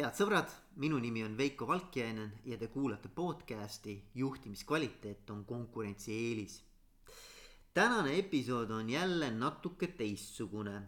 [0.00, 0.48] head sõbrad,
[0.80, 6.62] minu nimi on Veiko Valkjainen ja te kuulate podcasti Juhtimiskvaliteet on konkurentsieelis.
[7.74, 10.82] tänane episood on jälle natuke teistsugune.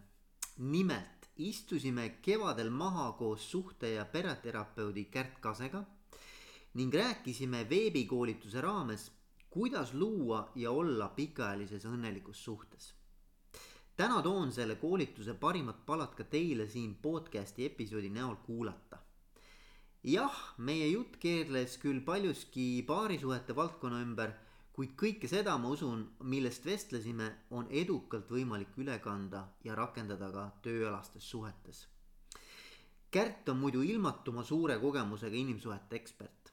[0.58, 5.84] nimelt istusime kevadel maha koos suhte- ja pereterapeudi Kärt Kasega
[6.74, 9.12] ning rääkisime veebikoolituse raames,
[9.50, 13.01] kuidas luua ja olla pikaajalises õnnelikus suhtes
[14.02, 18.96] täna toon selle koolituse parimad palad ka teile siin podcast'i episoodi näol kuulata.
[20.14, 24.32] jah, meie jutt keerles küll paljuski paarisuhete valdkonna ümber,
[24.74, 26.02] kuid kõike seda, ma usun,
[26.32, 31.84] millest vestlesime, on edukalt võimalik üle kanda ja rakendada ka tööalastes suhetes.
[33.10, 36.52] Kärt on muidu ilmatuma suure kogemusega inimsuhete ekspert.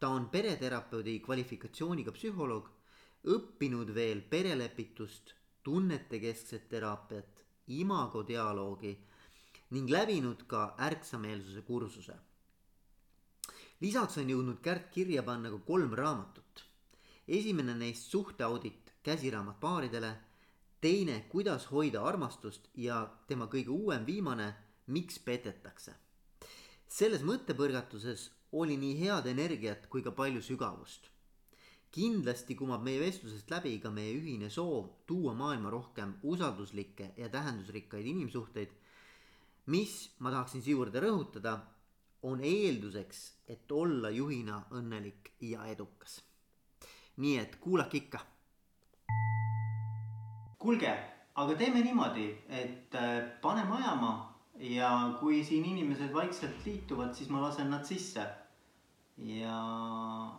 [0.00, 2.68] ta on pereterapeudi kvalifikatsiooniga psühholoog,
[3.38, 8.92] õppinud veel perelepitust tunnetekeskset teraapiat, imagodialoogi
[9.74, 12.14] ning läbinud ka ärksameelsuse kursuse.
[13.80, 16.64] lisaks on jõudnud Kärt kirja panna ka kolm raamatut.
[17.28, 20.16] esimene neist suhteaudit, käsiraamat paaridele,
[20.80, 24.54] teine, kuidas hoida armastust ja tema kõige uuem viimane,
[24.86, 25.94] miks petetakse.
[26.88, 31.13] selles mõttepõrgatuses oli nii head energiat kui ka palju sügavust
[31.94, 38.06] kindlasti kumab meie vestlusest läbi ka meie ühine soov tuua maailma rohkem usalduslikke ja tähendusrikkaid
[38.10, 38.72] inimsuhteid,
[39.70, 41.54] mis, ma tahaksin siia rõhutada,
[42.24, 46.22] on eelduseks, et olla juhina õnnelik ja edukas.
[47.16, 48.20] nii et kuulake ikka.
[50.58, 50.92] kuulge,
[51.34, 57.42] aga teeme niimoodi, et äh, paneme ajama ja kui siin inimesed vaikselt liituvad, siis ma
[57.42, 58.24] lasen nad sisse
[59.18, 59.56] ja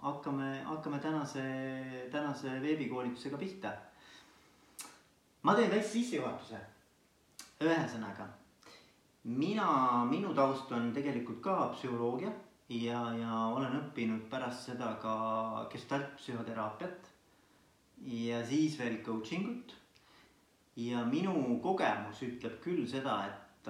[0.01, 1.43] hakkame, hakkame tänase,
[2.11, 3.71] tänase veebikoolitusega pihta.
[5.41, 6.59] ma teen väikse sissejuhatuse.
[7.61, 8.27] ühesõnaga,
[9.23, 12.31] mina, minu taust on tegelikult ka psühholoogia
[12.69, 15.15] ja, ja olen õppinud pärast seda ka
[15.71, 17.09] gestaltpsühhoteraapiat
[18.11, 19.75] ja siis veel coaching ut.
[20.75, 23.69] ja minu kogemus ütleb küll seda, et,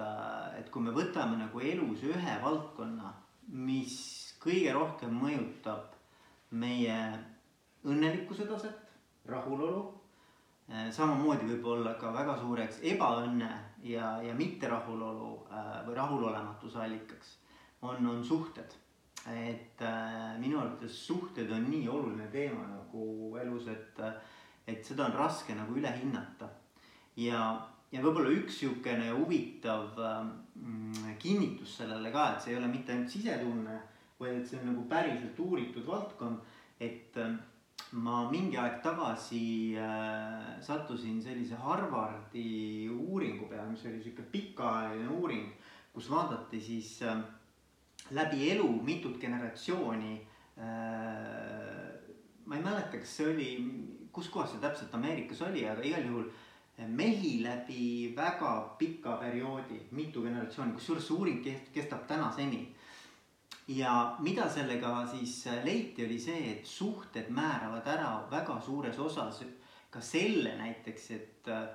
[0.58, 3.14] et kui me võtame nagu elus ühe valdkonna,
[3.46, 5.94] mis kõige rohkem mõjutab
[6.56, 6.96] meie
[7.86, 8.92] õnnelikkuse taset,
[9.26, 9.84] rahulolu.
[10.66, 13.50] Eh, samamoodi võib olla ka väga suureks ebaõnne
[13.86, 17.36] ja, ja mitterahulolu eh, või rahulolematuse allikaks
[17.86, 18.74] on, on suhted.
[19.26, 23.98] et äh, minu arvates suhted on nii oluline teema nagu elus, et,
[24.70, 26.48] et seda on raske nagu üle hinnata.
[27.18, 27.40] ja,
[27.90, 30.28] ja võib-olla üks sihukene huvitav äh,
[31.18, 33.80] kinnitus sellele ka, et see ei ole mitte ainult sisetunne
[34.20, 36.40] vaid et see on nagu päriselt uuritud valdkond,
[36.80, 37.34] et äh,
[38.00, 45.50] ma mingi aeg tagasi äh, sattusin sellise Harvardi uuringu peale, mis oli sihuke pikaajaline uuring,
[45.92, 47.20] kus vaadati siis äh,
[48.16, 50.14] läbi elu mitut generatsiooni
[50.56, 51.92] äh,.
[52.46, 53.46] ma ei mäleta, kas see oli,
[54.14, 56.28] kus kohas see täpselt Ameerikas oli, aga igal juhul
[56.94, 61.40] mehi läbi väga pika perioodi, mitu generatsiooni, kusjuures see uuring
[61.74, 62.62] kestab tänaseni
[63.68, 69.42] ja mida sellega siis leiti, oli see, et suhted määravad ära väga suures osas
[69.90, 71.68] ka selle näiteks, et äh,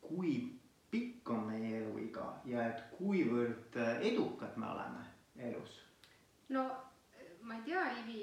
[0.00, 0.58] kui
[0.90, 5.04] pikk on meie eluiga ja et kuivõrd äh, edukad me oleme
[5.48, 5.80] elus.
[6.48, 6.64] no
[7.42, 8.22] ma ei tea, Ivi,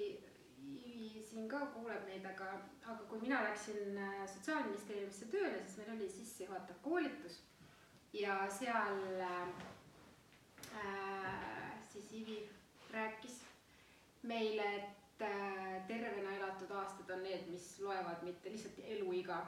[0.76, 2.52] Ivi siin ka kuuleb neid, aga,
[2.86, 7.42] aga kui mina läksin äh, Sotsiaalministeeriumisse tööle, siis meil oli sissejuhatav koolitus
[8.14, 9.48] ja seal äh,
[11.90, 12.44] siis Ivi
[12.96, 13.42] rääkis
[14.24, 19.44] meile, et äh, tervena elatud aastad on need, mis loevad, mitte lihtsalt eluiga.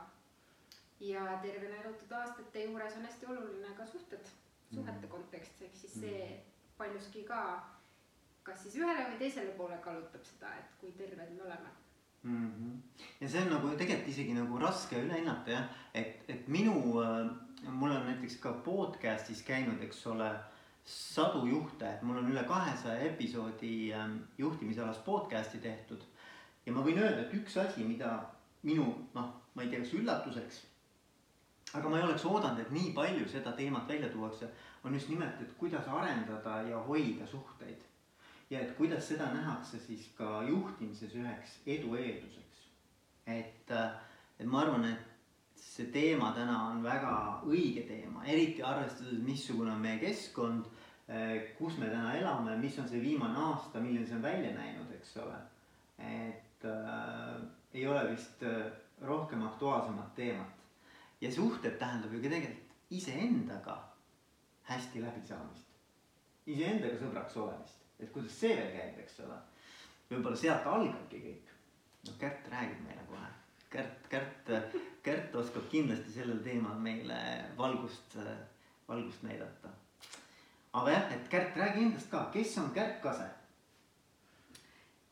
[1.00, 4.30] ja tervena elatud aastate juures on hästi oluline ka suhted,
[4.74, 5.10] suhete mm.
[5.10, 6.40] kontekst, ehk siis see mm.
[6.78, 7.42] paljuski ka
[8.48, 11.70] kas siis ühele või teisele poole kallutab seda, et kui terved me oleme
[12.24, 12.52] mm.
[12.56, 13.06] -hmm.
[13.22, 17.30] ja see on nagu tegelikult isegi nagu raske üle hinnata jah, et, et minu äh,,
[17.70, 20.57] mul on näiteks ka podcast'is käinud, eks ole äh,
[20.88, 26.04] sadu juhte, mul on üle kahesaja episoodi ähm, juhtimisalast podcast'i tehtud.
[26.66, 28.12] ja ma võin öelda, et üks asi, mida
[28.64, 28.86] minu
[29.16, 30.62] noh, ma ei tea, kas üllatuseks,
[31.76, 34.48] aga ma ei oleks oodanud, et nii palju seda teemat välja tuuakse,
[34.84, 37.84] on just nimelt, et kuidas arendada ja hoida suhteid.
[38.50, 42.64] ja et kuidas seda nähakse siis ka juhtimises üheks edu eelduseks.
[43.26, 43.92] et, äh,
[44.40, 45.17] et ma arvan, et
[45.62, 47.14] see teema täna on väga
[47.46, 50.66] õige teema, eriti arvestades, missugune on meie keskkond
[51.08, 54.90] Eh, kus me täna elame, mis on see viimane aasta, milline see on välja näinud,
[54.92, 55.38] eks ole.
[55.98, 57.38] et äh,
[57.74, 58.66] ei ole vist äh,
[59.02, 60.66] rohkem aktuaalsemat teemat.
[61.22, 63.78] ja suhted tähendab ju ka tegelikult iseendaga
[64.68, 65.80] hästi läbisaamist.
[66.46, 69.40] iseendaga sõbraks olemist, et kuidas see veel käib, eks ole.
[70.12, 71.56] võib-olla sealt algabki kõik.
[72.10, 73.27] noh, Kärt räägib meile kohe.
[73.70, 74.52] Kärt, Kärt,
[75.04, 77.18] Kärt oskab kindlasti sellel teemal meile
[77.58, 78.16] valgust,
[78.88, 79.70] valgust näidata.
[80.74, 83.28] aga jah, et Kärt, räägi endast ka, kes on Kärt Kase?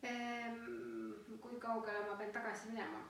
[0.03, 1.11] Ehm,
[1.41, 3.01] kui kaugele ma pean tagasi minema?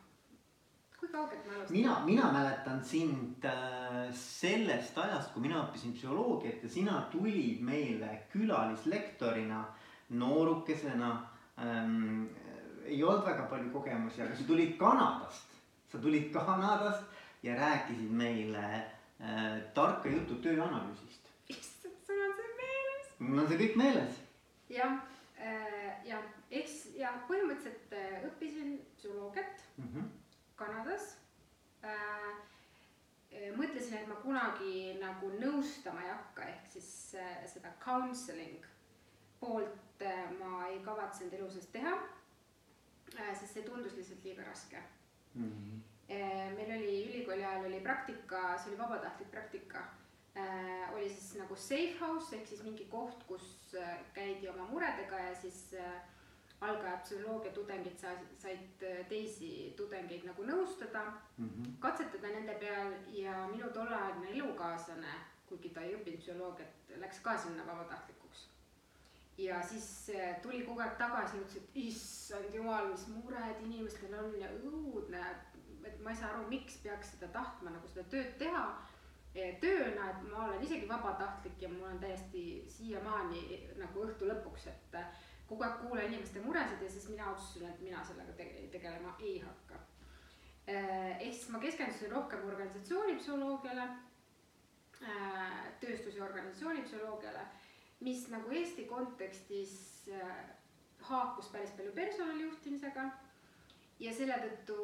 [0.99, 1.75] kui kaugelt ma alustan?
[1.77, 8.23] mina, mina mäletan sind äh, sellest ajast, kui mina õppisin psühholoogiat ja sina tulid meile
[8.33, 9.61] külalislektorina,
[10.09, 11.11] noorukesena
[11.59, 12.25] ähm,.
[12.85, 15.55] Ei olnud väga palju kogemusi, aga sa tulid Kanadast,
[15.91, 17.03] sa tulid Kanadast
[17.43, 18.65] ja rääkisid meile
[19.21, 21.29] äh, tarka juttu tööanalüüsist.
[21.49, 23.11] issand, sul on see meeles?
[23.19, 24.21] mul on see kõik meeles.
[24.69, 24.97] jah
[25.37, 26.21] äh,, ja
[26.51, 30.03] eks ja põhimõtteliselt äh, õppisin psühholoogiat Mm -hmm.
[30.55, 31.17] Kanadas
[31.83, 32.35] äh,.
[33.55, 38.63] mõtlesin, et ma kunagi nagu nõustama ei hakka, ehk siis äh, seda counseling
[39.39, 42.24] poolt äh, ma ei kavatsenud elu sees teha äh,.
[43.33, 44.83] Sest see tundus lihtsalt liiga raske
[45.35, 46.13] Mm -hmm.
[46.13, 46.55] äh,.
[46.55, 49.79] meil oli ülikooli ajal oli praktika, see oli vabatahtlik praktika
[50.37, 50.93] äh,.
[50.95, 55.35] oli siis nagu safe house ehk siis mingi koht, kus äh, käidi oma muredega ja
[55.35, 56.01] siis äh,
[56.61, 61.03] algajad psühholoogia tudengid said, said äh, teisi tudengeid nagu nõustada,
[61.37, 61.79] Mm -hmm.
[61.79, 65.13] katsetada nende peal ja minu tolleaegne elukaaslane,
[65.47, 68.49] kuigi ta ei õppinud psühholoogiat, läks ka sinna vabatahtlikuks.
[69.37, 74.33] Ja siis äh, tuli kogu aeg tagasi ütles, et issand jumal, mis mured inimestel on
[74.39, 75.23] ja õudne,
[75.85, 78.63] et ma ei saa aru, miks peaks seda tahtma nagu seda tööd teha
[79.35, 82.45] eh, tööna, et ma olen isegi vabatahtlik ja mul on täiesti
[82.77, 83.43] siiamaani
[83.81, 87.83] nagu õhtu lõpuks, et äh, kogu aeg kuulan inimeste muresid ja siis mina otsustasin, et
[87.85, 89.83] mina sellega tege-, tegelema ei hakka.
[90.65, 93.85] ehk siis ma keskendusin rohkem organisatsioonipsühholoogiale,
[95.83, 97.43] tööstus- ja organisatsioonipsühholoogiale,
[98.05, 99.75] mis nagu Eesti kontekstis
[100.13, 100.33] äh,
[101.09, 103.05] haakus päris palju personalijuhtimisega
[103.99, 104.75] ja selle tõttu,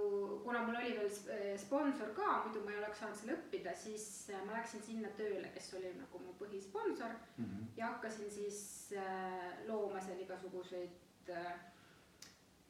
[0.46, 4.06] kuna mul oli veel äh, sponsor ka, muidu ma ei oleks saanud seal õppida, siis
[4.34, 7.68] äh, ma läksin sinna tööle, kes oli nagu mu põhisponsor Mm -hmm.
[7.78, 8.94] ja hakkasin siis
[9.68, 11.30] looma seal igasuguseid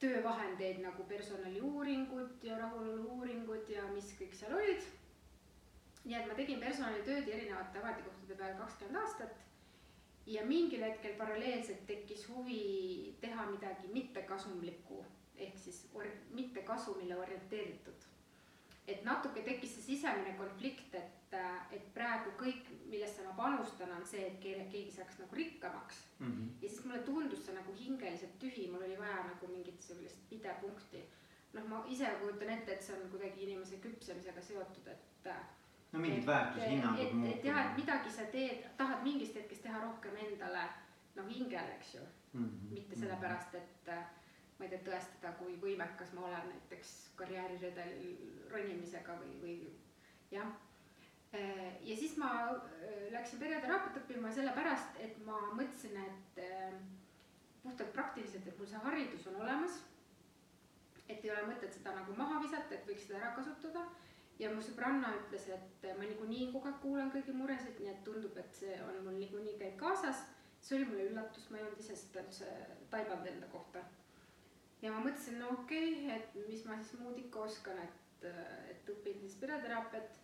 [0.00, 4.82] töövahendeid nagu personaliuuringud ja rahulolu-uuringud ja mis kõik seal olid.
[6.04, 9.51] nii et ma tegin personalitööd erinevate ametikohtade peal kakskümmend aastat
[10.26, 15.04] ja mingil hetkel paralleelselt tekkis huvi teha midagi mittekasumlikku
[15.36, 18.08] ehk siis or-, mitte kasumile orienteeritud.
[18.86, 21.34] et natuke tekkis see sisemine konflikt, et,
[21.70, 26.00] et praegu kõik, millesse ma panustan, on see, et keegi, keegi saaks nagu rikkamaks.
[26.18, 26.48] Mm -hmm.
[26.62, 31.04] ja siis mulle tundus see nagu hingeliselt tühi, mul oli vaja nagu mingit sellist pidepunkti.
[31.52, 35.28] noh, ma ise kujutan ette, et see on kuidagi inimese küpsemisega seotud, et
[35.92, 40.16] no mingid väärtushinnangud et, et jah, et midagi sa teed, tahad mingist hetkest teha rohkem
[40.26, 40.64] endale
[41.16, 42.00] noh, hingele, eks ju
[42.32, 42.44] mm.
[42.44, 42.74] -hmm.
[42.74, 43.92] mitte sellepärast, et
[44.58, 49.56] ma ei tea, tõestada, kui võimekas ma olen näiteks karjääriredelil ronimisega või, või
[50.30, 50.52] jah.
[51.82, 56.76] ja siis ma äh, läksin pereteraapiat õppima sellepärast, et ma mõtlesin, et äh,
[57.62, 59.80] puhtalt praktiliselt, et mul see haridus on olemas.
[61.08, 63.82] et ei ole mõtet seda nagu maha visata, et võiks seda ära kasutada.
[64.42, 68.36] Ja mu sõbranna ütles, et ma niikuinii kogu aeg kuulan kõigi muresid, nii et tundub,
[68.42, 70.28] et see on mul niikuinii käib kaasas.
[70.62, 72.50] see oli mulle üllatus, ma ei olnud ise seda üldse
[72.90, 73.82] taibanud enda kohta.
[74.82, 78.28] ja ma mõtlesin, no okei okay,, et mis ma siis muud ikka oskan, et,
[78.70, 80.20] et õpin siis pereteraapiat.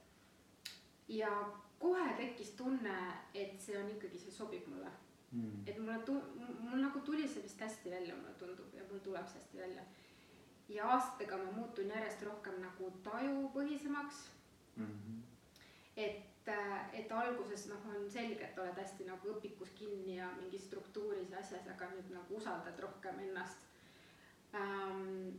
[1.09, 1.33] ja
[1.79, 2.97] kohe tekkis tunne,
[3.35, 4.91] et see on ikkagi, see sobib mulle
[5.33, 5.63] Mm.
[5.67, 6.23] et mulle tu-,
[6.61, 9.83] mul nagu tuli see vist hästi välja, mulle tundub ja mul tuleb see hästi välja.
[10.69, 14.25] Ja aastatega ma muutun järjest rohkem nagu tajupõhisemaks.
[14.77, 15.23] Mm -hmm.
[15.97, 16.51] et,
[16.93, 21.39] et alguses noh, on selge, et oled hästi nagu õpikus kinni ja mingis struktuuris ja
[21.39, 23.59] asjas, aga nüüd nagu usaldad rohkem ennast.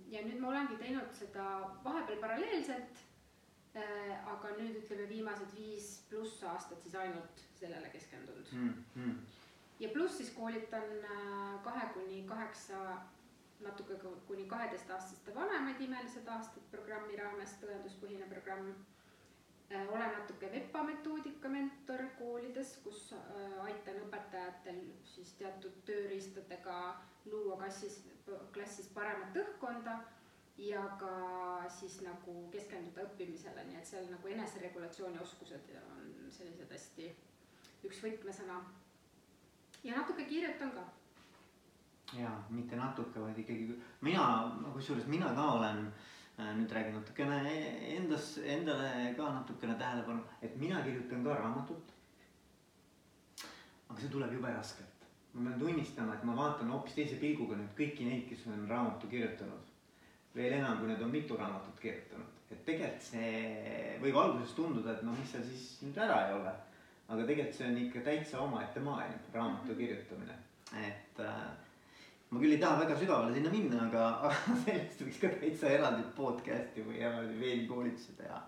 [0.10, 1.46] ja nüüd ma olengi teinud seda
[1.84, 3.06] vahepeal paralleelselt.
[4.26, 9.16] aga nüüd ütleme viimased viis pluss aastat siis ainult sellele keskendunud Mm -hmm.
[9.80, 12.98] ja pluss siis koolitan äh, kahe kuni kaheksa,
[13.60, 13.98] natuke
[14.28, 18.72] kuni kaheteistaastaste vanemaid imelised aastad programmi raames, tõenduspõhine programm.
[19.70, 26.78] olen natuke VEPA metoodika mentor koolides, kus äh, aitan õpetajatel siis teatud tööriistadega
[27.26, 28.00] luua klassis,
[28.54, 30.00] klassis paremat õhkkonda
[30.58, 31.14] ja ka
[31.80, 37.12] siis nagu keskenduda õppimisele, nii et seal nagu eneseregulatsiooni oskused on sellised hästi
[37.88, 38.60] üks võtmesõna
[39.84, 40.84] ja natuke kirjutan ka.
[42.18, 43.76] Ja mitte natuke, vaid ikkagi
[44.06, 44.24] mina,
[44.74, 45.82] kusjuures mina ka olen
[46.40, 47.40] äh, nüüd räägin natukene
[47.96, 51.96] endas, endale ka natukene tähelepanu, et mina kirjutan ka raamatut.
[53.90, 55.06] aga see tuleb jube raskelt.
[55.34, 59.08] ma pean tunnistama, et ma vaatan hoopis teise pilguga nüüd kõiki neid, kes on raamatu
[59.08, 59.70] kirjutanud.
[60.36, 65.06] veel enam, kui need on mitu raamatut kirjutanud, et tegelikult see võib alguses tunduda, et
[65.06, 66.58] noh, mis seal siis nüüd ära ei ole.
[67.10, 70.36] aga tegelikult see on ikka täitsa omaette maailm, raamatu kirjutamine,
[70.78, 71.69] et äh,
[72.30, 74.34] ma küll ei taha väga sügavale sinna minna, aga,
[74.66, 78.42] sellest võiks ka täitsa eraldi podcast'i või eraldi veebikoolituse teha.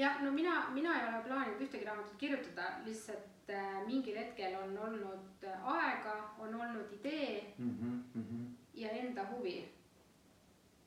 [0.00, 4.72] ja no mina, mina ei ole plaaninud ühtegi raamatut kirjutada, lihtsalt äh, mingil hetkel on
[4.86, 8.48] olnud äh, aega, on olnud idee Mm -hmm, mm -hmm.
[8.74, 9.68] ja enda huvi.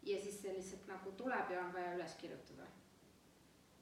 [0.03, 2.63] ja siis see lihtsalt nagu tuleb ja on vaja üles kirjutada.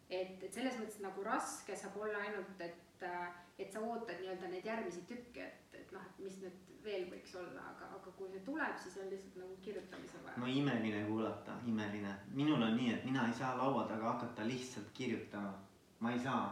[0.09, 3.29] et, et selles mõttes nagu raske saab olla ainult, et, äh,
[3.59, 7.33] et sa ootad nii-öelda neid järgmisi tükke, et, et noh, et mis nüüd veel võiks
[7.37, 11.57] olla, aga, aga kui see tuleb, siis on lihtsalt nagu kirjutamisel vaja no imeline kuulata,
[11.69, 12.13] imeline.
[12.37, 15.53] minul on nii, et mina ei saa laua taga hakata lihtsalt kirjutama.
[15.99, 16.45] ma ei saa.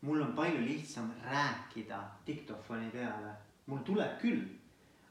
[0.00, 3.34] mul on palju lihtsam rääkida diktofoni peale.
[3.66, 4.46] mul tuleb küll,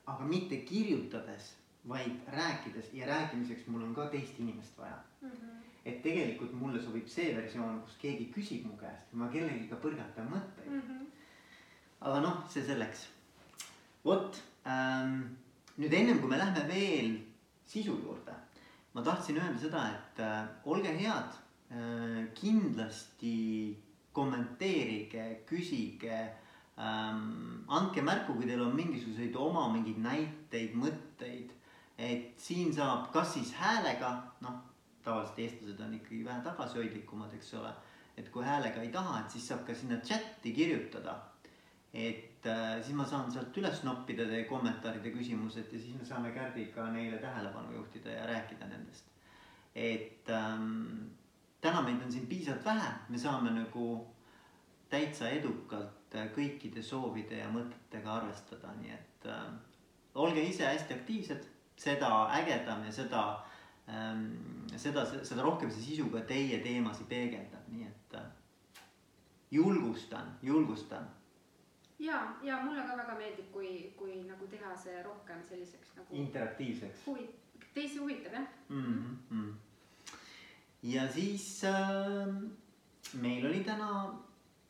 [0.06, 1.56] aga mitte kirjutades,
[1.88, 5.04] vaid rääkides ja rääkimiseks mul on ka teist inimest vaja.
[5.22, 5.30] mm.
[5.30, 5.63] -hmm.
[5.86, 10.30] Et tegelikult mulle sobib see versioon, kus keegi küsib mu käest ja ma kellegiga põrgatan
[10.32, 10.70] mõtteid.
[10.72, 11.06] Mm -hmm.
[12.08, 13.08] aga noh, see selleks.
[14.06, 15.22] vot ähm,
[15.78, 17.18] nüüd ennem kui me lähme veel
[17.66, 18.36] sisu juurde,
[18.94, 21.32] ma tahtsin öelda seda, et äh, olge head
[21.72, 23.78] äh,, kindlasti
[24.12, 26.20] kommenteerige, küsige
[26.78, 31.50] ähm,, andke märku, kui teil on mingisuguseid oma mingeid näiteid, mõtteid.
[31.98, 34.10] et siin saab, kas siis häälega,
[34.42, 34.73] noh,
[35.04, 37.74] tavaliselt eestlased on ikkagi vähe tagasihoidlikumad, eks ole.
[38.18, 41.16] et kui häälega ei taha, et siis saab ka sinna chati kirjutada
[41.94, 46.06] et äh, siis ma saan sealt üles noppida teie kommentaarid ja küsimused ja siis me
[46.06, 49.06] saame Kärdiga neile tähelepanu juhtida ja rääkida nendest.
[49.76, 51.14] et ähm,
[51.62, 53.86] täna meid on siin piisavalt vähe, me saame nagu
[54.90, 59.48] täitsa edukalt äh, kõikide soovide ja mõtetega arvestada, nii et äh,
[60.16, 63.53] olge ise hästi aktiivsed, seda ägedam ja seda ähm,,
[63.86, 68.30] seda, seda rohkem see sisu ka teie teemasid peegeldab, nii et äh,
[69.52, 71.10] julgustan, julgustan
[72.00, 77.08] ja, ja mulle ka väga meeldib, kui, kui nagu teha see rohkem selliseks nagu interaktiivseks
[77.08, 77.28] huvi,
[77.74, 79.18] teisi huvitab jah mm.
[79.32, 79.54] -hmm.
[80.84, 82.28] ja siis äh,
[83.14, 84.14] meil oli täna,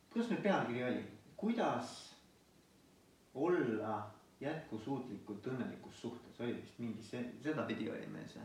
[0.09, 1.05] kuidas meil pealkiri oli,
[1.37, 2.15] kuidas
[3.33, 8.43] olla jätkusuutlikult õnnelikus suhtes, oli vist mingi see, sedapidi oli meil see.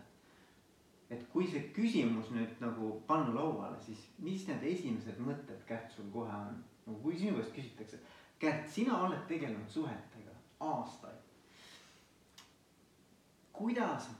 [1.11, 6.11] Et kui see küsimus nüüd nagu panna lauale, siis mis need esimesed mõtted Kärt sul
[6.13, 8.01] kohe on, nagu kui sinu käest küsitakse
[8.39, 11.25] Kärt, sina oled tegelenud suhetega aastaid.
[13.53, 14.11] kuidas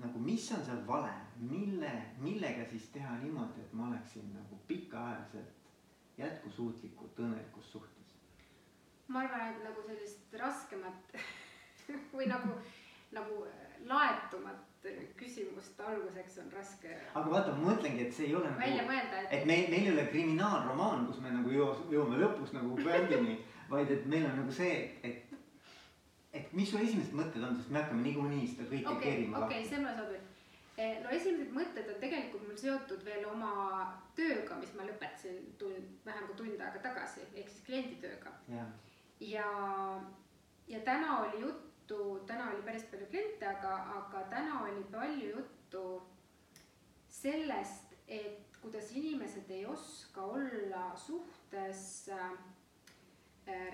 [0.00, 6.18] nagu, mis on seal vale, mille, millega siis teha niimoodi, et ma oleksin nagu pikaajaliselt
[6.18, 8.16] jätkusuutlikult õnnelikus suhtes?
[9.08, 11.16] ma arvan, et nagu sellist raskemat
[12.16, 12.56] või nagu,
[13.12, 13.44] nagu
[13.90, 14.69] laetumat
[15.20, 16.96] küsimust alguseks on raske.
[17.14, 19.32] aga vaata, ma mõtlengi, et see ei ole välja nagu, mõelda, et.
[19.38, 23.36] et meil, meil ei ole kriminaalromaan, kus me nagu jõu-, jõuame lõpus nagu brändini
[23.70, 25.30] vaid et meil on nagu see, et,
[26.34, 29.64] et mis su esimesed mõtted on, sest me hakkame niikuinii seda kõike okei, kerima okei,
[29.68, 30.28] see mulle sobib.
[31.04, 33.52] no esimesed mõtted on tegelikult mul seotud veel oma
[34.18, 38.34] tööga, mis ma lõpetasin tund, vähem kui tund aega tagasi, ehk siis klienditööga.
[38.50, 38.66] ja,
[39.20, 39.50] ja,
[40.68, 41.69] ja täna oli juttu,
[42.26, 45.84] täna oli päris palju kliente, aga, aga täna oli palju juttu
[47.08, 52.30] sellest, et kuidas inimesed ei oska olla suhtes äh,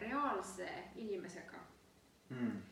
[0.00, 1.58] reaalse inimesega
[2.28, 2.62] mm.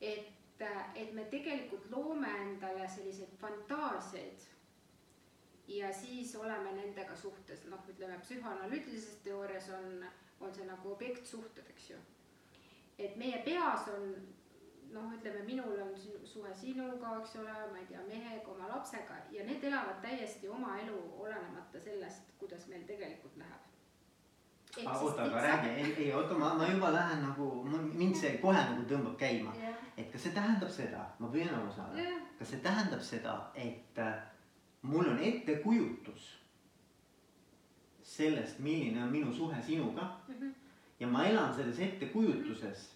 [0.00, 0.60] et,
[0.94, 4.46] et me tegelikult loome endale selliseid fantaasiaid
[5.68, 10.04] ja siis oleme nendega suhtes, noh, ütleme psühhoanalüütilises teoorias on,
[10.40, 11.98] on see nagu objektsuhted, eks ju.
[12.98, 14.12] et meie peas on
[14.94, 15.92] noh, ütleme, minul on
[16.24, 20.78] suhe sinuga, eks ole, ma ei tea, mehega, oma lapsega ja need elavad täiesti oma
[20.86, 23.70] elu, olenemata sellest, kuidas meil tegelikult läheb
[24.82, 28.86] oota, aga räägi, ei, ei oota, ma, ma juba lähen nagu, mind see kohe nagu
[28.90, 29.74] tõmbab käima yeah..
[29.96, 34.00] et kas see tähendab seda, ma püüan aru saada yeah., kas see tähendab seda, et
[34.02, 34.16] äh,
[34.82, 36.26] mul on ettekujutus
[38.04, 40.52] sellest, milline on minu suhe sinuga mm -hmm.
[41.00, 42.93] ja ma elan selles ettekujutuses.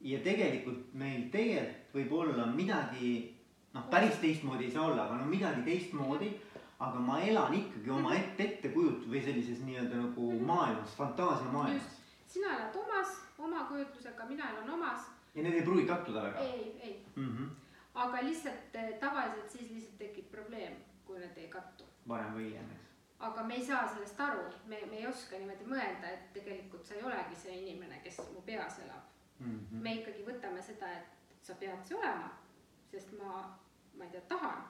[0.00, 3.34] Ja tegelikult meil tegelikult võib olla midagi,
[3.74, 6.34] noh, päris teistmoodi ei saa olla, aga no midagi teistmoodi
[6.78, 8.20] aga ma elan ikkagi oma Mhm.
[8.20, 11.82] ette, ettekujut- või sellises nii-öelda nagu maailmas, fantaasiamaailmas.
[12.26, 15.00] sina elad omas, oma kujutlusega, mina elan omas.
[15.34, 17.36] ja need ei pruugi kattuda väga ei, ei, mm.
[17.36, 17.48] -hmm.
[17.94, 20.72] aga lihtsalt eh, tavaliselt siis lihtsalt tekib probleem,
[21.04, 21.84] kui need ei kattu.
[22.08, 22.86] varem või hiljem, eks.
[23.18, 26.94] aga me ei saa sellest aru, me, me ei oska niimoodi mõelda, et tegelikult sa
[26.94, 29.82] ei olegi see inimene, kes mu peas elab Mm -hmm.
[29.82, 32.30] me ikkagi võtame seda, et sa pead see olema,
[32.90, 33.58] sest ma,
[33.94, 34.62] ma ei tea, tahan.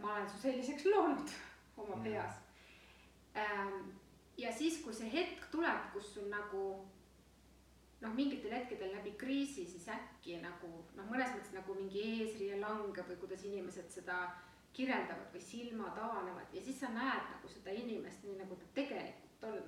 [0.00, 1.30] ma olen su selliseks loonud
[1.82, 2.34] oma peas.
[4.36, 6.86] ja siis, kui see hetk tuleb, kus sul nagu
[8.00, 13.08] noh, mingitel hetkedel läbi kriisi siis äkki nagu noh, mõnes mõttes nagu mingi eesriie langeb
[13.08, 14.18] või kuidas inimesed seda
[14.76, 19.48] kirjeldavad või silmad avanevad ja siis sa näed nagu seda inimest nii, nagu ta tegelikult
[19.52, 19.62] on.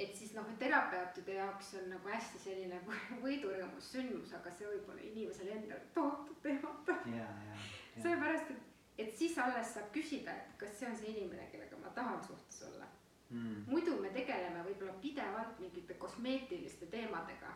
[0.00, 2.80] Et siis noh, terapeutide jaoks on nagu hästi selline
[3.24, 7.06] võidurõõmus sündmus, aga see võib olla inimesele endale tohutult ehmatav.
[7.96, 8.62] sellepärast, et,
[9.04, 12.62] et siis alles saab küsida, et kas see on see inimene, kellega ma tahan suhtes
[12.68, 12.88] olla
[13.30, 13.66] mm..
[13.66, 17.52] muidu me tegeleme võib-olla pidevalt mingite kosmeetiliste teemadega,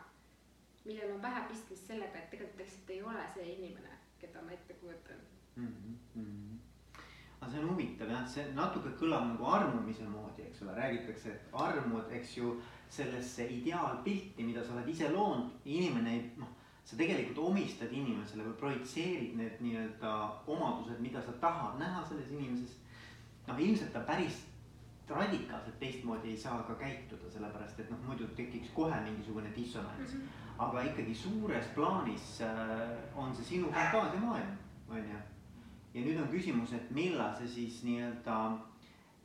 [0.85, 4.77] millel on vähe pistmist sellega, et tegelikult lihtsalt ei ole see inimene, keda ma ette
[4.81, 5.25] kujutan
[5.55, 5.73] mm.
[6.15, 6.64] -hmm.
[7.45, 11.57] Aga see on huvitav jah, see natuke kõlab nagu armumise moodi, eks ole, räägitakse, et
[11.65, 12.55] armud, eks ju,
[12.89, 18.57] sellesse ideaalpilti, mida sa oled ise loonud, inimene ei noh sa tegelikult omistad inimesele või
[18.59, 20.11] projitseerid need nii-öelda
[20.53, 22.75] omadused, mida sa tahad näha selles inimeses.
[23.47, 24.43] noh, ilmselt ta päris
[25.09, 30.13] radikaalselt teistmoodi ei saa ka käituda, sellepärast et noh, muidu tekiks kohe mingisugune dissonants.
[30.13, 30.27] -hmm.
[30.57, 34.57] aga ikkagi suures plaanis äh, on see sinu fantaasiamaailm,
[34.89, 35.34] on ju.
[35.95, 38.37] Ja nüüd on küsimus, et millal see siis nii-öelda,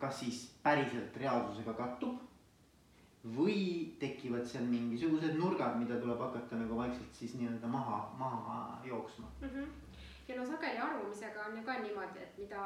[0.01, 2.21] kas siis päriselt reaalsusega kattub
[3.37, 9.29] või tekivad seal mingisugused nurgad, mida tuleb hakata nagu vaikselt siis nii-öelda maha, maha jooksma
[9.41, 9.49] mm.
[9.49, 9.99] -hmm.
[10.29, 12.65] ja no sageli armumisega on ju ka niimoodi, et mida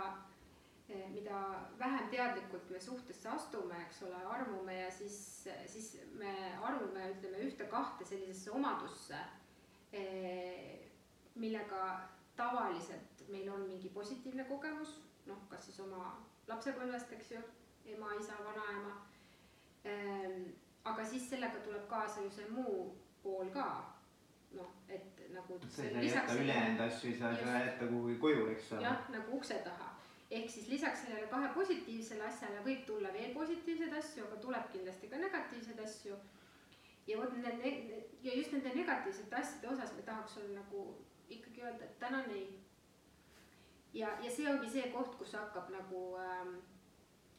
[0.88, 1.38] Eh, mida
[1.78, 5.14] vähem teadlikult me suhtesse astume, eks ole, armume ja siis,
[5.66, 5.86] siis
[6.20, 9.16] me armume, ütleme ühte-kahte sellisesse omadusse,
[9.96, 10.90] eh,
[11.40, 11.86] millega
[12.36, 16.12] tavaliselt meil on mingi positiivne kogemus, noh, kas siis oma
[16.48, 17.40] lapsepõlvest, eks ju,
[17.94, 18.94] ema, isa, vanaema.
[19.84, 20.42] Ehm,
[20.84, 23.68] aga siis sellega tuleb kaasa ju see muu pool ka,
[24.58, 25.58] noh, et nagu.
[25.68, 27.32] sa ei saa jätta ülejäänud asju, ei saa
[27.64, 28.88] jätta kuhugi koju, eks ole.
[28.88, 29.94] jah, nagu ukse taha
[30.30, 35.10] ehk siis lisaks sellele kahe positiivsele asjale võib tulla veel positiivseid asju, aga tuleb kindlasti
[35.10, 36.16] ka negatiivseid asju.
[37.06, 37.90] ja vot need
[38.24, 40.84] ja just nende negatiivsete asjade osas me tahaks olla nagu
[41.54, 42.60] ikkagi öelda, et täna ei.
[43.94, 46.56] ja, ja see ongi see koht, kus hakkab nagu ähm,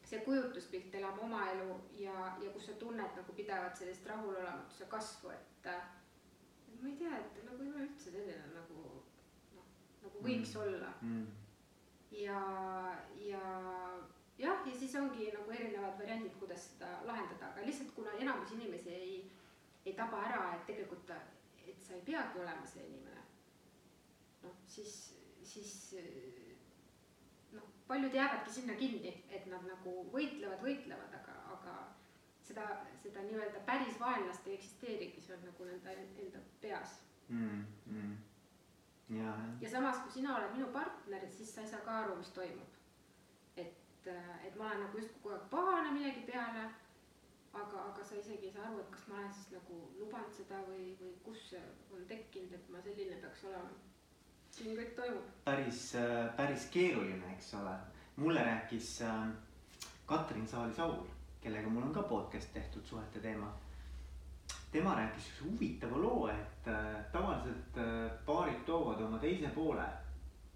[0.04, 5.34] see kujutluspilt elama oma elu ja, ja kus sa tunned nagu pidevat sellist rahulolematuse kasvu,
[5.34, 5.88] et äh,
[6.80, 8.84] ma ei tea, et nagu ei ole üldse selline nagu
[9.56, 9.66] noh,
[10.04, 10.62] nagu võiks mm.
[10.62, 11.26] olla mm
[12.16, 12.40] ja,
[13.20, 13.40] ja
[14.38, 18.94] jah, ja siis ongi nagu erinevad variandid, kuidas seda lahendada, aga lihtsalt kuna enamus inimesi
[18.94, 19.16] ei,
[19.84, 21.10] ei taba ära, et tegelikult,
[21.66, 23.24] et sa ei peagi olema see inimene.
[24.46, 24.94] Noh, siis,
[25.46, 25.74] siis
[27.56, 31.76] noh, paljud jäävadki sinna kinni, et nad nagu võitlevad, võitlevad, aga, aga
[32.46, 32.70] seda,
[33.02, 37.66] seda nii-öelda päris vaenlast ei eksisteerigi, see on nagu nende enda peas mm,.
[37.90, 38.16] Mm
[39.08, 42.32] ja, ja samas, kui sina oled minu partner, siis sa ei saa ka aru, mis
[42.34, 42.72] toimub.
[43.56, 44.08] et,
[44.46, 46.66] et ma olen nagu justkui kogu aeg pahane millegi peale,
[47.52, 50.60] aga, aga sa isegi ei saa aru, et kas ma olen siis nagu lubanud seda
[50.68, 51.62] või, või kus see
[51.94, 53.85] on tekkinud, et ma selline peaks olema.
[54.56, 55.28] Siin kõik toimub.
[55.44, 57.74] päris, äh, päris keeruline, eks ole.
[58.16, 59.28] mulle rääkis äh,
[60.06, 61.04] Katrin Saali-Saul,
[61.40, 63.52] kellega mul on ka podcast tehtud suhete teemal
[64.72, 67.78] tema rääkis üks huvitava loo, et äh, tavaliselt
[68.26, 69.84] paarid toovad oma teise poole.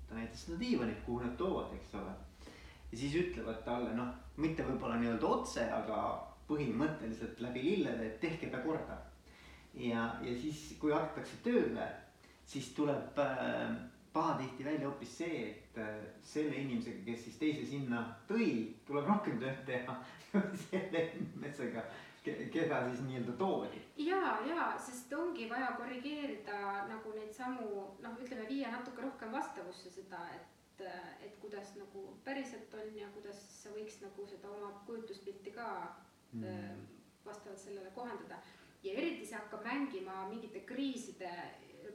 [0.08, 2.16] ta näitas seda diivanit, kuhu nad toovad, eks ole.
[2.92, 6.00] ja siis ütlevad talle noh, mitte võib-olla nii-öelda otse, aga
[6.48, 8.96] põhimõtteliselt läbi lillede, et tehke ta korda.
[9.74, 11.86] ja, ja siis, kui hakatakse tööle,
[12.46, 13.76] siis tuleb äh,
[14.12, 18.50] pahatihti välja hoopis see, et äh, selle inimesega, kes siis teise sinna tõi,
[18.86, 19.98] tuleb rohkem tööd teha
[20.66, 21.84] selle inimesega
[22.24, 23.80] keda siis nii-öelda toodi.
[23.96, 29.90] ja, ja sest ongi vaja korrigeerida nagu neid samu noh, ütleme viia natuke rohkem vastavusse
[29.94, 30.84] seda, et,
[31.24, 35.70] et kuidas nagu päriselt on ja kuidas sa võiks nagu seda oma kujutluspilti ka
[36.32, 36.84] mm.
[37.24, 38.42] vastavalt sellele kohandada.
[38.82, 41.32] ja eriti see hakkab mängima mingite kriiside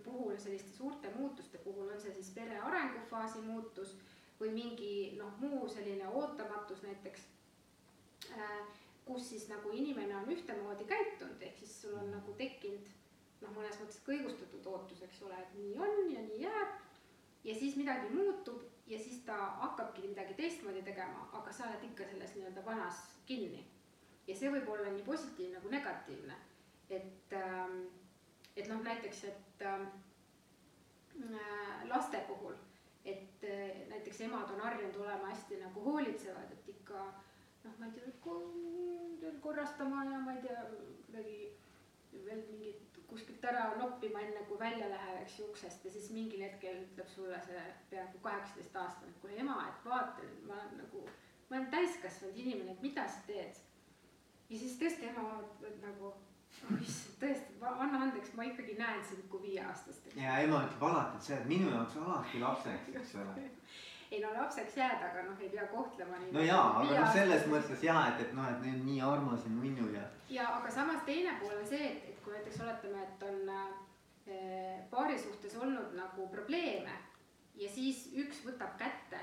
[0.03, 3.97] puhul, selliste suurte muutuste puhul, on see siis pere arengufaasi muutus
[4.39, 7.27] või mingi noh, muu selline ootamatus näiteks
[8.31, 8.59] äh,
[9.05, 12.87] kus siis nagu inimene on ühtemoodi käitunud, ehk siis sul on nagu tekkinud
[13.43, 16.81] noh, mõnes mõttes ka õigustatud ootus, eks ole, et nii on ja nii jääb.
[17.43, 22.07] ja siis midagi muutub ja siis ta hakkabki midagi teistmoodi tegema, aga sa oled ikka
[22.09, 23.65] selles nii-öelda vanas kinni.
[24.27, 26.35] ja see võib olla nii positiivne kui negatiivne.
[26.89, 27.85] et, ähm,
[28.55, 29.87] et noh, näiteks, et äh,
[31.89, 32.55] laste puhul,
[33.05, 37.05] et äh, näiteks emad on harjunud olema hästi nagu hoolitsevad, et ikka
[37.63, 40.65] noh, ma ei tea, korrastama ja ma ei tea,
[41.05, 41.39] kuidagi
[42.25, 46.41] veel mingit kuskilt ära noppima, enne kui välja läheb, eks ju, uksest ja siis mingil
[46.45, 50.77] hetkel ütleb sulle see peaaegu kaheksateist aastane, et kuule ema, et vaata nüüd, ma olen
[50.81, 51.03] nagu,
[51.49, 53.61] ma olen täiskasvanud inimene, et mida sa teed.
[54.49, 56.13] ja siis tõesti ema vaatab et nagu,
[56.81, 60.11] issand, tõesti, anna andeks, ma ikkagi näen sind kui viieaastast.
[60.15, 63.35] ja ema ütleb alati, et sa jääd minu jaoks alati lapseks, eks ole
[64.11, 66.31] ei no lapseks jääd, aga noh, ei pea kohtlema nii.
[66.35, 69.53] no jaa, aga noh, selles mõttes jaa, et, et noh, et nüüd nii armas ja
[69.55, 70.05] nunnu ja.
[70.29, 74.79] ja aga samas teine pool on see, et, et kui näiteks oletame, et on äh,
[74.91, 76.95] paari suhtes olnud nagu probleeme
[77.59, 79.21] ja siis üks võtab kätte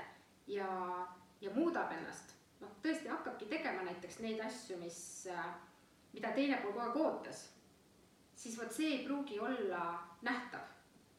[0.51, 0.69] ja,
[1.41, 4.99] ja muudab ennast, noh, tõesti hakkabki tegema näiteks neid asju, mis
[5.31, 5.53] äh,,
[6.13, 7.45] mida teine pool kogu aeg ootas,
[8.35, 9.85] siis vot see ei pruugi olla
[10.21, 10.65] nähtav,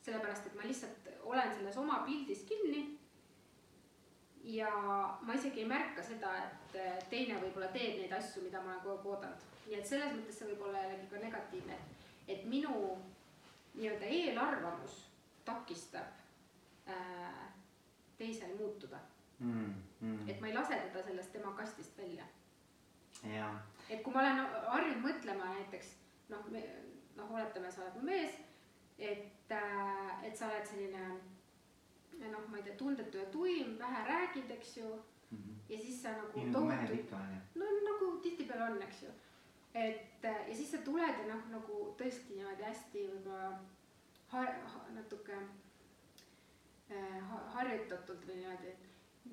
[0.04, 2.85] sellepärast et ma lihtsalt olen selles oma pildis kinni
[4.44, 4.70] ja
[5.20, 8.83] ma isegi ei märka seda, et eh, teine võib-olla teeb neid asju, mida ma olen
[8.85, 9.50] kogu aeg oodanud.
[9.66, 11.78] nii et selles mõttes see võib olla jällegi ka negatiivne,
[12.28, 12.74] et, minu
[13.74, 14.98] nii-öelda eelarvamus
[15.44, 16.12] takistab
[16.88, 17.44] äh,
[18.18, 19.00] teisel muutuda
[19.38, 19.72] mm,.
[20.00, 20.28] Mm.
[20.28, 22.28] et ma ei lase teda sellest tema kastist välja.
[23.90, 25.94] Et kui ma olen harjunud mõtlema näiteks
[26.33, 26.51] noh,
[27.16, 28.37] noh, oletame, sa oled mu mees,
[28.99, 31.09] et äh,, et sa oled selline
[32.31, 35.38] noh, ma ei tea, tundetu ja tuim, vähe räägid, eks ju mm.
[35.38, 35.73] -hmm.
[35.73, 36.40] ja siis sa nagu.
[36.40, 37.61] nii nagu mehed ikka on ju.
[37.61, 39.11] no nagu tihtipeale on, eks ju.
[39.75, 43.59] et ja siis sa tuled ja noh, nagu tõesti niimoodi hästi võib-olla
[44.29, 44.59] har-,
[44.94, 45.37] natuke
[46.90, 47.23] äh,
[47.55, 48.75] harjutatult või niimoodi,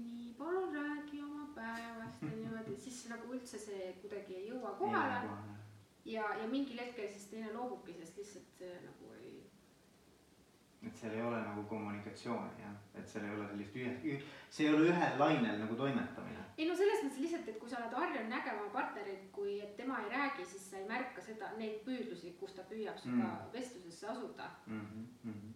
[0.02, 5.22] nii, palun räägi oma päevast ja niimoodi, siis nagu üldse see kuidagi ei jõua kohale.
[6.06, 9.42] ja, ja mingil hetkel siis teine loobubki, sest lihtsalt see nagu ei
[10.82, 14.16] et seal ei ole nagu kommunikatsiooni jah, et seal ei ole sellist ühe,
[14.50, 16.46] see ei ole ühel lainel nagu toimetamine.
[16.58, 20.00] ei no selles mõttes lihtsalt, et kui sa oled harjunud nägema partnerit, kui et tema
[20.02, 23.52] ei räägi, siis sa ei märka seda, neid püüdlusi, kus ta püüab sinuga mm.
[23.54, 24.88] vestlusesse asuda mm.
[25.26, 25.52] -hmm.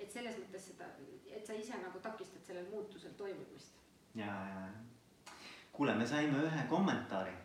[0.00, 0.88] Et selles mõttes seda,
[1.28, 3.78] et sa ise nagu takistad sellel muutusel toimumist.
[4.14, 5.32] ja, ja, ja.
[5.72, 7.36] kuule, me saime ühe kommentaari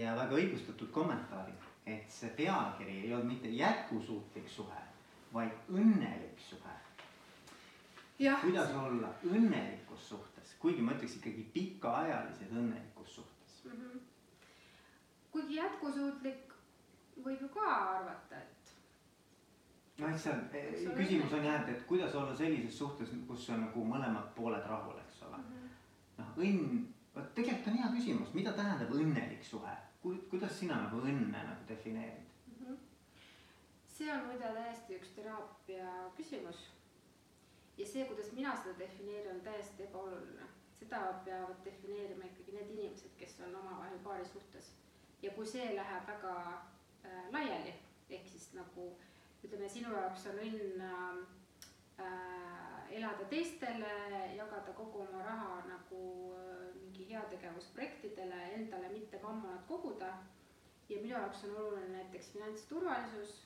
[0.00, 1.52] ja väga õigustatud kommentaari,
[1.86, 4.84] et see pealkiri ei olnud mitte jätkusuutlik suhe
[5.34, 6.72] vaid õnnelik suhe.
[8.16, 13.72] kuidas olla õnnelikus suhtes, kuigi ma ütleks ikkagi pikaajalises õnnelikus suhtes mm.
[13.72, 14.00] -hmm.
[15.34, 16.54] kuigi jätkusuutlik
[17.24, 18.53] võib ju ka arvata, et.
[19.98, 20.42] Noh, eks see on,
[20.98, 24.98] küsimus on jah, et, et kuidas olla sellises suhtes, kus on nagu mõlemad pooled rahul,
[25.04, 25.72] eks ole mm -hmm..
[26.18, 31.44] noh, õnn, vot tegelikult on hea küsimus, mida tähendab õnnelik suhe, kuidas sina nagu õnne
[31.50, 32.24] nagu defineerid?
[33.94, 36.66] see on muide täiesti üks teraapia küsimus.
[37.78, 40.48] ja see, kuidas mina seda defineerin, on täiesti ebaoluline.
[40.78, 44.72] seda peavad defineerima ikkagi need inimesed, kes on omavahel paari suhtes.
[45.22, 47.74] ja kui see läheb väga äh, laiali,
[48.10, 48.96] ehk siis nagu
[49.44, 52.04] ütleme, sinu jaoks on õnn äh,
[52.98, 53.94] elada teistele,
[54.36, 56.02] jagada kogu oma raha nagu
[56.38, 60.12] äh, mingi heategevusprojektidele, endale mitte mammonat koguda.
[60.88, 63.44] ja minu jaoks on oluline näiteks finantsturvalisus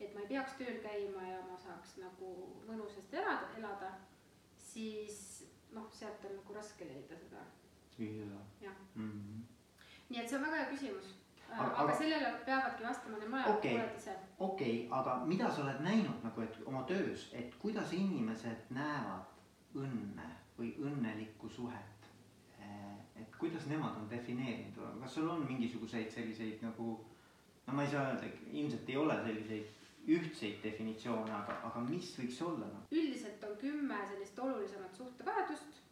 [0.00, 2.32] et ma ei peaks tööl käima ja ma saaks nagu
[2.68, 3.92] mõnusasti elada, elada,
[4.62, 5.44] siis
[5.74, 7.44] noh, sealt on nagu raske leida seda.
[8.62, 9.42] jah -hmm.,
[10.08, 11.14] nii et see on väga hea küsimus
[11.56, 14.16] aga, aga, sellele peavadki vastama need mõlemad okay, pooled ise.
[14.38, 19.78] okei okay,, aga mida sa oled näinud nagu, et oma töös, et kuidas inimesed näevad
[19.78, 22.10] õnne või õnnelikku suhet?
[22.58, 26.98] Eh, et kuidas nemad on defineerinud, kas sul on mingisuguseid selliseid nagu,
[27.66, 29.74] no ma ei saa öelda, ilmselt ei ole selliseid
[30.08, 32.86] ühtseid definitsioone, aga, aga mis võiks olla noh?
[32.92, 35.82] üldiselt on kümme sellist olulisemat suhtevajadust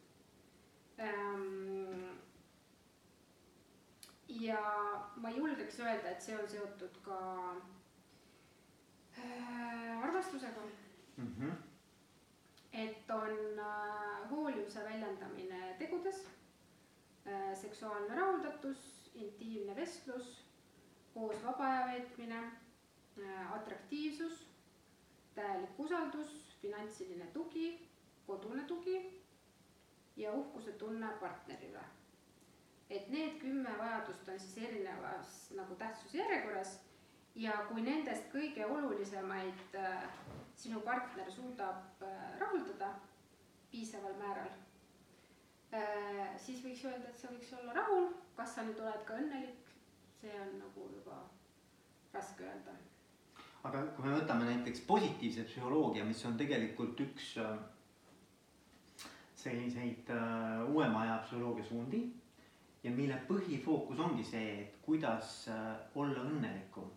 [0.99, 2.17] ähm,.
[4.29, 4.61] Ja
[5.15, 7.19] ma julgeks öelda, et see on seotud ka
[9.17, 10.61] äh, armastusega
[11.17, 11.33] mm.
[11.37, 11.53] -hmm.
[12.73, 16.25] et on äh, hoolivuse väljendamine tegudes
[17.27, 20.45] äh,, seksuaalne rahuldatus, intiimne vestlus,
[21.13, 22.43] koos vaba aja veetmine
[23.17, 24.45] Äh, atraktiivsus,
[25.35, 27.89] täielik usaldus, finantsiline tugi,
[28.27, 29.23] kodune tugi
[30.15, 31.81] ja uhkuse tunne partneri üle.
[32.89, 36.77] Et need kümme vajadust on siis erinevas nagu tähtsuse järjekorras
[37.35, 40.05] ja kui nendest kõige olulisemaid äh,
[40.55, 42.93] sinu partner suudab äh, rahuldada
[43.71, 44.49] piisaval määral
[45.75, 49.73] äh,, siis võiks öelda, et sa võiks olla rahul, kas sa nüüd oled ka õnnelik,
[50.21, 51.19] see on nagu juba
[52.13, 52.75] raske öelda.
[53.67, 57.57] Aga kui me võtame näiteks positiivse psühholoogia, mis on tegelikult üks äh,
[59.37, 61.99] selliseid uh, uuema aja psühholoogia suundi
[62.87, 66.87] ja mille põhifookus ongi see, et kuidas uh, olla õnnelikum,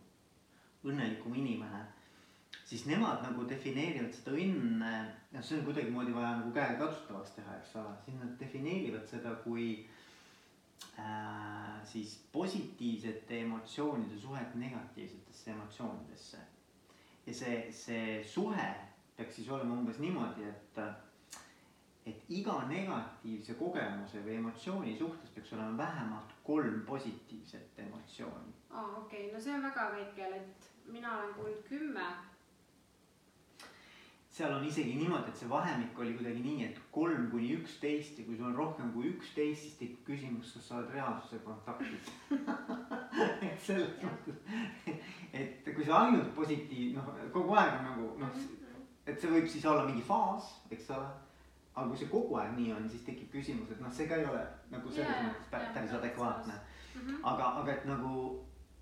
[0.87, 1.87] õnnelikum inimene.
[2.71, 4.91] siis nemad nagu defineerivad seda õnne,
[5.33, 9.67] noh, see on kuidagimoodi vaja nagu käegakatsutavaks teha, eks ole, siis nad defineerivad seda kui
[10.99, 16.39] äh, siis positiivsete emotsioonide suhet negatiivsetesse emotsioonidesse.
[17.27, 18.71] ja see, see suhe
[19.17, 20.79] peaks siis olema umbes niimoodi, et
[22.07, 28.55] et iga negatiivse kogemuse või emotsiooni suhtes peaks olema vähemalt kolm positiivset emotsiooni.
[28.71, 32.09] aa, okei okay., no see on väga väike, et mina olen kuulnud kümme
[34.41, 38.25] seal on isegi niimoodi, et see vahemik oli kuidagi nii, et kolm kuni üksteist ja
[38.25, 42.13] kui sul on rohkem kui üksteist, siis tekib küsimus, kas sa oled reaalsuse kontaktis
[43.49, 44.39] et selles mõttes,
[45.43, 48.39] et kui sa ainult positiiv, noh, kogu aeg on nagu noh,
[49.05, 51.11] et see võib siis olla mingi faas, eks ole.
[51.81, 54.29] Aga kui see kogu aeg nii on, siis tekib küsimus, et noh, see ka ei
[54.29, 57.01] ole nagu selles yeah, mõttes päris, päris adekvaatne mm.
[57.01, 57.21] -hmm.
[57.33, 58.15] aga, aga et nagu,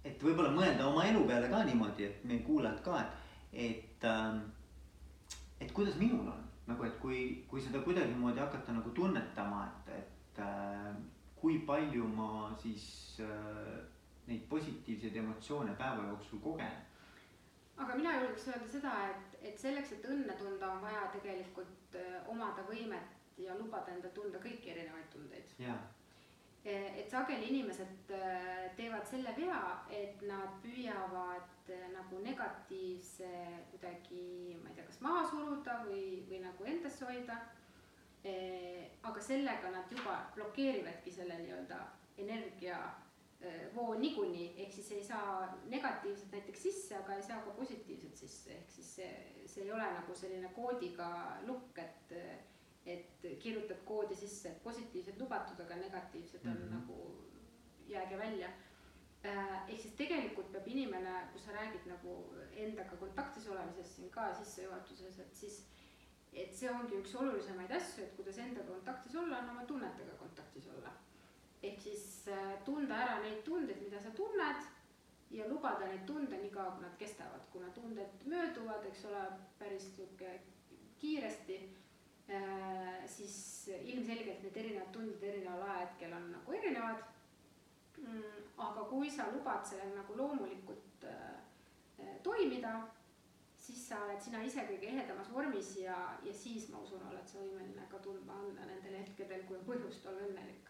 [0.04, 4.44] et võib-olla mõelda oma elu peale ka niimoodi, et meie kuulajad ka, et, et ähm,
[5.60, 10.42] et kuidas minul on nagu, et kui, kui seda kuidagimoodi hakata nagu tunnetama, et, et
[10.44, 10.90] äh,
[11.40, 12.84] kui palju ma siis
[13.24, 13.78] äh,
[14.28, 16.84] neid positiivseid emotsioone päeva jooksul kogen.
[17.78, 22.18] aga mina julgeks öelda seda, et, et selleks, et õnne tunda, on vaja tegelikult äh,
[22.30, 25.54] omada võimet ja lubada endal tunda kõiki erinevaid tundeid.
[26.64, 29.62] et sageli inimesed äh, teevad selle vea,
[29.94, 33.28] et nad püüavad et nagu negatiivse
[33.70, 37.38] kuidagi, ma ei tea, kas maha suruda või, või nagu endasse hoida.
[39.08, 41.78] aga sellega nad juba blokeerivadki selle nii-öelda
[43.40, 48.52] energiavoo niikuinii, ehk siis ei saa negatiivset näiteks sisse, aga ei saa ka positiivset sisse,
[48.52, 49.10] ehk siis see,
[49.46, 51.10] see ei ole nagu selline koodiga
[51.46, 52.14] lukk, et
[52.88, 56.74] et kirjutad koodi sisse, et positiivsed lubatud, aga negatiivsed on mm -hmm.
[56.74, 57.24] nagu
[57.88, 58.48] jääge välja
[59.26, 62.12] Äh, ehk siis tegelikult peab inimene, kui sa räägid nagu
[62.54, 65.56] endaga kontaktis olemisest siin ka sissejuhatuses, et siis,
[66.32, 70.68] et see ongi üks olulisemaid asju, et kuidas endaga kontaktis olla, on oma tunnetega kontaktis
[70.70, 70.92] olla.
[71.62, 74.66] Ehk siis äh, tunda ära neid tundeid, mida sa tunned
[75.30, 79.24] ja lubada neid tunde nii kaua, kui nad kestavad, kuna tunded mööduvad, eks ole,
[79.58, 80.38] päris sihuke
[80.98, 81.58] kiiresti
[82.30, 83.36] äh,, siis
[83.82, 87.02] ilmselgelt need erinevad tunded erineval ajahetkel on nagu erinevad
[88.02, 88.46] mm,.
[88.68, 92.74] aga kui sa lubad sellel nagu loomulikult äh, toimida,
[93.58, 97.42] siis sa oled sina ise kõige ehedamas vormis ja, ja siis ma usun, oled sa
[97.42, 100.67] võimeline ka tundma õnne nendel hetkedel, kui on põhjust olla õnnelik.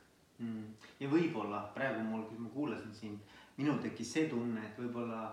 [1.00, 5.32] Ja võib-olla praegu mul, kui ma kuulasin sind, minul tekkis see tunne, et võib-olla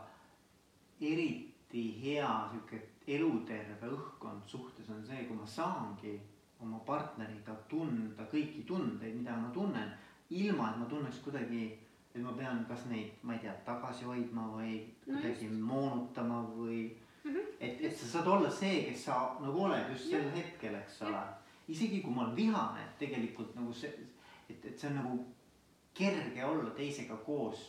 [1.02, 6.16] eriti hea sihuke eluterve õhkkond suhtes on see, kui ma saangi
[6.66, 9.92] oma partneriga tunda kõiki tundeid, mida ma tunnen,
[10.30, 11.68] ilma et ma tunneks kuidagi
[12.16, 16.78] et ma pean kas neid, ma ei tea, tagasi hoidma või no kuidagi moonutama või
[16.88, 17.32] mm.
[17.32, 17.56] -hmm.
[17.60, 21.24] et, et sa saad olla see, kes sa nagu oled just sel hetkel, eks ole.
[21.68, 23.92] isegi kui ma olen vihane, tegelikult nagu see,
[24.50, 25.20] et, et see on nagu
[25.94, 27.66] kerge olla teisega koos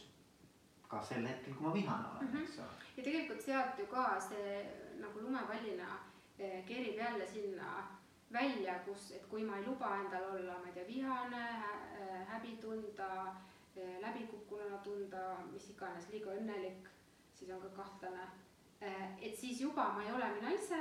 [0.89, 2.43] ka sel hetkel, kui ma vihane olen mm, -hmm.
[2.43, 2.87] eks ole.
[2.97, 4.65] ja tegelikult sealt ju ka see
[5.01, 5.99] nagu lumepallina
[6.39, 7.97] eh, kerib jälle sinna
[8.33, 12.27] välja, kus, et kui ma ei luba endal olla, ma ei tea, vihane hä, eh,
[12.27, 13.37] häbi tunda
[13.77, 16.87] Eh, läbikukkununa tunda, mis iganes, liiga õnnelik,
[17.37, 18.25] siis on ka kahtlane.
[19.21, 20.79] Et siis juba ma ei ole mina ise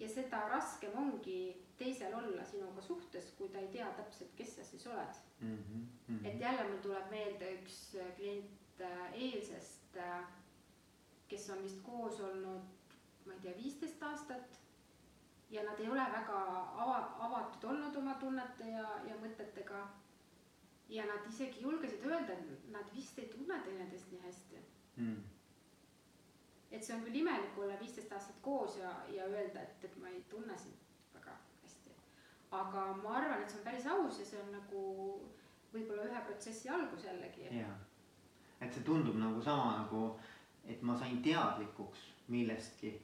[0.00, 1.40] ja seda raskem ongi
[1.78, 5.58] teisel olla sinuga suhtes, kui ta ei tea täpselt, kes sa siis oled mm.
[5.58, 6.26] -hmm.
[6.26, 9.98] et jälle mul tuleb meelde üks eh, klient eilsest,
[11.28, 12.62] kes on vist koos olnud,
[13.26, 14.60] ma ei tea, viisteist aastat
[15.50, 16.38] ja nad ei ole väga
[16.84, 19.82] ava-, avatud olnud oma tunnete ja, ja mõtetega
[20.88, 24.62] ja nad isegi julgesid öelda, et nad vist ei tunne teineteist nii hästi
[24.96, 25.20] mm..
[26.70, 30.08] Et see on küll imelik olla viisteist aastat koos ja, ja öelda, et, et ma
[30.08, 31.94] ei tunne sind väga hästi.
[32.62, 34.82] aga ma arvan, et see on päris aus ja see on nagu
[35.74, 37.48] võib-olla ühe protsessi algus jällegi.
[37.58, 37.76] jaa,
[38.60, 40.04] et see tundub nagu sama nagu,
[40.64, 42.94] et ma sain teadlikuks millestki,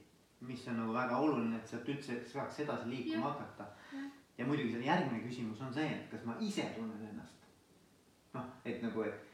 [0.47, 3.33] mis on nagu väga oluline, et sealt üldse saaks edasi liikuma ja.
[3.33, 3.71] hakata.
[4.37, 7.37] ja muidugi selle järgmine küsimus on see, et kas ma ise tunnen ennast
[8.37, 9.26] noh, et nagu, et,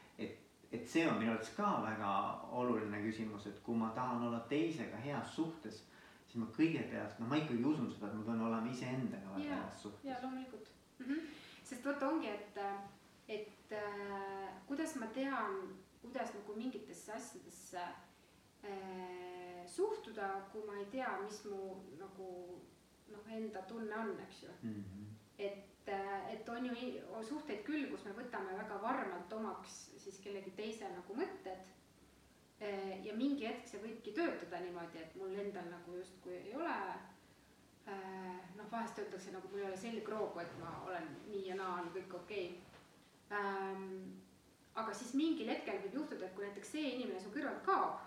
[0.74, 2.12] et, see on minu arvates ka väga
[2.60, 5.82] oluline küsimus, et kui ma tahan olla teisega heas suhtes,
[6.26, 9.82] siis ma kõigepealt, no ma ikkagi usun seda, et ma pean olema iseendaga väga heas
[9.82, 10.04] suhtes.
[10.08, 11.06] jaa, loomulikult mm.
[11.06, 11.20] -hmm.
[11.70, 12.58] sest vot ongi, et,
[13.28, 15.60] et äh, kuidas ma tean,
[16.02, 17.82] kuidas nagu mingitesse asjadesse
[18.64, 21.60] äh, suhtuda, kui ma ei tea, mis mu
[21.98, 22.28] nagu
[23.12, 24.84] noh, enda tunne on, eks ju mm.
[24.84, 25.06] -hmm.
[25.38, 26.74] et et, et on ju
[27.28, 31.72] suhteid küll, kus me võtame väga varmalt omaks siis kellegi teise nagu mõtted.
[33.04, 36.76] ja mingi hetk see võibki töötada niimoodi, et mul endal nagu justkui ei ole
[38.56, 41.90] noh, vahest öeldakse nagu mul ei ole selgroogu, et ma olen nii ja naa, on
[41.96, 42.46] kõik okei
[43.26, 43.82] okay.
[44.80, 48.00] aga siis mingil hetkel võib juhtuda, et kui näiteks see inimene su kõrvalt kaob,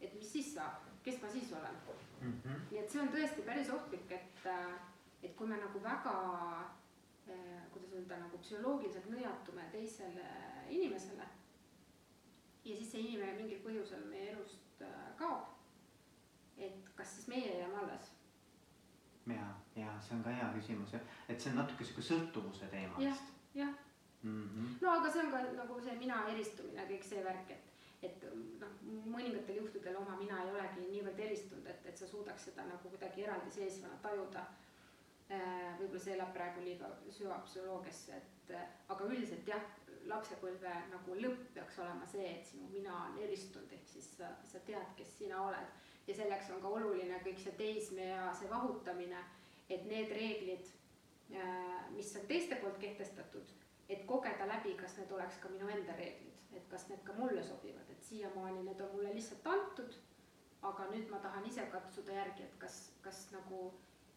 [0.00, 2.32] et mis siis saab, kes ma siis olen mm.
[2.32, 2.64] -hmm.
[2.70, 4.48] nii et see on tõesti päris ohtlik, et,
[5.26, 6.16] et kui me nagu väga
[7.74, 10.26] kuidas öelda, nagu psühholoogiliselt nõjatume teisele
[10.70, 11.26] inimesele
[12.64, 14.84] ja siis see inimene mingil põhjusel meie elust
[15.18, 15.56] kaob
[16.56, 18.12] et kas siis meie jääme alles?
[19.26, 23.34] ja, ja see on ka hea küsimus et see on natuke sihuke sõltuvuse teema vist.
[23.54, 23.74] jah
[24.22, 24.68] mm -hmm.
[24.80, 27.64] no aga see on ka nagu see mina eristumine, kõik see värk, et,
[28.02, 28.24] et
[28.60, 28.72] noh,
[29.14, 33.22] mõningatel juhtudel oma mina ei olegi niivõrd eristunud, et, et sa suudaks seda nagu kuidagi
[33.22, 34.46] eraldiseisvana tajuda.
[35.26, 38.52] Äh, võib-olla see elab praegu liiga süvapsühholoogiasse, et
[38.94, 39.64] aga üldiselt jah,
[40.06, 44.60] lapsepõlve nagu lõpp peaks olema see, et sinu mina on eristunud, ehk siis sa, sa
[44.68, 45.72] tead, kes sina oled.
[46.06, 49.24] Ja selleks on ka oluline kõik see teismea, see vahutamine,
[49.66, 50.70] et need reeglid,
[51.34, 53.50] äh, mis on teiste poolt kehtestatud,
[53.90, 57.42] et kogeda läbi, kas need oleks ka minu enda reeglid, et kas need ka mulle
[57.42, 59.98] sobivad, et siiamaani need on mulle lihtsalt antud,
[60.70, 63.72] aga nüüd ma tahan ise katsuda järgi, et kas, kas nagu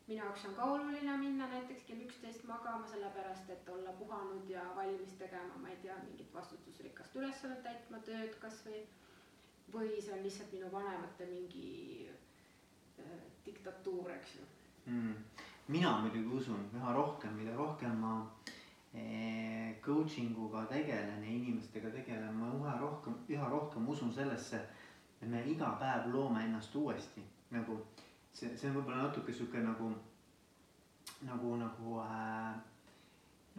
[0.10, 4.64] minu jaoks on ka oluline minna näiteks kell üksteist magama, sellepärast et olla puhanud ja
[4.76, 8.82] valmis tegema, ma ei tea, mingit vastutusrikast ülesannet täitma, tööd kas või.
[9.70, 14.48] Või see on lihtsalt minu vanemate mingi äh, diktatuur, eks ju.
[14.90, 15.14] Mm..
[15.70, 18.14] mina muidugi usun üha rohkem, mida rohkem ma
[18.98, 24.64] eh, coaching uga tegelen ja inimestega tegelen, ma üha rohkem, üha rohkem usun sellesse,
[25.22, 27.22] et me iga päev loome ennast uuesti.
[27.54, 27.78] Nagu
[28.40, 29.92] see, see on võib-olla natuke sihuke nagu,
[31.28, 32.58] nagu, nagu äh,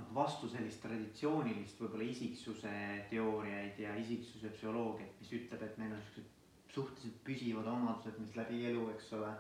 [0.01, 2.75] noh, vastu sellist traditsioonilist võib-olla isiksuse
[3.13, 6.37] teooriaid ja isiksuse psühholoogiat, mis ütleb, et meil on siuksed
[6.71, 9.31] suhteliselt püsivad omadused, mis läbi elu, eks ole.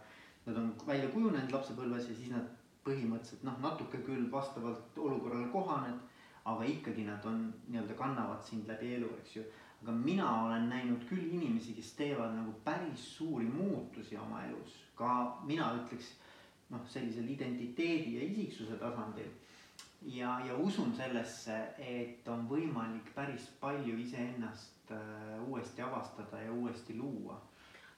[0.46, 2.48] Nad on välja kujunenud lapsepõlves ja siis nad
[2.86, 6.00] põhimõtteliselt noh, natuke küll vastavalt olukorrale kohaned,
[6.50, 9.44] aga ikkagi nad on nii-öelda kannavad sind läbi elu, eks ju.
[9.82, 15.40] Aga mina olen näinud küll inimesi, kes teevad nagu päris suuri muutusi oma elus, ka
[15.48, 16.12] mina ütleks
[16.70, 19.30] noh, sellisel identiteedi ja isiksuse tasandil.
[20.02, 26.96] Ja, ja usun sellesse, et on võimalik päris palju iseennast äh, uuesti avastada ja uuesti
[26.96, 27.40] luua.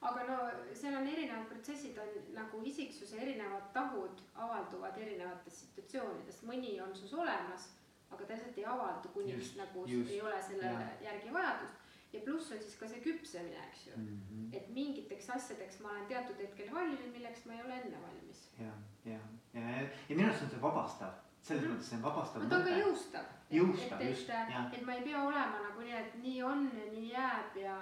[0.03, 0.37] aga no
[0.75, 7.13] seal on erinevad protsessid, on nagu isiksuse erinevad tahud avalduvad erinevates situatsioonides, mõni on sus
[7.13, 7.69] olemas,
[8.13, 10.85] aga ta lihtsalt ei avaldu, kuni just, nagu just, ei ole selle ja.
[11.09, 11.81] järgi vajadust
[12.13, 14.07] ja pluss on siis ka see küpsemine, eks ju mm.
[14.29, 14.55] -hmm.
[14.57, 18.47] et mingiteks asjadeks ma olen teatud hetkel valmis, milleks ma ei ole enne valmis.
[18.59, 18.73] ja,
[19.05, 19.19] ja,
[19.53, 22.45] ja, ja, ja minu arust on see vabastav selles mõttes see on vabastav.
[22.49, 23.31] ta on ka jõustav.
[23.51, 24.69] jõustav, just, jah.
[24.73, 27.79] et ma ei pea olema nagu nii, et nii on ja nii jääb ja,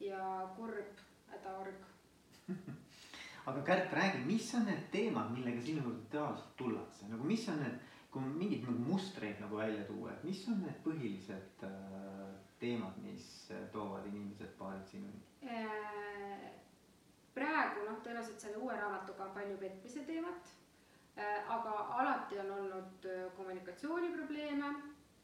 [0.00, 1.88] ja kurb hädaorg
[3.50, 7.58] aga Kärt, räägi, mis on need teemad, millega sinu juurde tavaliselt tullakse, nagu mis on
[7.64, 7.80] need,
[8.12, 13.28] kui mingeid nagu mustreid nagu välja tuua, et mis on need põhilised äh, teemad, mis
[13.50, 16.50] äh, toovad inimesed paarid sinuni äh,?
[17.32, 20.52] praegu noh, tõenäoliselt selle uue raamatuga on palju petmise teemat
[21.16, 21.70] Äh, aga
[22.00, 24.68] alati on olnud kommunikatsiooniprobleeme,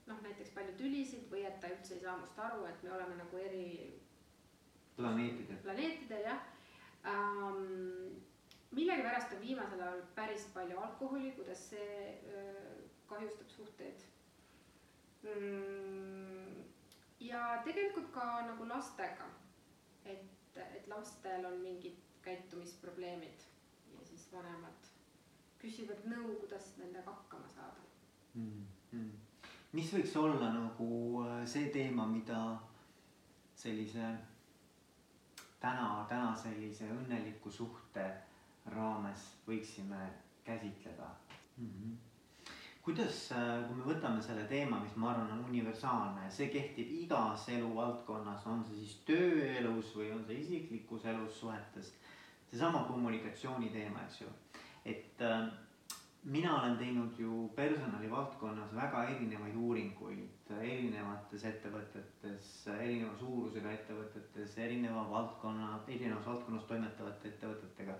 [0.09, 3.17] noh näiteks palju tülisid või et ta üldse ei saa must aru, et me oleme
[3.17, 3.69] nagu eri
[4.99, 6.43] planeetidel, planeetidel jah
[7.09, 8.19] ähm,.
[8.77, 12.75] millegipärast on viimasel ajal päris palju alkoholi, kuidas see öö,
[13.09, 14.03] kahjustab suhteid
[15.23, 16.65] mm,.
[17.21, 19.31] ja tegelikult ka nagu lastega,
[20.05, 23.47] et, et lastel on mingid käitumisprobleemid
[23.95, 24.93] ja siis vanemad
[25.59, 27.87] küsivad nõu, kuidas nendega hakkama saada
[28.35, 28.67] mm.
[28.93, 29.11] -hmm.
[29.73, 30.89] mis võiks olla nagu
[31.25, 32.41] äh, see teema, mida
[33.55, 34.13] sellise
[35.61, 38.05] täna, täna sellise õnneliku suhte
[38.67, 40.11] raames võiksime
[40.45, 41.09] käsitleda
[41.57, 41.73] mm?
[41.73, 42.08] -hmm
[42.89, 47.49] kuidas, äh, kui me võtame selle teema, mis ma arvan, on universaalne, see kehtib igas
[47.53, 51.93] eluvaldkonnas, on see siis tööelus või on see isiklikus elus suhetes.
[52.49, 54.29] seesama kommunikatsiooni teema, eks ju
[54.89, 55.49] et äh,
[56.25, 65.75] mina olen teinud ju personalivaldkonnas väga erinevaid uuringuid erinevates ettevõtetes, erineva suurusega ettevõtetes, erineva valdkonna,
[65.89, 67.99] erinevas valdkonnas toimetavate ettevõtetega,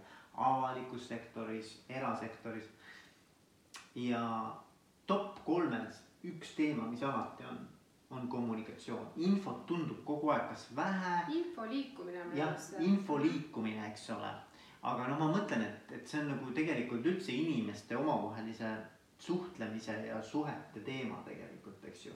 [0.49, 2.71] avalikus sektoris, erasektoris.
[3.95, 4.23] ja
[5.09, 7.63] top kolmes üks teema, mis alati on,
[8.15, 11.17] on kommunikatsioon, infot tundub kogu aeg kas vähe.
[11.41, 12.29] info liikumine.
[12.37, 12.55] jah,
[12.85, 14.35] info liikumine, eks ole
[14.87, 18.71] aga noh, ma mõtlen, et, et see on nagu tegelikult üldse inimeste omavahelise
[19.19, 22.13] suhtlemise ja suhete teema tegelikult, eks ju.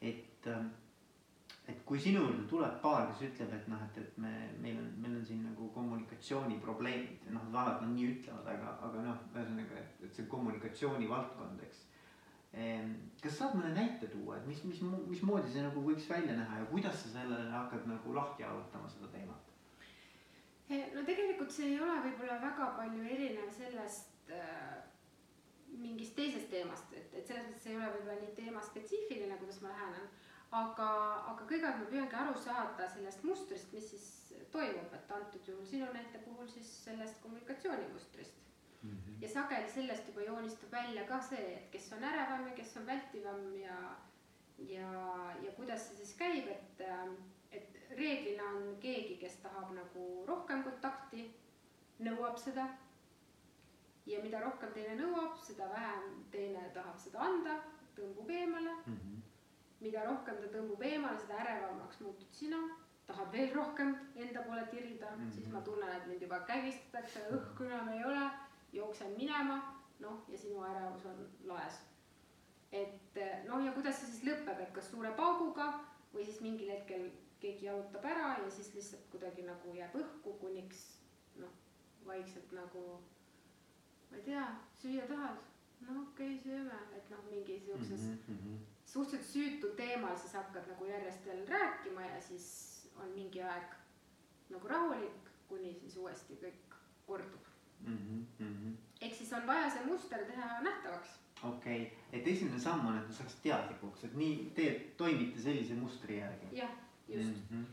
[0.00, 0.48] et,
[1.68, 4.32] et kui sinu juurde tuleb paar, kes ütleb, et noh, et, et me,
[4.62, 9.20] meil on, meil on siin nagu kommunikatsiooniprobleemid, noh, alati nad nii ütlevad, aga, aga noh,
[9.34, 11.84] ühesõnaga, et, et see kommunikatsiooni valdkond, eks.
[13.22, 14.80] Kas saad mõne näite tuua, et mis, mis,
[15.10, 19.10] mismoodi see nagu võiks välja näha ja kuidas sa sellele hakkad nagu lahti jalutama seda
[19.12, 19.50] teemat?
[20.68, 24.80] no tegelikult see ei ole võib-olla väga palju erinev sellest äh,
[25.76, 30.08] mingist teisest teemast, et, et selles mõttes ei ole võib-olla nii teemaspetsiifiline, kuidas ma lähenen
[30.56, 30.88] aga,
[31.30, 34.06] aga kõigepealt ma püüangi aru saada sellest mustrist, mis siis
[34.52, 38.44] toimub, et antud juhul sinu näite puhul siis sellest kommunikatsioonimustrist.
[39.20, 42.86] Ja sageli sellest juba joonistub välja ka see, et kes on ärevam ja kes on
[42.86, 43.78] vältivam ja,
[44.58, 44.90] ja,
[45.42, 46.82] ja kuidas see siis käib, et,
[47.52, 51.30] et reeglina on keegi, kes tahab nagu rohkem kontakti,
[51.98, 52.68] nõuab seda.
[54.06, 57.58] ja mida rohkem teine nõuab, seda vähem teine tahab seda anda,
[57.96, 58.94] tõmbub eemale mm.
[58.94, 59.18] -hmm
[59.84, 62.58] mida rohkem ta tõmbub eemale, seda ärevamaks muutud sina,
[63.06, 65.32] tahad veel rohkem enda poole tirida mm, -hmm.
[65.34, 68.24] siis ma tunnen, et mind juba kägistatakse, õhku enam ei ole,
[68.72, 69.58] jooksen minema,
[70.00, 71.80] noh, ja sinu ärevus on laes.
[72.72, 75.70] et noh, ja kuidas see siis lõpeb, et kas suure pauguga
[76.12, 77.06] või siis mingil hetkel
[77.40, 80.82] keegi jalutab ära ja siis lihtsalt kuidagi nagu jääb õhku, kuniks
[81.40, 81.54] noh,
[82.06, 82.82] vaikselt nagu
[84.10, 84.48] ma ei tea,
[84.82, 85.40] süüa tahad?
[85.86, 90.68] no okei okay,, sööme, et noh, mingi siukses mm -hmm suhteliselt süütu teemal siis hakkad
[90.68, 92.46] nagu järjest veel rääkima ja siis
[92.96, 93.74] on mingi aeg
[94.48, 97.47] nagu rahulik, kuni siis uuesti kõik kordub
[97.86, 98.26] mm.
[98.40, 98.76] -hmm.
[99.00, 101.08] ehk siis on vaja see muster teha nähtavaks.
[101.42, 105.74] okei okay., et esimene samm on, et sa saaks teadlikuks, et nii te toimite sellise
[105.74, 106.46] mustri järgi.
[106.52, 106.70] jah,
[107.08, 107.62] just mm.
[107.62, 107.64] -hmm.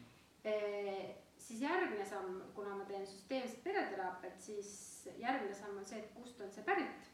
[0.46, 6.14] E, siis järgmine samm, kuna ma teen süsteemset pereteraapiat, siis järgmine samm on see, et
[6.14, 7.10] kust on see pärit.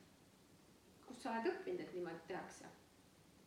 [1.05, 2.65] kust sa oled õppinud, et niimoodi tehakse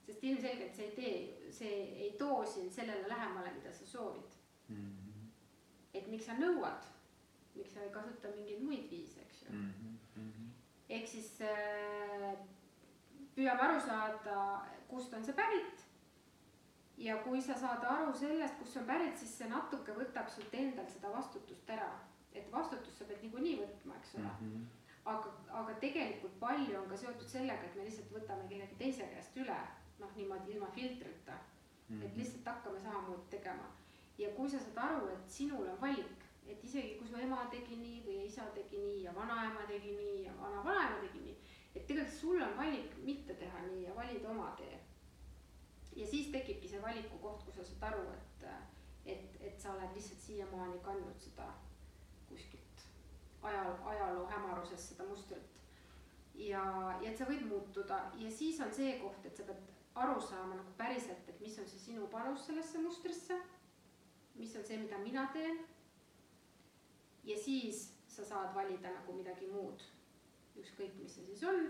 [0.06, 4.36] sest ilmselgelt see ei tee, see ei too sind sellele lähemale, mida sa soovid
[4.68, 4.76] mm.
[4.76, 5.28] -hmm.
[5.94, 6.88] et miks sa nõuad,
[7.54, 10.50] miks sa ei kasuta mingeid muid viise, eks ju mm -hmm..
[10.88, 12.36] ehk siis äh,
[13.36, 15.84] püüame aru saada, kust on see pärit.
[16.96, 20.54] ja kui sa saad aru sellest, kust see on pärit, siis see natuke võtab sult
[20.54, 21.90] endalt seda vastutust ära,
[22.32, 24.50] et vastutust sa pead niikuinii võtma, eks ole mm.
[24.50, 24.66] -hmm
[25.04, 29.36] aga, aga tegelikult palju on ka seotud sellega, et me lihtsalt võtame kellegi teise käest
[29.36, 29.56] üle
[30.00, 31.96] noh, niimoodi ilma filtrita mm.
[31.96, 32.02] -hmm.
[32.02, 32.18] et mhm.
[32.20, 33.68] lihtsalt hakkame samamoodi tegema.
[34.18, 37.76] ja kui sa saad aru, et sinul on valik, et isegi kui su ema tegi
[37.80, 41.36] nii või isa tegi nii ja vanaema tegi nii ja vanavanaema tegi nii,
[41.74, 44.80] et tegelikult sul on valik mitte teha nii ja valida oma tee.
[45.96, 48.46] ja siis tekibki see valiku koht, kus sa saad aru, et,
[49.06, 51.52] et, et sa oled lihtsalt siiamaani kandnud seda
[52.28, 52.86] kuskilt
[53.42, 55.62] ajal, ajaloo hämaruses seda mustrit
[56.34, 56.64] ja,
[57.02, 59.62] ja et sa võid muutuda ja siis on see koht, et sa pead
[60.02, 63.36] aru saama nagu päriselt, et mis on see sinu panus sellesse mustrisse,
[64.34, 65.60] mis on see, mida mina teen.
[67.24, 69.82] Ja siis sa saad valida nagu midagi muud,
[70.60, 71.66] ükskõik, mis see siis on,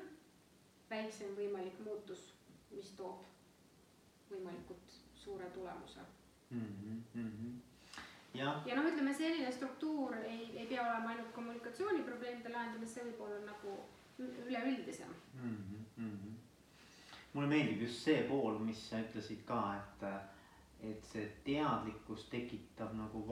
[0.91, 2.33] väiksem võimalik muutus,
[2.71, 3.25] mis toob
[4.31, 6.01] võimalikult suure tulemuse
[6.51, 7.03] mm.
[7.15, 7.53] -hmm.
[8.35, 13.21] ja, ja noh, ütleme selline struktuur ei, ei pea olema ainult kommunikatsiooniprobleemide lahendamine, see võib
[13.29, 13.79] olla nagu
[14.19, 15.57] üleüldisem mm.
[15.99, 16.35] -hmm
[17.35, 20.05] mulle meeldib just see pool, mis sa ütlesid ka, et,
[20.91, 23.25] et see teadlikkus tekitab nagu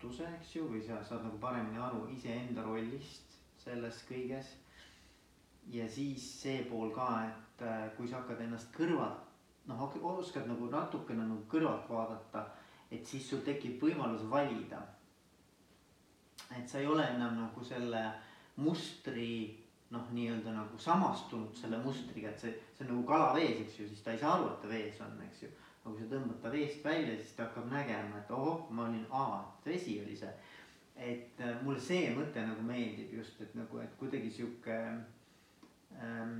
[0.00, 4.56] vastutuse, eks ju, või sa saad nagu paremini aru iseenda rollist selles kõiges.
[5.68, 9.20] ja siis see pool ka, et äh, kui sa hakkad ennast kõrvalt,
[9.66, 12.46] noh, oskad nagu natukene nagu kõrvalt vaadata,
[12.90, 14.80] et siis sul tekib võimalus valida.
[16.56, 18.12] et sa ei ole enam nagu selle
[18.56, 19.56] mustri
[19.90, 23.88] noh, nii-öelda nagu samastunud selle mustriga, et see, see on nagu kala vees, eks ju,
[23.88, 25.50] siis ta ei saa aru, et ta vees on, eks ju.
[25.82, 29.06] Aga kui sa tõmbad ta veest välja, siis ta hakkab nägema, et ohoh, ma olin,
[29.10, 30.32] aa, vesi oli see.
[31.00, 34.76] et äh, mulle see mõte nagu meeldib just, et nagu, et kuidagi sihuke
[35.96, 36.34] ähm,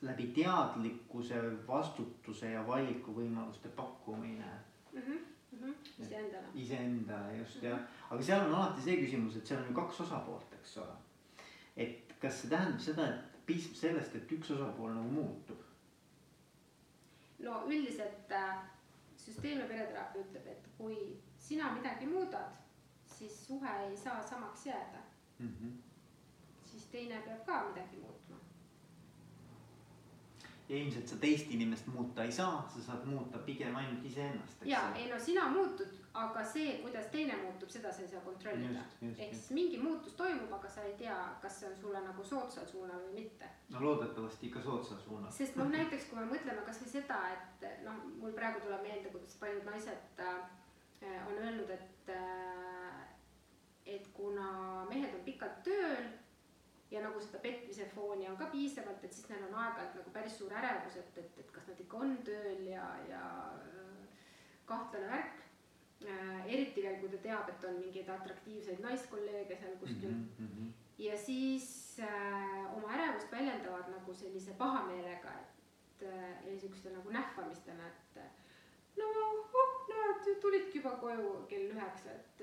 [0.00, 4.52] läbi teadlikkuse, vastutuse ja valikuvõimaluste pakkumine
[4.92, 5.00] mm.
[5.00, 5.26] -hmm
[5.98, 6.46] iseendale.
[6.54, 7.70] iseendale just mm -hmm.
[7.70, 7.80] jah,
[8.10, 10.96] aga seal on alati see küsimus, et seal on ju kaks osapoolt, eks ole.
[11.76, 15.67] et kas see tähendab seda, et piisab sellest, et üks osapool nagu muutub?
[17.38, 18.62] No üldiselt äh,
[19.16, 20.96] süsteemne pereteraapia ütleb, et kui
[21.38, 22.56] sina midagi muudad,
[23.06, 25.02] siis suhe ei saa samaks jääda
[25.38, 25.48] mm.
[25.48, 25.72] -hmm.
[26.64, 28.17] siis teine peab ka midagi muutma.
[30.68, 34.82] Ja ilmselt sa teist inimest muuta ei saa, sa saad muuta pigem ainult iseennast, ja
[34.96, 38.82] ei no sina muutud, aga see, kuidas teine muutub, seda sa ei saa kontrollida.
[39.08, 42.68] Ehk siis mingi muutus toimub, aga sa ei tea, kas see on sulle nagu soodsal
[42.68, 43.48] suunal või mitte.
[43.72, 45.32] no loodetavasti ikka soodsal suunal.
[45.32, 49.40] sest noh, näiteks kui me mõtleme kasvõi seda, et noh, mul praegu tuleb meelde, kuidas
[49.40, 50.40] paljud naised äh,
[51.28, 53.04] on öelnud, et äh,
[53.88, 56.08] et kuna mehed on pikalt tööl
[56.90, 60.38] ja nagu seda petmise fooni on ka piisavalt, et siis neil on aeg-ajalt nagu päris
[60.38, 63.24] suur ärevus, et, et, et kas nad ikka on tööl ja, ja
[63.58, 63.98] äh,
[64.68, 65.44] kahtlane värk.
[66.46, 70.28] eriti veel, kui ta teab, et on mingeid atraktiivseid naiskolleege seal kuskil mm.
[70.38, 70.68] Mm -hmm.
[71.02, 77.86] ja siis äh, oma ärevust väljendavad nagu sellise pahameelega, et äh, ja niisuguste nagu nähvamistena,
[77.86, 78.30] et äh,
[78.96, 82.42] no oh, näed, tulidki juba koju kell üheksa, et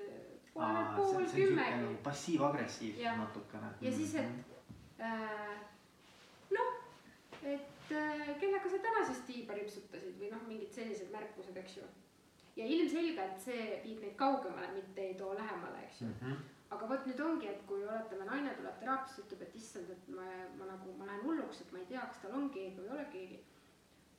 [0.55, 3.71] pole veel Aa, pool kümmegi nagu passiiv-agressiivsus natukene.
[3.81, 5.55] ja siis, et äh,
[6.55, 6.73] noh,
[7.43, 11.89] et äh, kellega sa täna siis tiiba ripsutasid või noh, mingid sellised märkused, eks ju.
[12.55, 16.15] ja ilmselgelt see viib neid kaugemale, mitte ei too lähemale, eks ju mm.
[16.21, 16.47] -hmm.
[16.77, 20.29] aga vot nüüd ongi, et kui oletame, naine tuleb teraapiasse, ütleb, et issand, et ma,
[20.59, 22.95] ma nagu, ma lähen hulluks, et ma ei tea, kas tal on keegi või ei
[22.97, 23.43] ole keegi.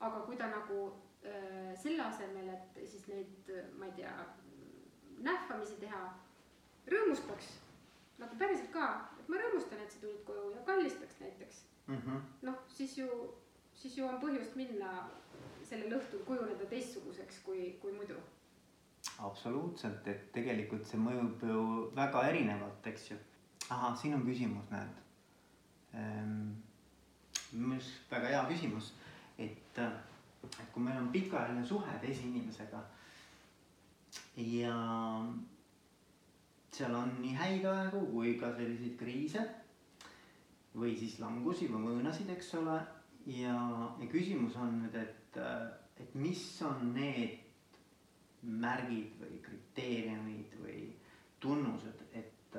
[0.01, 0.93] aga kui ta nagu
[1.25, 4.13] äh, selle asemel, et siis neid, ma ei tea,
[5.25, 6.05] nähvamisi teha,
[6.91, 7.55] rõõmustaks
[8.21, 8.87] nagu päriselt ka,
[9.21, 11.63] et ma rõõmustan, et sa tulid koju ja kallistaks näiteks.
[11.87, 12.21] Mm -hmm.
[12.43, 13.09] noh, siis ju,
[13.75, 15.09] siis ju on põhjust minna
[15.65, 18.15] sellel õhtul kujuneda teistsuguseks kui, kui muidu.
[19.19, 23.17] absoluutselt, et tegelikult see mõjub ju väga erinevalt, eks ju.
[23.71, 24.97] ahah, siin on küsimus, näed
[25.95, 26.55] ehm,.
[27.53, 28.93] minu arust väga hea küsimus,
[29.39, 32.83] et, et kui meil on pikaajaline suhe teise inimesega
[34.37, 34.75] ja
[36.77, 39.45] seal on nii häid aegu kui ka selliseid kriise
[40.77, 42.77] või siis langusi või mõõnasid, eks ole.
[43.33, 43.57] ja,
[44.01, 45.39] ja küsimus on nüüd, et,
[46.03, 47.43] et mis on need
[48.43, 50.83] märgid või kriteeriumid või
[51.41, 52.59] tunnused, et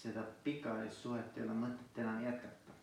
[0.00, 2.74] seda pikaajalist suhet ei ole mõtet enam jätkata.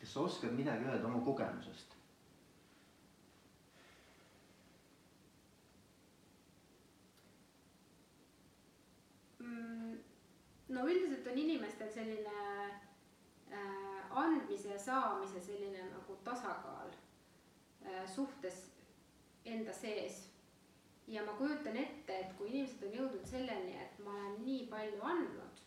[0.00, 1.96] kas sa oskad midagi öelda oma kogemusest?
[9.39, 9.39] Mm,
[10.68, 12.34] no üldiselt on inimestel selline
[13.52, 16.90] äh, andmise ja saamise selline nagu tasakaal
[17.86, 18.70] äh, suhtes
[19.44, 20.28] enda sees.
[21.08, 25.00] ja ma kujutan ette, et kui inimesed on jõudnud selleni, et ma olen nii palju
[25.02, 25.62] andnud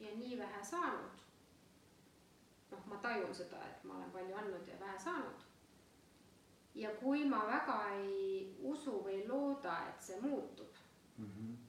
[0.00, 1.20] ja nii vähe saanud.
[2.70, 5.44] noh, ma tajun seda, et ma olen palju andnud ja vähe saanud.
[6.74, 10.84] ja kui ma väga ei usu või ei looda, et see muutub
[11.18, 11.67] Mm -hmm.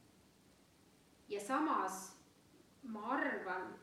[1.30, 2.20] Ja samas
[2.84, 3.74] ma arvan,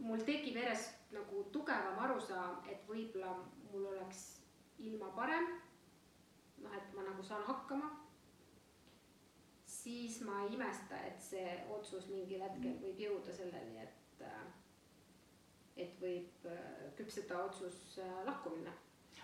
[0.00, 3.34] mul tekib järjest nagu tugevam arusaam, et võib-olla
[3.70, 4.24] mul oleks
[4.78, 5.46] ilma parem.
[6.64, 7.90] noh, et ma nagu saan hakkama.
[9.66, 14.22] siis ma ei imesta, et see otsus mingil hetkel võib jõuda selleni, et,
[15.76, 18.72] et võib äh, küpseda otsus äh, lahku minna.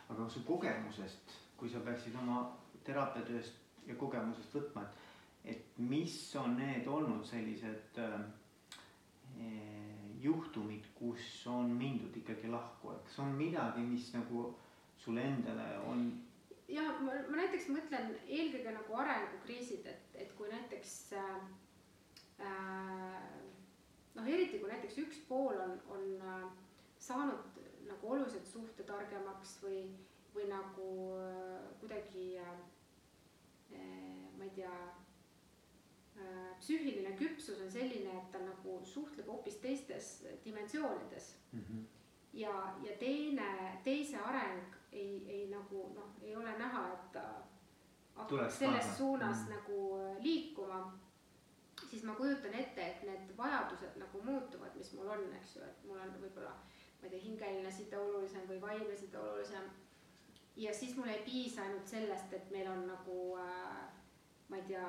[0.09, 2.43] aga su kogemusest, kui sa peaksid oma
[2.85, 5.10] teraapiatööst ja kogemusest võtma, et,
[5.45, 8.17] et mis on need olnud sellised äh,
[9.41, 14.51] eh, juhtumid, kus on mindud ikkagi lahku, et kas on midagi, mis nagu
[15.01, 16.11] sulle endale on
[16.71, 21.39] ja ma, ma näiteks mõtlen eelkõige nagu arengukriisid, et, et kui näiteks äh,
[22.47, 23.31] äh,
[24.15, 26.47] noh, eriti kui näiteks üks pool on, on äh,
[27.01, 29.83] saanud nagu oluliselt suhtetargemaks või,
[30.35, 30.91] või nagu
[31.81, 32.53] kuidagi äh,
[34.39, 34.75] ma ei tea
[36.61, 40.11] psüühiline küpsus on selline, et ta nagu suhtleb hoopis teistes
[40.45, 41.61] dimensioonides mm.
[41.61, 41.85] -hmm.
[42.33, 47.25] ja, ja teine, teise areng ei, ei nagu noh, ei ole näha, et ta
[48.29, 49.45] Tuleks selles suunas Mm.
[49.45, 49.51] mm.
[49.51, 50.99] nagu liikuma.
[51.91, 55.85] siis ma kujutan ette, et need vajadused nagu muutuvad, mis mul on, eks ju, et
[55.85, 56.51] mul on võib-olla,
[57.01, 59.65] ma ei tea, hingeline side olulisem või vaimne side olulisem.
[60.57, 63.89] ja siis mul ei piisa ainult sellest, et meil on nagu äh,
[64.51, 64.87] ma ei tea,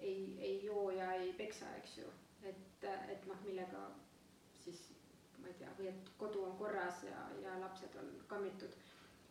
[0.00, 3.88] ei, ei joo ja ei peksa, eks ju, et, et noh, millega
[4.62, 4.84] siis
[5.42, 8.74] ma ei tea, või et kodu on korras ja, ja lapsed on kammitud.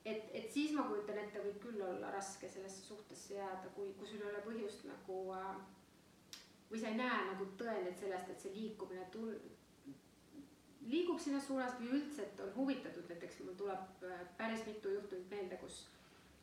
[0.06, 4.08] et, et siis ma kujutan ette, võib küll olla raske sellesse suhtesse jääda, kui, kui
[4.08, 5.52] sul ei ole põhjust nagu äh,
[6.72, 9.36] või sa ei näe nagu tõendeid sellest, et see liikumine tul-,
[10.88, 15.32] liigub sinna suunas või üldse, et on huvitatud, näiteks mul tuleb äh, päris mitu juhtumit
[15.32, 15.86] meelde, kus,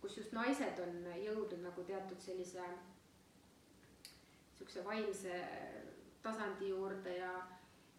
[0.02, 2.68] kus just naised on jõudnud nagu teatud sellise
[4.54, 5.38] niisuguse vaimse
[6.22, 7.32] tasandi juurde ja,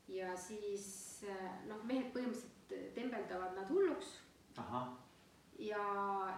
[0.07, 1.25] ja siis
[1.67, 4.15] noh, mehed põhimõtteliselt tembeldavad nad hulluks
[5.59, 5.83] ja,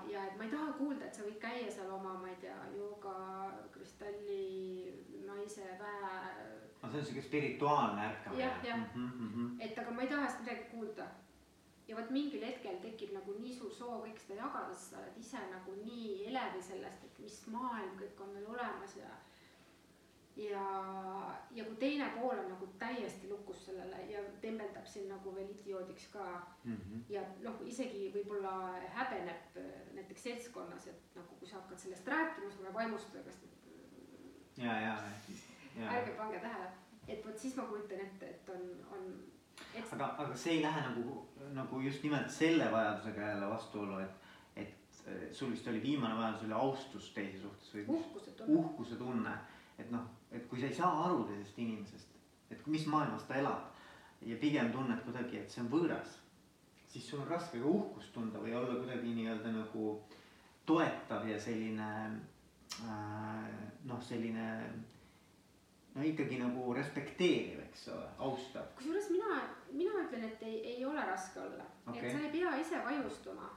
[0.10, 2.58] ja et ma ei taha kuulda, et sa võid käia seal oma, ma ei tea,
[2.76, 4.44] joogakristalli
[5.28, 6.18] naise väe.
[6.82, 8.44] no see on siuke spirituaalne ärkamine.
[8.44, 9.64] jah, jah mm, -hmm.
[9.66, 11.08] et aga ma ei taha seda midagi kuulda.
[11.88, 15.18] ja vot mingil hetkel tekib nagu nii suur soov kõik seda jagada, sest sa oled
[15.18, 19.10] ise nagu nii elevil sellest, et mis maailm kõik on veel olemas ja
[20.38, 20.64] ja,
[21.52, 26.08] ja kui teine pool on nagu täiesti lukus sellele ja tembeldab sind nagu veel idioodiks
[26.14, 26.26] ka
[26.64, 26.76] mm.
[26.76, 27.04] -hmm.
[27.10, 28.52] ja noh, isegi võib-olla
[28.94, 29.58] häbeneb
[29.94, 33.40] näiteks seltskonnas, et nagu kui sa hakkad sellest rääkima, sulle vaimustada, kas.
[34.58, 34.98] ja, ja,
[35.80, 35.90] ja.
[35.92, 36.70] ärge pange tähele,
[37.08, 39.24] et vot siis ma kujutan ette, et on, on.
[39.74, 39.94] Et...
[39.94, 44.22] aga, aga see ei lähe nagu, nagu just nimelt selle vajadusega jälle vastuollu, et,
[44.56, 47.86] et sul vist oli viimane vajadus oli austus teise suhtes või?
[47.88, 48.60] uhkuse tunne.
[48.60, 49.38] uhkuse tunne,
[49.78, 52.16] et noh et kui sa ei saa aru teisest inimesest,
[52.52, 56.18] et mis maailmas ta elab ja pigem tunned kuidagi, et see on võõras,
[56.88, 59.94] siis sul on raske ka uhkust tunda või olla kuidagi nii-öelda nagu
[60.68, 61.90] toetav ja selline
[62.84, 63.48] äh,
[63.88, 64.48] noh, selline
[65.96, 68.68] no ikkagi nagu respekteeriv, eks ole, austav.
[68.78, 69.40] kusjuures mina,
[69.72, 73.50] mina ütlen, et ei, ei ole raske olla okay., et sa ei pea ise vaimustuma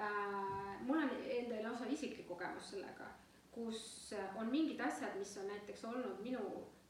[0.00, 0.80] äh,.
[0.86, 3.12] mul on endal lausa isiklik kogemus sellega
[3.58, 6.44] kus äh, on mingid asjad, mis on näiteks olnud minu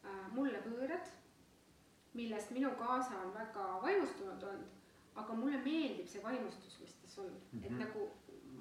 [0.05, 1.13] äh,, mulle võõrad,
[2.19, 4.75] millest minu kaasa on väga vaimustunud olnud,
[5.19, 7.65] aga mulle meeldib see vaimustus, mis tas on mm, -hmm.
[7.65, 7.81] et mhm.
[7.85, 8.11] nagu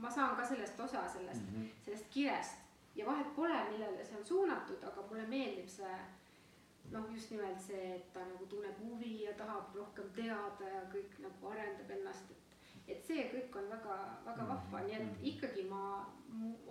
[0.03, 1.83] ma saan ka sellest osa, sellest mm, -hmm.
[1.85, 2.63] sellest kirest
[2.95, 5.97] ja vahet pole, millele see on suunatud, aga mulle meeldib see
[6.91, 11.17] noh, just nimelt see, et ta nagu tunneb huvi ja tahab rohkem teada ja kõik
[11.19, 12.46] nagu arendab ennast, et
[12.87, 14.51] et see kõik on väga-väga mm.
[14.51, 15.25] vahva, nii et mm.
[15.31, 15.81] ikkagi ma,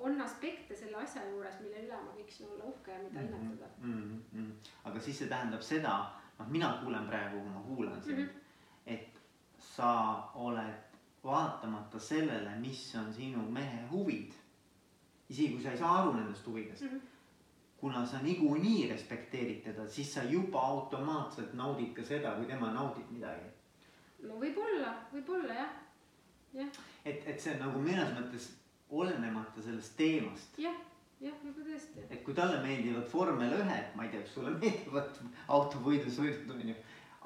[0.00, 3.50] on aspekte selle asja juures, mille üle ma võiksin olla uhke ja mida mm-hmm.
[3.50, 3.92] imetleda mm.
[3.92, 4.22] -hmm.
[4.32, 4.72] Mm -hmm.
[4.90, 5.94] aga siis see tähendab seda,
[6.38, 8.94] noh, mina kuulen praegu, kui ma kuulan sind mm, -hmm.
[8.94, 9.20] et
[9.58, 9.92] sa
[10.34, 14.32] oled vaatamata sellele, mis on sinu mehe huvid,
[15.28, 17.00] isegi kui sa ei saa aru nendest huvidest mm, -hmm.
[17.76, 23.10] kuna sa niikuinii respekteerid teda, siis sa juba automaatselt naudid ka seda, kui tema naudib
[23.10, 23.50] midagi.
[24.22, 25.85] no võib-olla, võib-olla jah
[27.04, 28.50] et, et see on nagu mõnes mõttes
[28.90, 30.58] olenemata sellest teemast.
[30.62, 30.76] jah,
[31.20, 32.04] jah, võib-olla tõesti.
[32.10, 35.22] et kui talle meeldivad vormel ühed, ma ei tea, kas sulle meeldivad
[35.58, 36.76] autovõidusõidud on ju,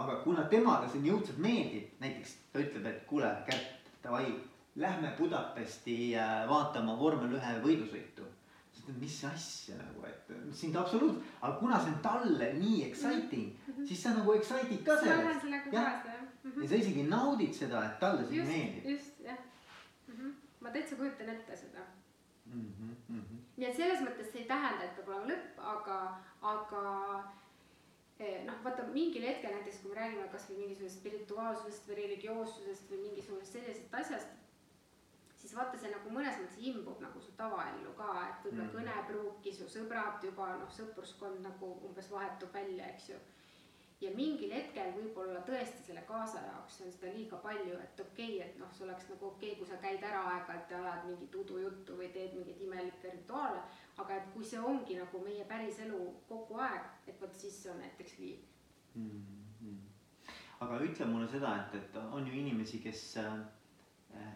[0.05, 4.27] aga kuna temale see nii õudselt meeldib, näiteks ta ütleb, et kuule, Kärt, davai,
[4.81, 8.29] lähme Budapesti äh, vaatama vormel ühe võidusõitu
[8.99, 13.87] mis asja nagu, et sind absoluutselt, aga kuna see on talle nii exciting mm, -hmm.
[13.87, 15.45] siis sa nagu excite'id ka sellest.
[16.43, 16.51] Mm.
[16.51, 16.63] -hmm.
[16.63, 18.91] ja sa isegi naudid seda, et talle see meeldib.
[18.91, 19.39] just, jah
[20.09, 20.15] mm.
[20.15, 20.33] -hmm.
[20.61, 21.85] ma täitsa kujutan ette seda
[22.47, 22.73] mm.
[22.79, 23.39] -hmm, mm -hmm.
[23.57, 25.99] nii et selles mõttes see ei tähenda, et peab olema lõpp, aga,
[26.43, 26.83] aga
[28.19, 33.03] eh, noh, vaata mingil hetkel näiteks, kui me räägime kasvõi mingisugusest spirituaalsusest või religioossusest või
[33.07, 34.29] mingisugusest sellisest asjast,
[35.41, 38.75] siis vaata, see nagu mõnes mõttes imbub nagu su tavaellu ka, et võib-olla mm.
[38.77, 43.21] kõnepruuki, su sõbrad juba noh, sõpruskond nagu umbes vahetub välja, eks ju
[44.01, 48.47] ja mingil hetkel võib-olla tõesti selle kaasa jaoks on seda liiga palju, et okei okay,,
[48.47, 51.37] et noh, see oleks nagu okei okay,, kui sa käid ära aeg-ajalt ja ajad mingit
[51.43, 53.61] udujuttu või teed mingeid imelikke rituaale,
[54.01, 57.73] aga et kui see ongi nagu meie päris elu kogu aeg, et vot siis see
[57.73, 58.47] on näiteks liig
[58.95, 59.23] mm.
[59.61, 59.81] -hmm.
[60.67, 63.35] aga ütle mulle seda, et, et on ju inimesi, kes äh,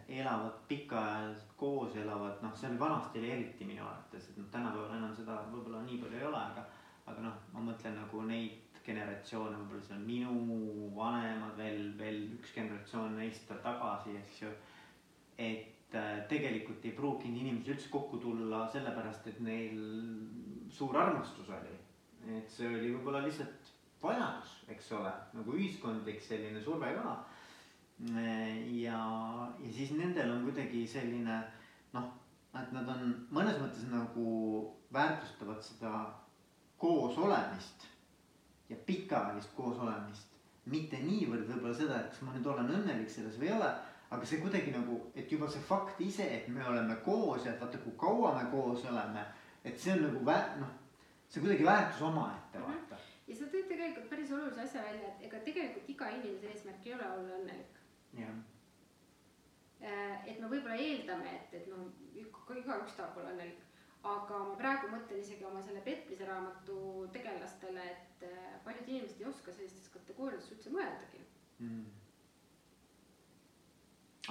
[0.09, 4.97] elavad pikaajaliselt koos, elavad noh, see oli vanasti oli eriti minu arvates, et noh, tänapäeval
[4.99, 6.69] enam seda võib-olla nii palju ei ole, aga,
[7.07, 12.53] aga noh, ma mõtlen nagu neid generatsioone, võib-olla see on minu vanemad veel, veel üks
[12.57, 14.51] generatsioon neist tagasi, eks ju.
[15.39, 19.79] et äh, tegelikult ei pruukinud inimesed üldse kokku tulla sellepärast, et neil
[20.71, 21.79] suur armastus oli.
[22.39, 23.73] et see oli võib-olla lihtsalt
[24.03, 27.15] vajadus, eks ole, nagu ühiskondlik selline surve ka.
[28.05, 29.01] ja,
[29.65, 31.41] ja siis nendel on kuidagi selline
[31.95, 32.13] noh,
[32.55, 34.29] et nad on mõnes mõttes nagu
[34.95, 35.95] väärtustavad seda
[36.79, 37.89] koos olemist
[38.75, 40.31] ja pikaajalist koosolemist.
[40.65, 43.67] mitte niivõrd võib-olla seda, et kas ma nüüd olen õnnelik selles või ei ole,
[44.17, 47.61] aga see kuidagi nagu, et juba see fakt ise, et me oleme koos ja et
[47.61, 49.27] vaata, kui kaua me koos oleme,
[49.61, 50.71] et see on nagu vä-, noh,
[51.29, 52.71] see on kuidagi väärtus omaette mhm.
[52.71, 53.03] vaata.
[53.29, 56.97] ja sa tõid tegelikult päris olulise asja välja, et ega tegelikult iga inimese eesmärk ei
[56.97, 57.85] ole olla õnnelik.
[58.23, 58.35] jah
[59.85, 63.61] äh, et me võib-olla eeldame, et, et noh, igaüks tahab olla õnnelik
[64.05, 69.29] aga ma praegu mõtlen isegi oma selle petmise raamatu tegelastele, et äh, paljud inimesed ei
[69.31, 71.23] oska sellistes kategooriates üldse mõeldagi.
[71.65, 71.87] Mm..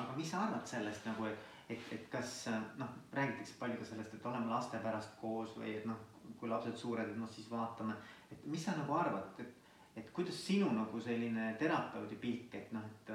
[0.02, 2.36] aga mis sa arvad sellest nagu, et, et, et kas
[2.78, 6.02] noh, räägitakse palju ka sellest, et oleme laste pärast koos või et noh,
[6.40, 7.96] kui lapsed suured, et noh, siis vaatame,
[8.32, 9.72] et mis sa nagu arvad, et,
[10.02, 13.14] et kuidas sinu nagu selline terapeudi pilk, et noh, et,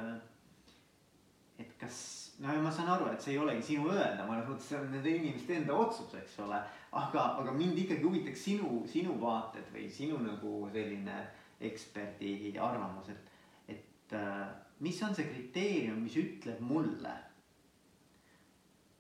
[1.62, 2.00] et kas
[2.38, 4.92] no ja ma saan aru, et see ei olegi sinu öelda, mõnes mõttes see on
[4.94, 6.60] nende inimeste enda otsus, eks ole.
[7.00, 11.16] aga, aga mind ikkagi huvitaks sinu, sinu vaated või sinu nagu selline
[11.68, 13.32] eksperdi arvamus, et,
[13.74, 14.44] et äh,
[14.86, 17.16] mis on see kriteerium, mis ütleb mulle,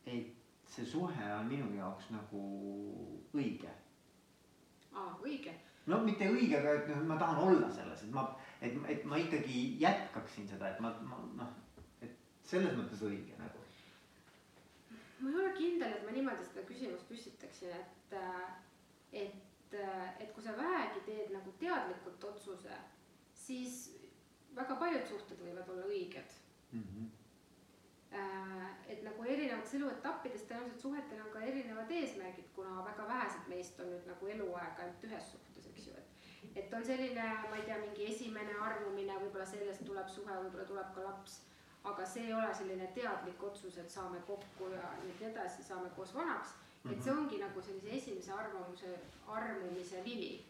[0.08, 0.34] et
[0.68, 2.42] see suhe on minu jaoks nagu
[3.36, 3.70] õige.
[4.92, 5.54] aa, õige.
[5.86, 8.26] no mitte õige, aga et noh, ma tahan olla selles, et ma,
[8.60, 11.54] et, et ma ikkagi jätkaksin seda, et ma, ma noh,
[12.48, 13.64] selles mõttes õige nagu.
[15.20, 18.16] ma ei ole kindel, et ma niimoodi seda küsimust püstitaksin, et,
[19.22, 19.78] et,
[20.22, 22.80] et kui sa vähegi teed nagu teadlikult otsuse,
[23.34, 23.80] siis
[24.56, 26.36] väga paljud suhted võivad olla õiged
[26.72, 26.84] mm.
[26.84, 27.16] -hmm
[28.88, 33.90] et nagu erinevates eluetappides tõenäoliselt suhetel on ka erinevad eesmärgid, kuna väga vähesed meist on
[33.92, 36.22] nüüd nagu eluaeg ainult ühes suhtes, eks ju, et.
[36.62, 40.94] et on selline, ma ei tea, mingi esimene armumine, võib-olla sellest tuleb suhe, võib-olla tuleb
[40.94, 41.42] ka laps.
[41.92, 46.14] Aga see ei ole selline teadlik otsus, et saame kokku ja nii edasi, saame koos
[46.14, 46.90] vanaks mm.
[46.90, 46.92] -hmm.
[46.92, 47.22] et see mhm.
[47.22, 50.44] ongi nagu sellise esimese arvamuse, armumise vivi.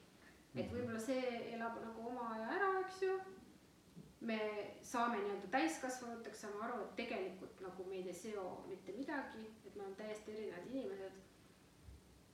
[0.55, 0.75] et mhm.
[0.75, 3.21] võib-olla see elab nagu oma aja ära, eks ju
[4.21, 4.39] me
[4.83, 9.83] saame nii-öelda täiskasvanuteks, saame aru, et tegelikult nagu meid ei seo mitte midagi, et me
[9.83, 11.25] oleme täiesti erinevad inimesed.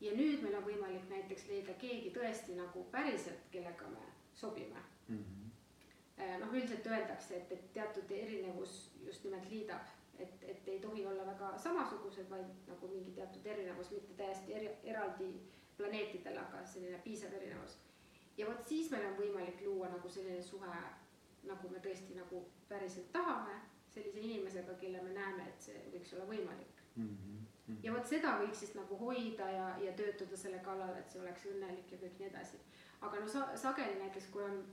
[0.01, 4.03] ja nüüd meil on võimalik näiteks leida keegi tõesti nagu päriselt, kellega me
[4.35, 5.19] sobime mm.
[5.19, 5.44] -hmm.
[6.17, 9.89] Noh, üldiselt öeldakse, et, et teatud erinevus just nimelt liidab,
[10.19, 14.71] et, et ei tohi olla väga samasugused, vaid nagu mingi teatud erinevus, mitte täiesti eri,
[14.85, 15.33] eraldi
[15.77, 17.79] planeetidel, aga selline piisav erinevus.
[18.37, 20.79] ja vot siis meil on võimalik luua nagu selline suhe
[21.49, 23.57] nagu me tõesti nagu päriselt tahame,
[23.95, 27.09] sellise inimesega, kelle me näeme, et see võiks olla võimalik mm.
[27.09, 27.77] -hmm.
[27.83, 31.47] ja vot seda võiks siis nagu hoida ja, ja töötada selle kallal, et see oleks
[31.53, 32.61] õnnelik ja kõik nii edasi.
[33.01, 34.65] aga no sa, sageli näiteks, kui on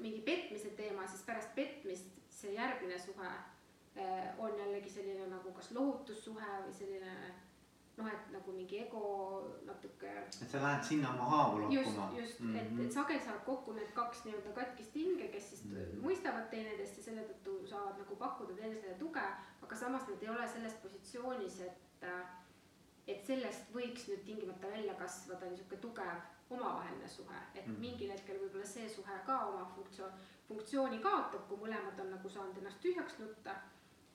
[0.00, 3.28] mingi petmise teema, siis pärast petmist see järgmine suhe
[3.96, 7.14] eh, on jällegi selline nagu kas lohutussuhe või selline
[7.98, 9.02] noh, et nagu mingi ego
[9.66, 10.10] natuke.
[10.28, 11.80] et sa lähed sinna oma haavu lokkuma.
[11.80, 12.80] just, just mm, -hmm.
[12.80, 16.04] et, et sageli saavad kokku need kaks nii-öelda katkist hinge, kes siis mm -hmm.
[16.06, 19.26] mõistavad teineteist ja selle tõttu saavad nagu pakkuda teineteisele tuge,
[19.62, 22.06] aga samas nad ei ole selles positsioonis, et,
[23.06, 28.38] et sellest võiks nüüd tingimata välja kasvada niisugune tugev omavaheline suhe, et mm mingil hetkel
[28.40, 30.12] võib-olla see suhe ka oma funktsioon,
[30.48, 33.54] funktsiooni kaotab, kui mõlemad on nagu saanud ennast tühjaks nutta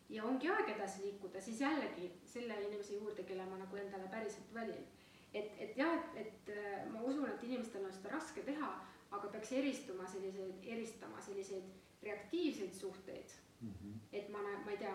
[0.09, 4.53] ja ongi aeg edasi liikuda, siis jällegi selle inimese juurde, kelle ma nagu endale päriselt
[4.53, 4.86] valin.
[5.34, 8.73] et, et jah, et, et äh, ma usun, et inimestel on seda raske teha,
[9.11, 13.69] aga peaks eristuma selliseid, eristama selliseid reaktiivseid suhteid mm.
[13.69, 13.93] -hmm.
[14.13, 14.93] et ma ma ei tea,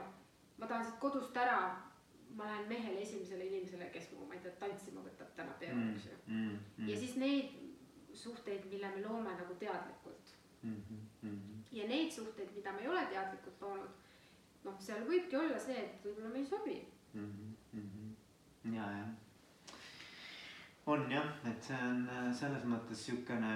[0.58, 1.58] ma tahan siit kodust ära,
[2.36, 6.10] ma lähen mehele esimesele inimesele, kes mu, ma ei tea, tantsima võtab täna peale eks
[6.10, 7.56] ju ja siis neid
[8.14, 10.82] suhteid, mille me loome nagu teadlikult mm.
[11.22, 11.64] -hmm.
[11.72, 13.90] ja neid suhteid, mida me ei ole teadlikult loonud
[14.64, 16.78] noh, seal võibki olla see, et võib-olla me ei sobi
[17.14, 17.54] mm.
[17.74, 18.74] -hmm.
[18.74, 19.76] ja, jah.
[20.86, 23.52] on jah, et see on äh, selles mõttes siukene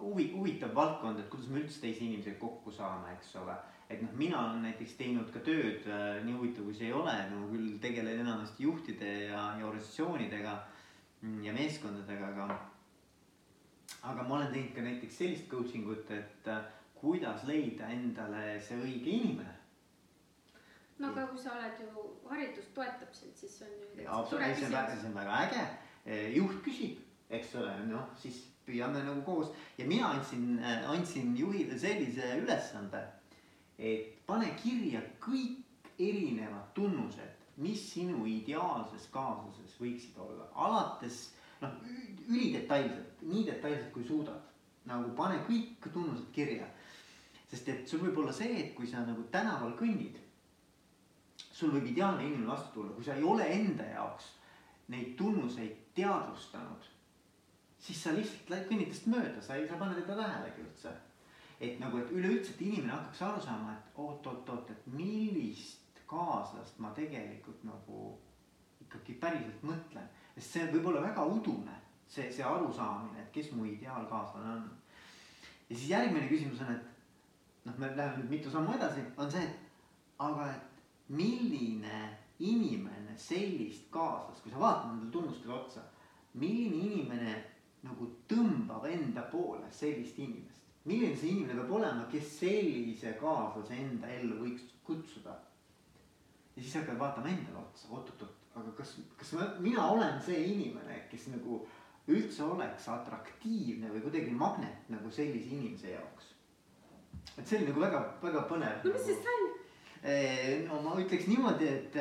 [0.00, 3.56] huvi, huvitav valdkond, et kuidas me üldse teise inimesega kokku saame, eks ole.
[3.88, 7.14] Et noh, mina olen näiteks teinud ka tööd, äh, nii huvitav kui see ei ole,
[7.32, 10.56] no küll tegelen enamasti juhtide ja, ja organisatsioonidega
[11.22, 12.58] mm, ja meeskondadega, aga.
[14.10, 16.66] aga ma olen teinud ka näiteks sellist coaching ut, et äh,
[17.00, 19.56] kuidas leida endale see õige inimene.
[20.98, 24.06] no aga kui sa oled ju, haridus toetab sind, siis on ju.
[24.06, 25.66] absoluutselt, see on väga, see on väga äge.
[26.08, 31.36] Eh, juht küsib, eks ole, noh siis püüame nagu koos ja mina andsin, eh, andsin
[31.36, 33.00] juhile sellise ülesande,
[33.78, 41.74] et pane kirja kõik erinevad tunnused, mis sinu ideaalses kaasuses võiksid olla, alates noh,
[42.28, 44.44] ülidetailselt, nii detailselt kui suudad.
[44.88, 46.68] Nagu pane kõik tunnused kirja.
[47.48, 50.18] Sest et sul võib olla see, et kui sa nagu tänaval kõnnid,
[51.38, 54.34] sul võib ideaalne inimene vastu tulla, kui sa ei ole enda jaoks
[54.92, 56.86] neid tunnuseid teadvustanud,
[57.82, 60.94] siis sa lihtsalt kõnnid tast mööda, sa ei, sa ei pane teda tähelegi üldse.
[61.60, 66.92] Et nagu, et üleüldse, et inimene hakkaks aru saama, et oot-oot-oot, et millist kaaslast ma
[66.96, 68.12] tegelikult nagu
[68.84, 70.06] ikkagi päriselt mõtlen.
[70.34, 71.74] sest see võib olla väga udune,
[72.06, 74.70] see, see arusaamine, et kes mu ideaalkaaslane on.
[75.68, 79.42] ja siis järgmine küsimus on, et noh, me läheme nüüd mitu sammu edasi, on see,
[79.42, 82.00] et aga et milline
[82.38, 85.82] inimene sellist kaaslast, kui sa vaatad nendele tunnustele otsa,
[86.38, 87.34] milline inimene
[87.82, 90.57] nagu tõmbab enda poole sellist inimest,
[90.88, 95.36] milline see inimene peab olema, kes sellise kaaslase enda ellu võiks kutsuda.
[96.56, 101.04] ja siis hakkad vaatama endale otsa, oot-oot-oot, aga kas, kas ma, mina olen see inimene,
[101.10, 101.60] kes nagu
[102.08, 106.32] üldse oleks atraktiivne või kuidagi magnet nagu sellise inimese jaoks
[107.38, 108.84] et see oli nagu väga-väga põnev.
[108.84, 109.48] no mis siis sai?
[110.66, 111.98] no ma ütleks niimoodi, et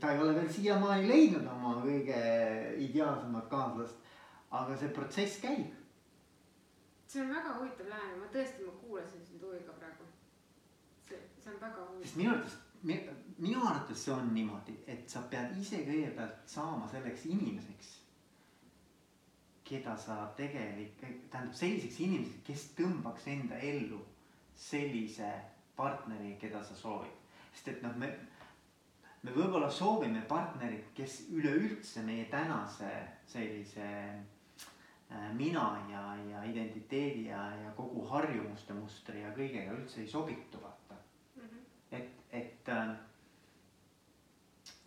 [0.00, 2.20] ta ei ole veel siiamaani leidnud oma kõige
[2.88, 3.98] ideaalsemat kaaslast.
[4.50, 5.74] aga see protsess käib.
[7.08, 10.08] See on väga huvitav lähenemine, ma tõesti, ma kuulasin sind huviga praegu.
[11.08, 12.08] see, see on väga huvitav.
[12.08, 12.58] sest minu arvates,
[13.38, 17.96] minu arvates see on niimoodi, et sa pead ise kõigepealt saama selleks inimeseks
[19.68, 20.96] keda sa tegelik,
[21.30, 24.00] tähendab selliseks inimeseks, kes tõmbaks enda ellu
[24.56, 25.28] sellise
[25.76, 27.12] partneri, keda sa soovid.
[27.52, 28.08] sest et noh, me,
[29.22, 32.90] me võib-olla soovime partnerit, kes üleüldse meie tänase
[33.28, 33.88] sellise
[35.32, 40.94] mina ja, ja identiteedi ja, ja kogu harjumuste mustri ja kõigega üldse ei sobitu, vaata
[41.36, 41.42] mm.
[41.42, 41.62] -hmm.
[41.96, 42.96] et, et äh,,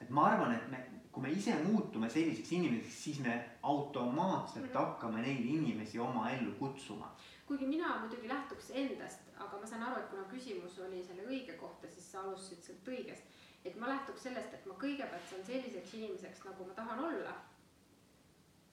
[0.01, 4.69] et ma arvan, et me kui me ise muutume selliseks inimeseks, siis me automaatselt mm
[4.69, 4.77] -hmm.
[4.77, 7.15] hakkame neid inimesi oma ellu kutsuma.
[7.47, 11.57] kuigi mina muidugi lähtuks endast, aga ma saan aru, et kuna küsimus oli selle õige
[11.57, 13.23] kohta, siis sa alustasid sealt õigest.
[13.65, 17.33] et ma lähtuks sellest, et ma kõigepealt saan selliseks inimeseks, nagu ma tahan olla.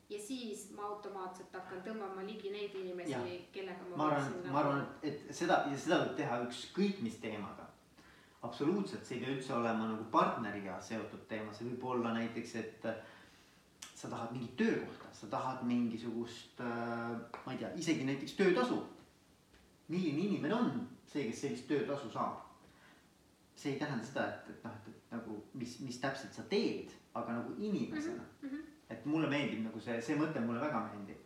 [0.08, 3.96] Ja siis ma automaatselt hakkan tõmbama ligi neid inimesi, kellega ma.
[3.96, 7.68] ma arvan, ma arvan, et seda ja seda võib teha ükskõik mis teemaga
[8.42, 12.86] absoluutselt, see ei pea üldse olema nagu partneriga seotud teema, see võib olla näiteks, et
[12.86, 13.00] äh,
[13.98, 18.84] sa tahad mingit töökohta, sa tahad mingisugust, äh, ma ei tea, isegi näiteks töötasu.
[19.88, 20.70] milline inimene on
[21.08, 22.44] see, kes sellist töötasu saab?
[23.58, 26.92] see ei tähenda seda, et, et noh, et, et nagu mis, mis täpselt sa teed,
[27.18, 28.48] aga nagu inimesena mm.
[28.48, 28.77] -hmm.
[28.90, 31.24] Et mulle meeldib nagu see, see mõte mulle väga meeldib.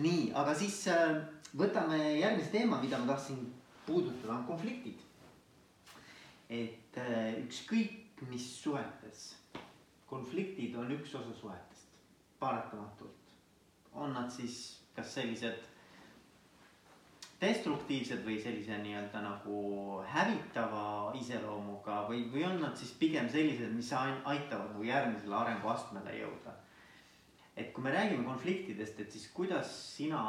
[0.00, 1.20] nii, aga siis äh,
[1.56, 3.40] võtame järgmise teema, mida ma tahtsin
[3.86, 5.00] puudutada, on konfliktid
[6.50, 9.36] et äh, ükskõik mis suhetes,
[10.10, 11.94] konfliktid on üks osa suhetest,
[12.40, 13.16] paratamatult.
[13.94, 14.56] on nad siis
[14.94, 15.64] kas sellised
[17.40, 19.56] destruktiivsed või sellise nii-öelda nagu
[20.12, 26.54] hävitava iseloomuga või, või on nad siis pigem sellised, mis aitavad nagu järgmisele arenguastmele jõuda.
[27.60, 30.22] Et kui me räägime konfliktidest, et siis kuidas sina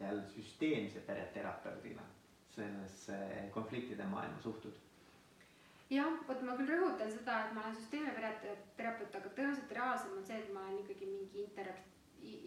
[0.00, 2.02] jälle süsteemse pereterapeudina
[2.52, 4.74] sellesse konfliktide maailma suhtud?
[5.92, 10.38] jah, vot ma küll rõhutan seda, et ma olen süsteemiterapeut, aga tõenäoliselt reaalsem on see,
[10.40, 11.90] et ma olen ikkagi mingi interak-,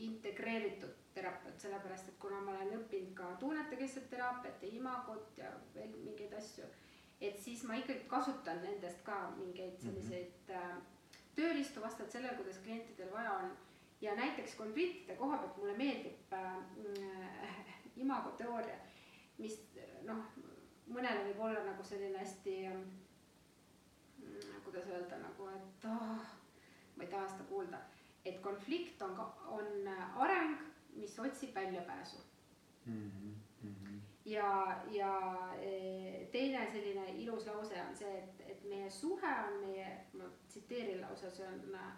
[0.07, 5.93] integreeritud terapeut, sellepärast et kuna ma olen õppinud ka tunnetekeskset teraapiat ja imagot ja veel
[6.03, 6.65] mingeid asju,
[7.21, 9.85] et siis ma ikkagi kasutan nendest ka mingeid mhm.
[9.85, 11.21] selliseid mm -hmm.
[11.35, 13.57] tööriistu vastavalt sellele, kuidas klientidel vaja on.
[14.01, 17.57] Ja näiteks konfliktide koha pealt mulle meeldib äh,
[18.03, 18.77] imagoteooria,
[19.37, 19.59] mis
[20.03, 20.21] noh,
[20.87, 22.79] mõnele võib olla nagu selline hästi äh,
[24.63, 26.25] kuidas öelda nagu, et oh,
[26.95, 27.81] ma ei taha seda kuulda,
[28.25, 29.89] et konflikt on, on
[30.23, 30.57] areng,
[30.95, 32.17] mis otsib väljapääsu
[32.85, 33.11] mm.
[33.63, 33.99] -hmm.
[34.25, 35.13] ja, ja
[35.61, 41.01] e, teine selline ilus lause on see, et, et meie suhe on meie, ma tsiteerin
[41.01, 41.91] lausa, see on äh,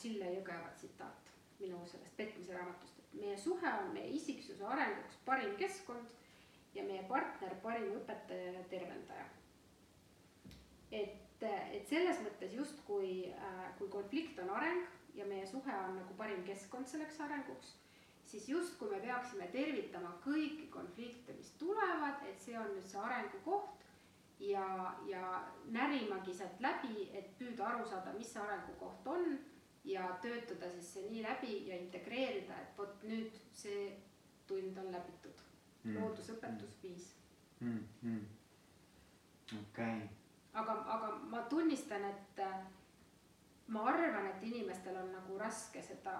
[0.00, 1.30] Sille Jõgeva tsitaat
[1.60, 6.14] minu sellest petmise raamatust, et meie suhe on meie isiksuse arenguks parim keskkond
[6.74, 9.26] ja meie partner parim õpetaja ja tervendaja.
[10.90, 16.16] et, et selles mõttes justkui äh,, kui konflikt on areng ja meie suhe on nagu
[16.18, 17.74] parim keskkond selleks arenguks,
[18.26, 23.86] siis justkui me peaksime tervitama kõiki konflikte, mis tulevad, et see on nüüd see arengukoht
[24.40, 25.22] ja, ja
[25.70, 29.38] närimagi sealt läbi, et püüda aru saada, mis see arengukoht on
[29.84, 33.90] ja töötada siis see nii läbi ja integreerida, et vot nüüd see
[34.46, 35.44] tund on läbitud
[35.84, 35.98] mm..
[35.98, 37.12] loodusõpetus viis
[37.60, 37.84] mm,.
[38.02, 38.24] Mm.
[39.60, 40.08] okei okay
[40.52, 42.62] aga, aga ma tunnistan, et äh,
[43.68, 46.16] ma arvan, et inimestel on nagu raske seda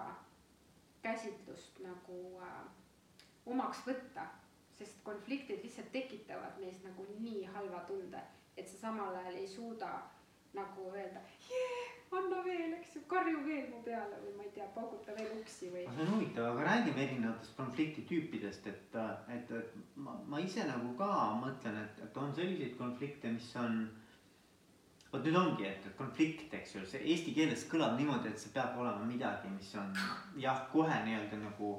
[1.02, 2.60] käsitlust nagu äh,
[3.46, 4.28] omaks võtta,
[4.80, 8.22] sest konfliktid lihtsalt tekitavad meis nagu nii halva tunde,
[8.56, 9.92] et sa samal ajal ei suuda
[10.56, 14.66] nagu öelda yeah,, anna veel, eks ju, karju veel mu peale või ma ei tea,
[14.74, 15.84] pauguta veel uksi või.
[15.86, 18.98] see on huvitav, aga räägime erinevatest konfliktitüüpidest, et,
[19.36, 21.10] et, et ma, ma ise nagu ka
[21.44, 23.84] mõtlen, et, et on selliseid konflikte, mis on
[25.10, 28.76] vot nüüd ongi, et konflikt, eks ju, see eesti keeles kõlab niimoodi, et see peab
[28.78, 29.90] olema midagi, mis on
[30.38, 31.70] jah, kohe nii-öelda nagu.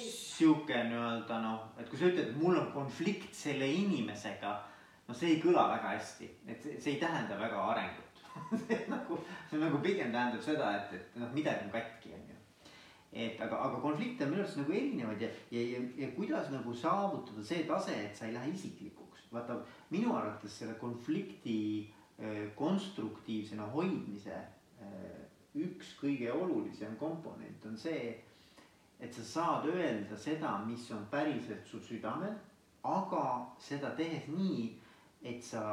[0.00, 4.54] sihuke nii-öelda noh, et kui sa ütled, et mul on konflikt selle inimesega,
[5.08, 8.24] no see ei kõla väga hästi, et see, see ei tähenda väga arengut
[8.94, 9.20] nagu,
[9.50, 12.38] see nagu pigem tähendab seda, et, et noh, midagi on katki, on ju.
[13.12, 16.72] et aga, aga konflikte on minu arust nagu erinevaid ja, ja, ja, ja kuidas nagu
[16.72, 19.28] saavutada see tase, et sa ei lähe isiklikuks.
[19.32, 19.60] vaata,
[19.92, 21.58] minu arvates selle konflikti
[21.92, 22.01] Äh,
[22.56, 25.22] konstruktiivsena hoidmise äh,
[25.54, 28.14] üks kõige olulisem komponent on see,
[29.02, 32.34] et sa saad öelda seda, mis on päriselt sul südamel,
[32.86, 33.24] aga
[33.60, 34.68] seda tehes nii,
[35.22, 35.64] et sa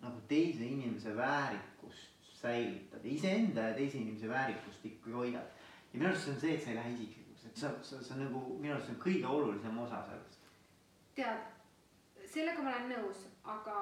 [0.00, 5.48] nagu teise inimese väärikust säilitad, iseenda ja teise inimese väärikust ikkagi hoiad.
[5.92, 8.16] ja minu arust see on see, et sa ei lähe isiklikuks, et sa, sa, sa
[8.16, 10.38] nagu minu arust see on kõige olulisem osa sellest.
[11.16, 11.42] tead,
[12.24, 13.76] sellega ma olen nõus, aga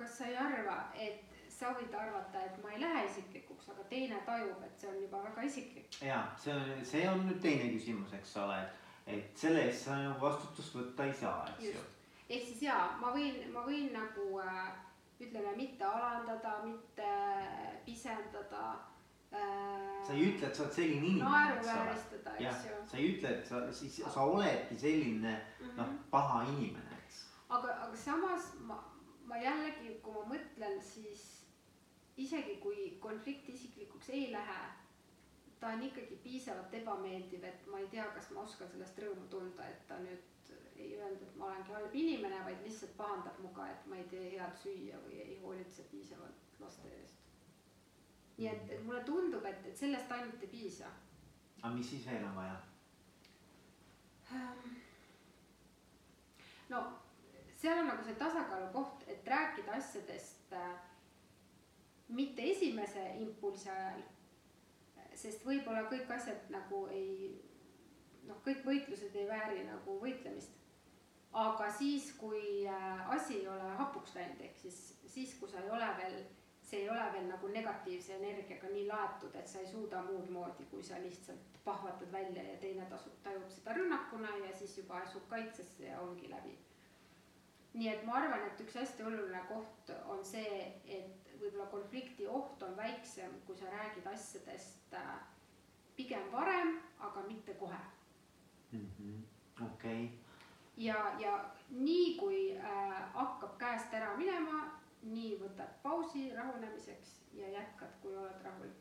[0.00, 1.30] kas sa ei arva, et
[1.60, 5.22] sa võid arvata, et ma ei lähe isiklikuks, aga teine tajub, et see on juba
[5.28, 6.02] väga isiklik.
[6.06, 9.98] ja see on, see on nüüd teine küsimus, eks ole, et, et selle eest sa
[10.00, 11.82] nagu vastutust võtta ei saa, eks ju.
[12.28, 14.70] ehk siis jaa, ma võin, ma võin nagu äh,
[15.20, 17.10] ütleme, mitte alandada, mitte
[17.84, 18.64] pisendada
[19.32, 20.00] äh,.
[20.06, 22.46] sa ei ütle, et sa oled selline inimene, eks ole.
[22.46, 22.78] ju.
[22.92, 25.76] sa ei ütle, et sa siis, sa oledki selline mm -hmm.
[25.76, 27.26] noh, paha inimene, eks.
[27.48, 28.80] aga, aga samas ma,
[29.30, 31.24] ma jällegi, kui ma mõtlen, siis
[32.20, 34.60] isegi kui konflikt isiklikuks ei lähe,
[35.60, 39.68] ta on ikkagi piisavalt ebameeldiv, et ma ei tea, kas ma oskan sellest rõõmu tunda,
[39.68, 43.86] et ta nüüd ei öelnud, et ma olengi halb inimene, vaid lihtsalt pahandab muga, et
[43.86, 47.28] ma ei tee head süüa või ei hoolitse piisavalt laste eest.
[48.38, 50.88] nii et, et mulle tundub, et, et sellest ainult ei piisa.
[51.60, 52.56] aga mis siis veel on vaja?
[56.70, 56.82] no
[57.60, 60.72] seal on nagu see tasakaalu koht, et rääkida asjadest äh,
[62.08, 64.02] mitte esimese impulsi ajal,
[65.14, 67.34] sest võib-olla kõik asjad nagu ei
[68.28, 70.56] noh, kõik võitlused ei vääri nagu võitlemist.
[71.32, 74.80] aga siis, kui äh, asi ei ole hapuks läinud, ehk siis
[75.10, 76.16] siis, kui sa ei ole veel,
[76.62, 80.66] see ei ole veel nagu negatiivse energiaga nii laetud, et sa ei suuda muud moodi,
[80.70, 85.26] kui sa lihtsalt pahvatad välja ja teine tasub, tajub seda rünnakuna ja siis juba asub
[85.28, 86.56] kaitsesse ja ongi läbi.
[87.74, 92.62] Nii et ma arvan, et üks hästi oluline koht on see, et võib-olla konflikti oht
[92.66, 95.14] on väiksem, kui sa räägid asjadest äh,
[95.96, 97.78] pigem varem, aga mitte kohe
[98.72, 99.22] mm -hmm..
[99.66, 100.18] okei okay.
[100.76, 107.92] ja, ja nii kui äh, hakkab käest ära minema, nii võtad pausi rahunemiseks ja jätkad,
[108.02, 108.80] kui oled rahulik.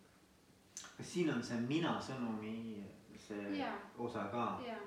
[0.98, 2.84] kas siin on see mina sõnumi
[3.18, 3.74] see ja.
[3.98, 4.62] osa ka?
[4.68, 4.78] ja,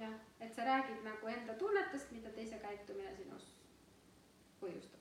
[0.00, 3.50] jah, et sa räägid nagu enda tunnetest, mida teise käitumine sinus
[4.60, 5.00] põhjustab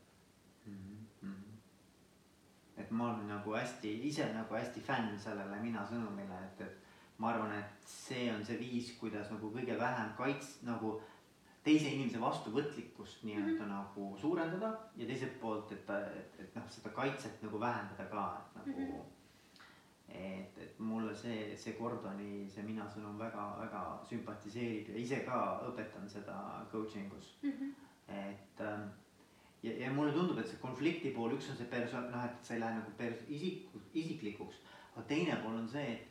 [0.65, 1.05] mm.
[1.21, 2.81] -hmm.
[2.83, 6.77] et ma olen nagu hästi ise nagu hästi fänn sellele mina sõnumile, et, et
[7.17, 11.01] ma arvan, et see on see viis, kuidas nagu kõige vähem kaits-, nagu
[11.63, 13.73] teise inimese vastuvõtlikkust nii-öelda mm -hmm.
[13.73, 18.55] nagu suurendada ja teiselt poolt, et, et, et noh, seda kaitset nagu vähendada ka, et
[18.55, 18.85] nagu mm.
[18.85, 19.18] -hmm.
[20.09, 26.09] Et, et mulle see, see Gordoni, see mina sõnum väga-väga sümpatiseerib ja ise ka õpetan
[26.09, 27.51] seda coaching us mm.
[27.51, 27.71] -hmm.
[28.07, 28.89] et ähm,
[29.63, 32.53] ja, ja mulle tundub, et see konflikti pool, üks on see perso-, noh, et sa
[32.53, 34.61] ei lähe nagu pers-, isik-, isiklikuks,
[34.95, 36.09] aga teine pool on see, et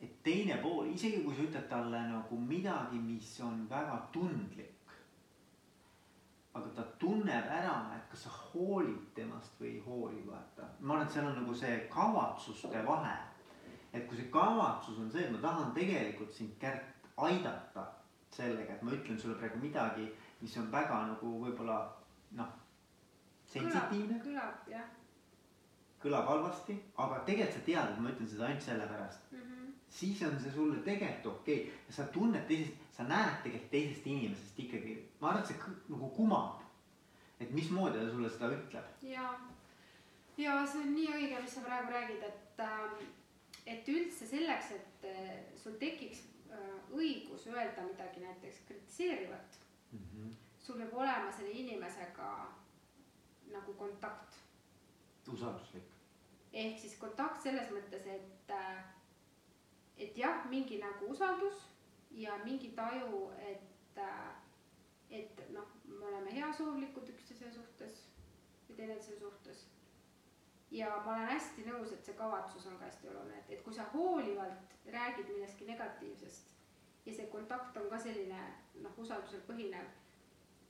[0.00, 4.79] et teine pool, isegi kui sa ütled talle nagu midagi, mis on väga tundlik.
[6.54, 10.66] Aga ta tunneb ära, et kas sa hoolid temast või ei hooli, vaata.
[10.80, 13.16] ma arvan, et seal on nagu see kavatsuste vahe.
[13.92, 17.86] et kui see kavatsus on see, et ma tahan tegelikult sind, Kärt, aidata
[18.30, 20.08] sellega, et ma ütlen sulle praegu midagi,
[20.40, 21.78] mis on väga nagu võib-olla
[22.38, 22.50] noh,
[23.46, 24.20] sensitiivne.
[24.24, 24.90] kõlab jah.
[26.02, 29.38] kõlab halvasti, aga tegelikult sa tead, et ma ütlen seda ainult sellepärast mm.
[29.38, 31.72] -hmm siis on see sulle tegelikult okei okay.
[31.88, 36.10] ja sa tunned teisest, sa näed tegelikult teisest inimesest ikkagi, ma arvan, et see nagu
[36.16, 36.58] kumab.
[37.40, 38.84] et mismoodi ta sulle seda ütleb.
[39.02, 39.30] ja,
[40.36, 43.06] ja see on nii õige, mis sa praegu räägid, et äh,
[43.66, 45.32] et üldse selleks, et äh,
[45.62, 49.58] sul tekiks äh, õigus öelda midagi näiteks kritiseerivat
[49.92, 50.32] mm, -hmm.
[50.58, 52.30] sul peab olema selle inimesega
[53.52, 54.36] nagu kontakt.
[55.32, 55.90] usalduslik.
[56.52, 58.84] ehk siis kontakt selles mõttes, et äh,
[59.98, 61.69] et jah, mingi nagu usaldus
[62.10, 64.30] ja mingi taju, et, äh,
[65.10, 68.06] et noh, me oleme heasoovlikud üksteise suhtes
[68.68, 69.66] või teineteise suhtes.
[70.70, 73.74] ja ma olen hästi nõus, et see kavatsus on ka hästi oluline, et, et kui
[73.74, 76.52] sa hoolivalt räägid millestki negatiivsest
[77.06, 78.40] ja see kontakt on ka selline
[78.84, 79.88] noh, usaldusel põhinev,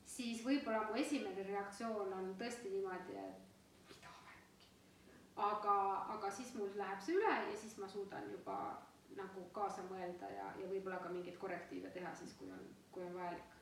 [0.07, 4.71] siis võib-olla mu esimene reaktsioon on tõesti niimoodi, et mida värki.
[5.37, 5.77] aga,
[6.17, 8.57] aga siis mul läheb see üle ja siis ma suudan juba
[9.17, 13.15] nagu kaasa mõelda ja, ja võib-olla ka mingeid korrektiive teha siis, kui on, kui on
[13.19, 13.57] vajalik.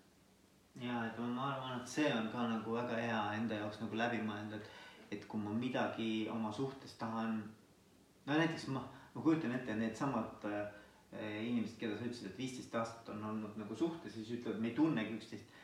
[0.82, 4.20] ja et ma arvan, et see on ka nagu väga hea enda jaoks nagu läbi
[4.24, 4.70] mõelda, et,
[5.16, 7.40] et kui ma midagi oma suhtes tahan.
[8.26, 8.84] no näiteks ma,
[9.14, 10.66] ma kujutan ette needsamad äh,
[11.42, 14.76] inimesed, keda sa ütlesid, et viisteist aastat on olnud nagu suhtes siis ütlevad, me ei
[14.76, 15.56] tunnegi üksteist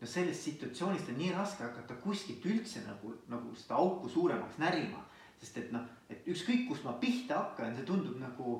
[0.00, 5.02] no sellest situatsioonist on nii raske hakata kuskilt üldse nagu, nagu seda auku suuremaks närima.
[5.40, 8.54] sest et noh, et ükskõik kust ma pihta hakkan, see tundub nagu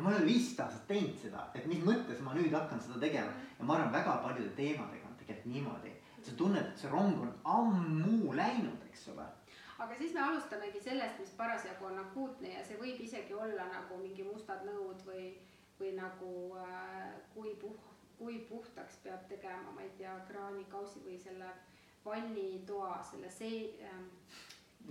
[0.00, 3.00] no ma ei ole viisteist aastat teinud seda, et mis mõttes ma nüüd hakkan seda
[3.02, 5.92] tegema ja ma arvan, väga paljude teemadega on tegelikult niimoodi,
[6.24, 9.26] sa tunned, et see rong on ammu läinud, eks ole.
[9.80, 14.00] aga siis me alustamegi sellest, mis parasjagu on akuutne ja see võib isegi olla nagu
[14.00, 15.26] mingi mustad nõud või,
[15.80, 16.32] või nagu
[16.64, 21.52] äh, kui puh-, kui puhtaks peab tegema, ma ei tea, kraanikausi või selle
[22.04, 24.08] vannitoa, selle see ähm,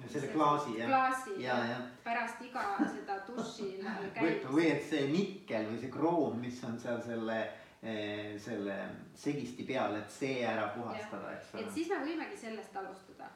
[0.08, 0.88] selle klaasi jah.
[0.88, 1.80] klaasi ja, ja.
[2.04, 3.72] pärast iga seda duši
[4.16, 4.48] käimist.
[4.54, 7.38] või et see nikkel või see kroom, mis on seal selle
[7.82, 8.78] eh, selle
[9.16, 11.66] segisti peal, et see ära puhastada, eks ole.
[11.66, 13.30] et siis me võimegi sellest alustada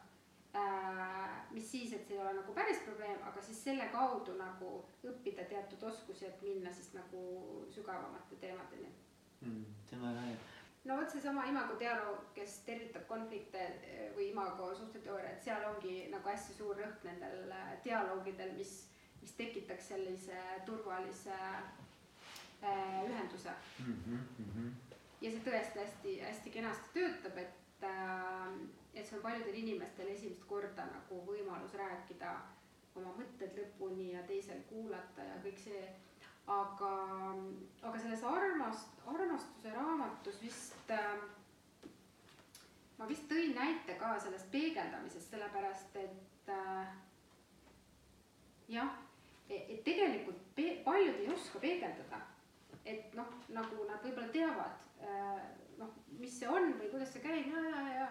[0.56, 1.38] äh,.
[1.52, 5.48] mis siis, et see ei ole nagu päris probleem, aga siis selle kaudu nagu õppida
[5.50, 8.92] teatud oskusi, et minna siis nagu sügavamate teemadeni
[9.42, 9.64] mm,.
[9.90, 10.42] see on väga hea
[10.84, 16.08] no vot seesama imago dialoog, kes tervitab konflikte eh, või imago suhteteooria, et seal ongi
[16.12, 18.76] nagu hästi suur rõhk nendel eh, dialoogidel, mis,
[19.22, 24.00] mis tekitaks sellise turvalise äh, ühenduse mm.
[24.06, 24.72] -hmm.
[25.22, 28.58] ja see tõesti hästi-hästi kenasti töötab, et äh,,
[28.94, 32.34] et see on paljudel inimestel esimest korda nagu võimalus rääkida
[32.96, 35.84] oma mõtted lõpuni ja teisel kuulata ja kõik see
[36.48, 36.92] aga,
[37.82, 41.24] aga selles armast-, armastuse raamatus vist äh,
[42.98, 46.94] ma vist tõin näite ka sellest peegeldamisest, sellepärast et äh,
[48.76, 48.92] jah,
[49.48, 52.22] e-, et tegelikult pe-, paljud ei oska peegeldada.
[52.86, 55.44] et noh, nagu nad võib-olla teavad äh,
[55.80, 58.08] noh, mis see on või kuidas see käib ja, ja, ja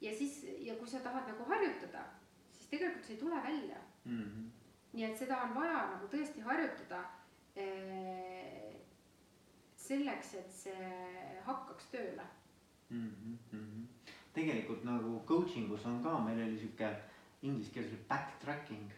[0.00, 2.04] ja siis ja kui sa tahad nagu harjutada,
[2.52, 4.22] siis tegelikult see ei tule välja mm.
[4.22, 4.46] -hmm.
[4.92, 7.02] nii et seda on vaja nagu tõesti harjutada
[9.90, 10.90] selleks, et see
[11.46, 12.26] hakkaks tööle
[12.90, 13.36] mm.
[13.52, 13.86] -hmm.
[14.34, 16.90] tegelikult nagu coaching us on ka, meil oli sihuke
[17.42, 18.90] inglise keeles oli backtracking.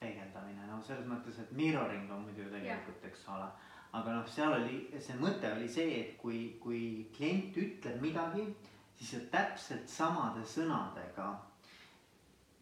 [0.00, 3.46] peegeldamine, no selles mõttes, et mirroring on muidu tegelikult, eks ole.
[3.92, 8.48] aga noh, seal oli, see mõte oli see, et kui, kui klient ütleb midagi,
[8.96, 11.28] siis sa täpselt samade sõnadega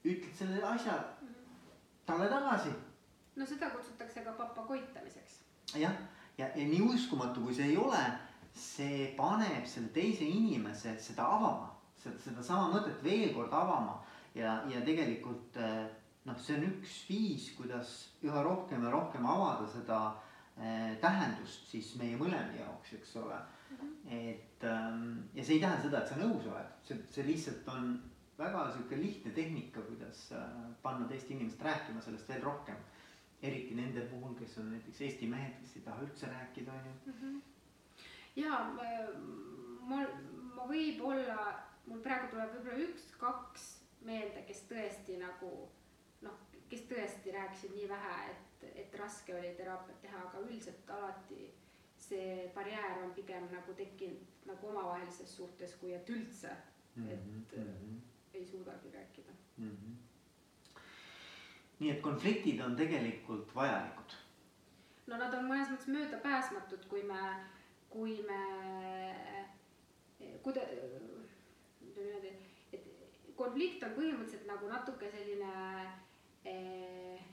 [0.04, 0.98] ütled selle asja
[2.06, 2.72] talle tagasi
[3.36, 5.40] no seda kutsutakse ka papagoitamiseks.
[5.74, 5.94] jah,
[6.38, 8.02] ja, ja nii uskumatu, kui see ei ole,
[8.54, 11.70] see paneb selle teise inimese seda avama,
[12.00, 14.00] seda, sedasama mõtet veel kord avama
[14.34, 15.86] ja, ja tegelikult eh,
[16.26, 17.94] noh, see on üks viis, kuidas
[18.26, 20.02] üha rohkem ja rohkem avada seda
[20.58, 23.76] eh, tähendust siis meie mõlema jaoks, eks ole mm.
[23.76, 24.14] -hmm.
[24.18, 27.92] et ähm, ja see ei tähenda seda, et sa nõus oled, see, see lihtsalt on
[28.40, 30.44] väga sihuke lihtne tehnika, kuidas äh,
[30.82, 32.76] panna teist inimest rääkima sellest veel rohkem
[33.42, 37.12] eriti nende puhul, kes on näiteks Eesti mehed, kes ei taha üldse rääkida, on ju.
[37.12, 37.38] Mhm.
[38.36, 38.58] ja
[39.88, 40.02] ma,
[40.56, 41.46] ma võib-olla,
[41.86, 43.68] mul praegu tuleb võib-olla üks-kaks
[44.06, 45.50] meelde, kes tõesti nagu
[46.26, 46.36] noh,
[46.68, 51.48] kes tõesti rääkisid nii vähe, et, et raske oli teraapiat teha, aga üldiselt alati
[52.00, 56.52] see barjäär on pigem nagu tekkinud nagu omavahelises suhtes, kui et üldse,
[56.96, 57.98] et mm -hmm.
[58.34, 59.70] ei suudagi rääkida mm.
[59.70, 60.09] -hmm
[61.80, 64.16] nii et konfliktid on tegelikult vajalikud.
[65.06, 67.20] no nad on mõnes mõttes möödapääsmatud, kui me,
[67.90, 68.40] kui me,
[70.44, 70.66] kuida-,
[71.80, 72.34] ütleme niimoodi,
[72.76, 72.84] et
[73.36, 75.54] konflikt on põhimõtteliselt nagu natuke selline
[76.44, 77.24] eh,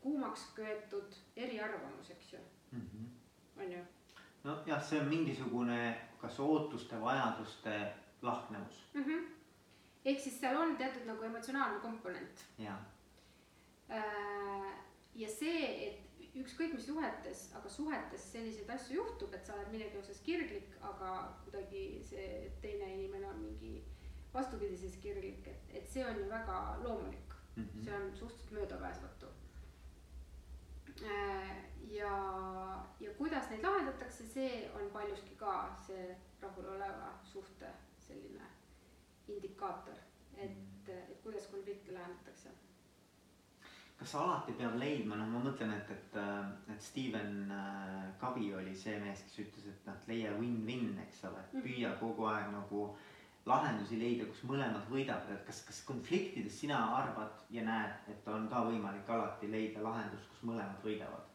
[0.00, 3.64] kuumaks köetud eriarvamus, eks ju mm, -hmm.
[3.64, 3.82] on ju.
[4.44, 7.92] nojah, see on mingisugune kas ootuste, vajaduste
[8.22, 9.04] lahknevus mm.
[9.04, 9.28] -hmm.
[10.04, 12.46] ehk siis seal on teatud nagu emotsionaalne komponent.
[12.58, 12.80] jah
[13.90, 19.98] ja see, et ükskõik mis suhetes, aga suhetes selliseid asju juhtub, et sa oled millegi
[19.98, 21.14] osas kirglik, aga
[21.44, 22.28] kuidagi see
[22.62, 23.80] teine inimene on mingi
[24.34, 27.64] vastupidises kirglik, et, et see on ju väga loomulik mm.
[27.64, 27.84] -hmm.
[27.84, 29.26] see on suhteliselt möödapääsmatu.
[31.02, 31.56] Äh,
[31.88, 32.14] ja,
[33.00, 37.66] ja kuidas neid lahendatakse, see on paljuski ka see rahuloleva suhte
[37.98, 38.46] selline
[39.28, 39.94] indikaator,
[40.36, 42.50] et, et kuidas konflikte lahendatakse
[44.00, 46.14] kas alati peab leidma, noh, ma mõtlen, et, et,
[46.72, 51.42] et Steven äh, Covey oli see mees, kes ütles, et noh, leia win-win, eks ole,
[51.44, 51.66] et mhm.
[51.66, 52.86] püüa kogu aeg nagu
[53.48, 58.48] lahendusi leida, kus mõlemad võidavad, et kas, kas konfliktides sina arvad ja näed, et on
[58.48, 61.26] ka võimalik alati leida lahendus, kus mõlemad võidavad?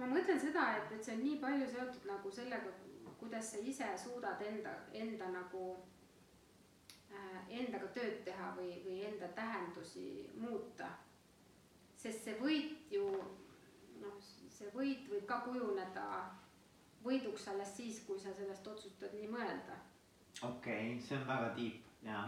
[0.00, 2.74] ma mõtlen seda, et, et see on nii palju seotud nagu sellega,
[3.18, 5.99] kuidas sa ise suudad enda, enda nagu Äh,
[7.50, 10.88] endaga tööd teha või, või enda tähendusi muuta.
[11.96, 13.06] sest see võit ju
[14.00, 16.06] noh, see võit võib ka kujuneda
[17.04, 19.76] võiduks alles siis, kui sa sellest otsustad nii mõelda.
[20.42, 22.24] okei okay,, see on väga deep ja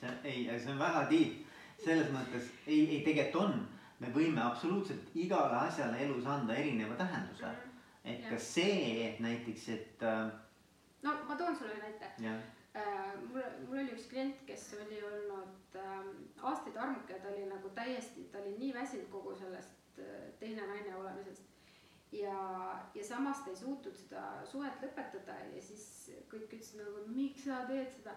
[0.00, 1.46] see ei, see on väga deep
[1.84, 3.66] selles mõttes ei, ei tegelikult on,
[4.00, 7.52] me võime absoluutselt igale asjale elus anda erineva tähenduse mm.
[7.56, 8.12] -hmm.
[8.12, 8.30] et Jah.
[8.30, 10.32] kas see, et näiteks, et äh,
[11.02, 12.40] no ma toon sulle ühe näite äh,
[12.74, 16.10] mul, mul oli üks klient, kes oli olnud äh,
[16.46, 20.66] aastaid armuke ja ta oli nagu täiesti, ta oli nii väsinud kogu sellest äh, teine
[20.66, 21.46] naine olemisest.
[22.12, 22.36] ja,
[22.94, 25.86] ja samas ta ei suutnud seda suhet lõpetada ja siis
[26.30, 28.14] kõik ütlesid nagu, miks sa teed seda.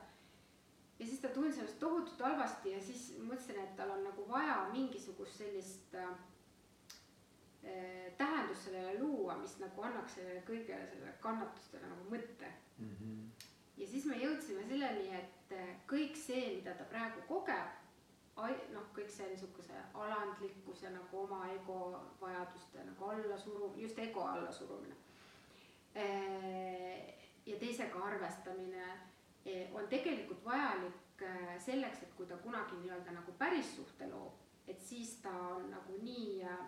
[1.00, 4.60] ja siis ta tundis ennast tohutult halvasti ja siis mõtlesin, et tal on nagu vaja
[4.74, 6.14] mingisugust sellist äh,
[7.66, 12.54] äh, tähendust sellele luua, mis nagu annaks sellele kõigele sellele kannatustele nagu mõtte
[13.78, 17.80] ja siis me jõudsime selleni, et eh, kõik see, mida ta praegu kogeb,
[18.74, 21.80] noh, kõik see niisuguse alandlikkuse nagu oma ego
[22.22, 24.96] vajaduste nagu allasurumine, just ego allasurumine.
[27.46, 28.86] ja teisega arvestamine
[29.46, 34.40] eh, on tegelikult vajalik eh, selleks, et kui ta kunagi nii-öelda nagu päris suhte loob,
[34.68, 36.64] et siis ta on nagu nii äh,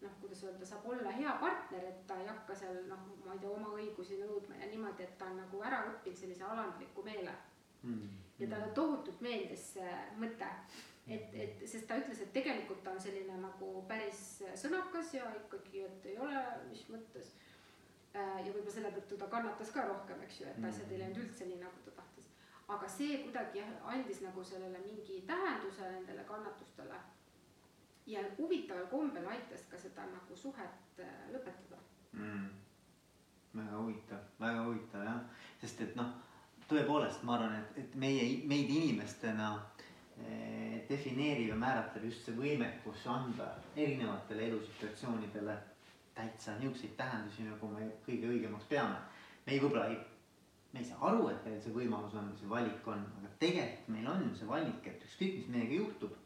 [0.00, 3.40] noh, kuidas öelda, saab olla hea partner, et ta ei hakka seal noh, ma ei
[3.42, 7.34] tea, oma õigusi nõudma ja niimoodi, et ta on nagu ära õppinud sellise alandliku meele.
[8.38, 10.46] ja talle tohutult meeldis see mõte,
[11.06, 14.22] et, et sest ta ütles, et tegelikult ta on selline nagu päris
[14.62, 17.34] sõnakas ja ikkagi, et ei ole, mis mõttes.
[18.14, 21.46] ja võib-olla selle tõttu ta kannatas ka rohkem, eks ju, et asjad ei läinud üldse
[21.46, 22.30] nii, nagu ta tahtis.
[22.68, 23.62] aga see kuidagi
[23.94, 26.98] andis nagu sellele mingi tähenduse nendele kannatustele
[28.08, 31.80] ja huvitaval kombel aitas ka seda nagu suhet äh, lõpetada.
[32.12, 32.46] mm..
[33.56, 35.20] väga huvitav, väga huvitav jah,
[35.60, 36.14] sest et noh,
[36.68, 39.48] tõepoolest ma arvan, et, et meie, meid inimestena
[40.20, 45.56] eh, defineerib ja määratleb just see võimekus anda erinevatele elusituatsioonidele
[46.14, 49.00] täitsa niisuguseid tähendusi, nagu me kõige õigemaks peame.
[49.46, 49.98] me ei võib-olla ei,
[50.72, 54.08] me ei saa aru, et meil see võimalus on see valik on, aga tegelikult meil
[54.12, 56.16] on see valik, et ükskõik, mis meiega juhtub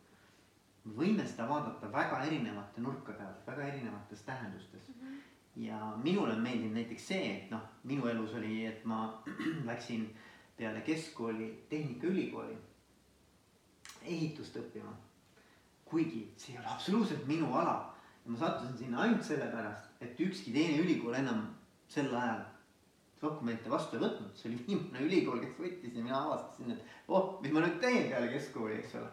[0.84, 4.90] me võime seda vaadata väga erinevate nurkade alt, väga erinevates tähendustes.
[5.56, 9.22] ja minule on meeldinud näiteks see, et noh, minu elus oli, et ma
[9.70, 10.06] läksin
[10.56, 12.56] peale keskkooli Tehnikaülikooli
[14.02, 14.92] ehitust õppima.
[15.84, 17.74] kuigi see ei ole absoluutselt minu ala
[18.24, 21.44] ja ma sattusin sinna ainult sellepärast, et ükski teine ülikool enam
[21.88, 22.40] sel ajal
[23.22, 27.36] dokumente vastu ei võtnud, see oli viimane ülikool, kes võttis ja mina avastasin, et oh,
[27.42, 29.10] mis ma nüüd teen peale keskkooli, eks ole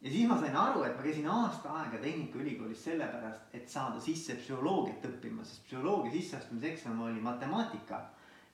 [0.00, 4.36] ja siis ma sain aru, et ma käisin aasta aega Tehnikaülikoolis sellepärast, et saada sisse
[4.40, 8.02] psühholoogiat õppima, sest psühholoogia sisseastumiseksam oli matemaatika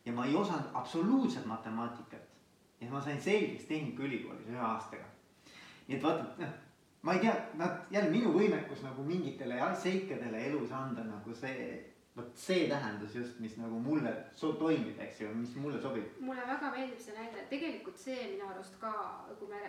[0.04, 2.26] ja ma ei osanud absoluutselt matemaatikat.
[2.80, 5.04] ja ma sain selgeks Tehnikaülikoolis ühe aastaga.
[5.88, 6.52] nii et vaata, noh,
[7.02, 12.36] ma ei tea, nad jälle minu võimekus nagu mingitele seikadele elus anda nagu see, vot
[12.38, 16.20] see tähendus just, mis nagu mulle so- toimib, eks ju, mis mulle sobib.
[16.20, 18.92] mulle väga meeldib see näide, tegelikult see minu arust ka,
[19.38, 19.60] kui me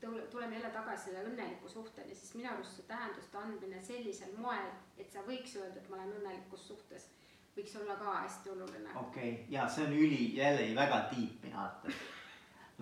[0.00, 4.70] tule- tuleme jälle tagasi selle õnneliku suhteni, siis minu arust see tähenduste andmine sellisel moel,
[4.98, 7.08] et sa võiks öelda, et ma olen õnnelikus suhtes,
[7.56, 8.94] võiks olla ka hästi oluline.
[8.94, 12.06] okei okay., ja see on üli, jällegi väga tiip minu arvates.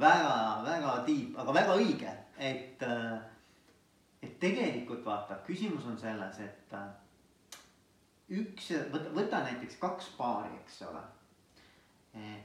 [0.06, 0.36] väga,
[0.70, 2.86] väga tiip, aga väga õige, et,
[4.22, 6.78] et tegelikult vaata, küsimus on selles, et
[8.30, 11.04] üks, võta, võta näiteks kaks paari, eks ole.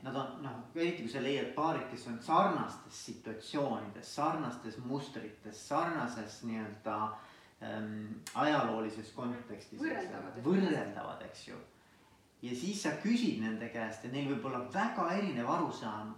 [0.03, 6.41] Nad on noh, eriti kui sa leiad paarid, kes on sarnastes situatsioonides, sarnastes mustrites, sarnases
[6.43, 6.97] nii-öelda
[7.63, 9.79] ähm, ajaloolises kontekstis.
[9.79, 10.41] Võrreldavad.
[10.43, 11.61] võrreldavad, eks ju
[12.41, 16.15] ja siis sa küsid nende käest ja neil võib olla väga erinev arusaam.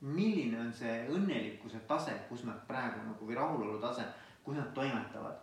[0.00, 4.04] milline on see õnnelikkuse tase, kus nad praegu nagu või rahulolu tase,
[4.44, 5.40] kus nad toimetavad.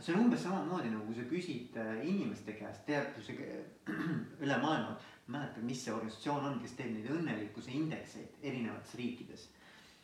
[0.00, 3.46] See on umbes samamoodi nagu sa küsid äh, inimeste käest teadusega
[4.44, 4.96] üle maailma,
[5.30, 9.46] mäletad, mis see organisatsioon on, kes teeb neid õnnelikkuse indekseid erinevates riikides.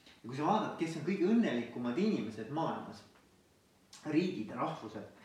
[0.06, 3.02] ja kui sa vaatad, kes on kõige õnnelikumad inimesed maailmas,
[4.12, 5.15] riigid ja rahvused,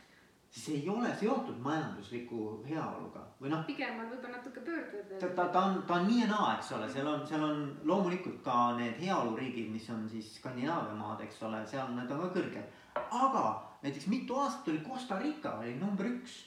[0.52, 5.36] siis ei ole seotud majandusliku heaoluga või noh, pigem on võib-olla natuke ta, pöördujad.
[5.36, 8.42] ta, ta on, ta on nii ja naa, eks ole, seal on, seal on loomulikult
[8.44, 12.78] ka need heaoluriigid, mis on siis Skandinaavia maad, eks ole, seal need on ka kõrged.
[13.24, 13.46] aga
[13.86, 16.42] näiteks mitu aastat oli Costa Rica oli number üks.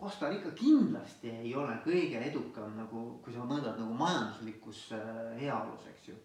[0.00, 5.10] Costa Rica kindlasti ei ole kõige edukam nagu, kui sa mõõdad nagu majanduslikus äh,
[5.42, 6.20] heaolus, eks ju.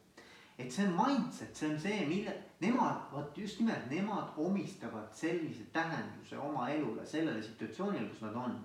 [0.58, 5.68] Et see on mindset, see on see, mille nemad, vot just nimelt nemad omistavad sellise
[5.74, 8.56] tähenduse oma elule, sellele situatsioonile, kus nad on.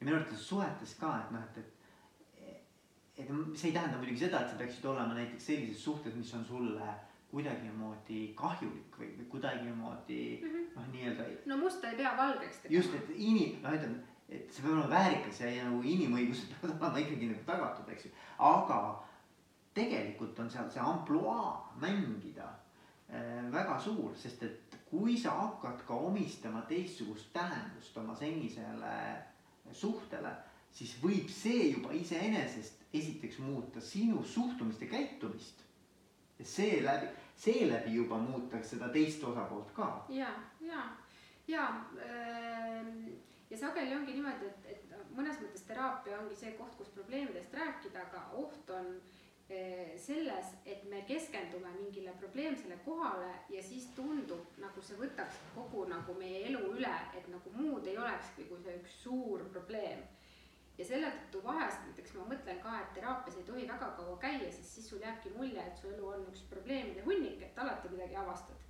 [0.00, 1.58] Ja minu arvates suhetes ka, et noh, et,
[2.40, 6.32] et, et see ei tähenda muidugi seda, et sa peaksid olema näiteks sellises suhtes, mis
[6.38, 6.94] on sulle
[7.30, 10.22] kuidagimoodi kahjulik või, või kuidagimoodi
[10.74, 12.80] noh, nii-öelda no musta ei pea valgeks tegema.
[12.80, 16.80] just, et inim-, noh ütleme, et see peab olema väärikas ja, ja nagu inimõigused peavad
[16.80, 18.12] olema ikkagi nagu tagatud, eks ju,
[18.50, 18.80] aga
[19.74, 22.48] tegelikult on seal see ampluaa mängida
[23.12, 28.94] äh, väga suur, sest et kui sa hakkad ka omistama teistsugust tähendust oma senisele
[29.72, 30.32] suhtele,
[30.74, 35.62] siis võib see juba iseenesest esiteks muuta sinu suhtumist ja käitumist.
[36.38, 37.06] ja seeläbi,
[37.36, 40.06] seeläbi juba muuta seda teist osapoolt ka.
[40.08, 40.82] ja, ja,
[41.48, 41.68] ja
[42.02, 43.06] ähm,
[43.50, 48.06] ja sageli ongi niimoodi, et, et mõnes mõttes teraapia ongi see koht, kus probleemidest rääkida,
[48.08, 49.19] aga oht on äh,
[49.98, 56.14] selles, et me keskendume mingile probleemsele kohale ja siis tundub, nagu see võtaks kogu nagu
[56.14, 60.04] meie elu üle, et nagu muud ei olekski kui see üks suur probleem
[60.80, 64.50] ja selle tõttu vahest näiteks ma mõtlen ka, et teraapias ei tohi väga kaua käia,
[64.52, 68.16] sest siis sul jääbki mulje, et su elu on üks probleemide hunnik, et alati midagi
[68.16, 68.68] avastad.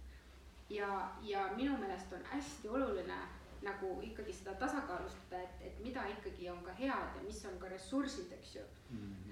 [0.71, 0.89] ja,
[1.23, 3.19] ja minu meelest on hästi oluline
[3.63, 7.69] nagu ikkagi seda tasakaalustada, et, et mida ikkagi on ka head ja mis on ka
[7.69, 8.99] ressursid, eks ju mm.
[8.99, 9.30] -hmm.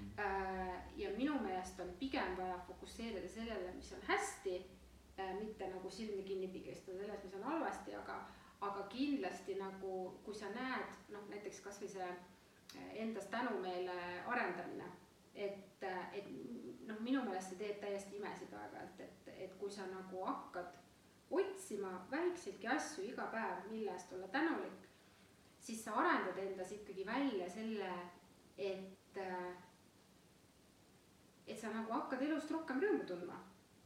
[0.97, 4.55] Ja minu meelest on pigem vaja fokusseerida sellele, mis on hästi,
[5.19, 8.19] äh, mitte nagu silmi kinni pigistada selles, mis on halvasti, aga,
[8.61, 9.93] aga kindlasti nagu,
[10.25, 12.09] kui sa näed, noh näiteks kasvõi see
[13.01, 13.95] endas tänumeele
[14.27, 14.85] arendamine.
[15.35, 15.83] et,
[16.13, 16.25] et
[16.87, 20.73] noh, minu meelest see teeb täiesti imesid aeg-ajalt, et, et kui sa nagu hakkad
[21.31, 24.87] otsima väikseidki asju iga päev, mille eest olla tänulik,
[25.59, 27.91] siis sa arendad endas ikkagi välja selle,
[28.57, 29.19] et,
[31.49, 33.39] et sa nagu hakkad elust rohkem rõõmu tundma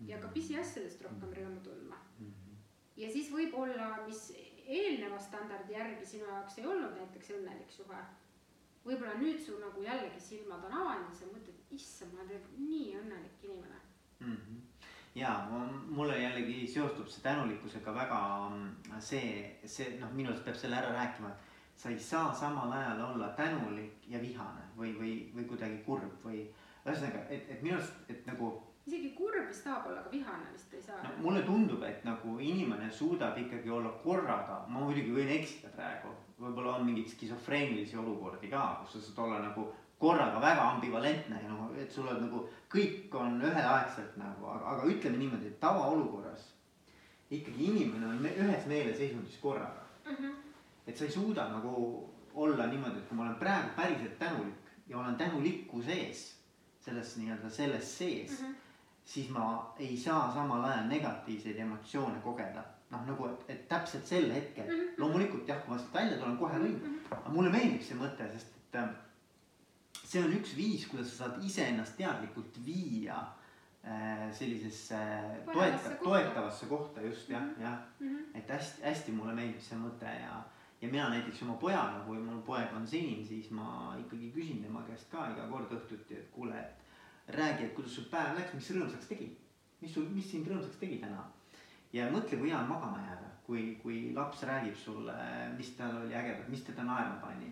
[0.08, 2.00] ja ka pisiasjadest rohkem rõõmu tundma.
[2.98, 4.32] ja siis võib-olla, mis
[4.66, 8.02] eelneva standardi järgi sinu jaoks ei olnud näiteks õnnelik suhe.
[8.84, 12.96] Võib-olla nüüd sul nagu jällegi silmad on avanenud ja sa mõtled, issand, ma olen nii
[13.00, 13.82] õnnelik inimene.
[14.20, 14.38] Mm.
[14.38, 14.62] -hmm
[15.16, 15.48] ja
[15.90, 18.20] mulle jällegi seostub see tänulikkusega väga
[18.50, 22.72] mm, see, see noh, minu arust peab selle ära rääkima, et sa ei saa samal
[22.72, 26.48] ajal olla tänulik ja vihane või, või, või kuidagi kurb või
[26.86, 28.52] ühesõnaga, et, et minu arust, et nagu.
[28.86, 31.14] isegi kurb vist tahab olla, aga vihane vist ei saa no,.
[31.24, 36.12] mulle tundub, et nagu inimene suudab ikkagi olla korraga, ma muidugi võin eksida praegu,
[36.42, 39.70] võib-olla on mingeid skisofreenilisi olukordi ka, kus sa saad olla nagu
[40.04, 42.44] korraga väga ambivalentne ja noh, et sul on nagu
[42.74, 46.50] kõik on üheaegselt nagu, aga, aga ütleme niimoodi, et tavaolukorras
[47.32, 50.16] ikkagi inimene on ühes meeleseisundis korraga mm.
[50.16, 50.34] -hmm.
[50.88, 55.00] et sa ei suuda nagu olla niimoodi, et kui ma olen praegu päriselt tänulik ja
[55.00, 56.43] olen tänulikku sees,
[56.86, 58.56] selles nii-öelda selles sees mm, -hmm.
[59.06, 64.32] siis ma ei saa samal ajal negatiivseid emotsioone kogeda noh, nagu et, et täpselt sel
[64.32, 64.98] hetkel mm -hmm.
[64.98, 67.00] loomulikult jah, kui ma sealt välja tulen, kohe võin mm.
[67.00, 67.16] -hmm.
[67.18, 68.90] aga mulle meeldib see mõte, sest et äh,
[70.04, 73.20] see on üks viis, kuidas sa saad iseennast teadlikult viia
[73.86, 75.00] äh, sellisesse
[75.54, 77.64] toeta-, toetavasse kohta just jah mm, -hmm.
[77.64, 77.78] jah.
[78.02, 78.38] -hmm.
[78.38, 80.44] et hästi-hästi mulle meeldib see mõte ja,
[80.84, 84.82] ja mina näiteks oma pojaga, kui mul poeg on siin, siis ma ikkagi küsin tema
[84.84, 88.72] käest ka iga kord õhtuti, et kuule, et räägi, et kuidas sul päev läks, mis
[88.76, 89.30] rõõmsaks tegi.
[89.84, 91.24] mis sul, mis sind rõõmsaks tegi täna
[91.94, 95.16] ja mõtle, kui hea on magama jääda, kui, kui laps räägib sulle,
[95.58, 97.52] mis tal oli ägedat, mis teda naerma pani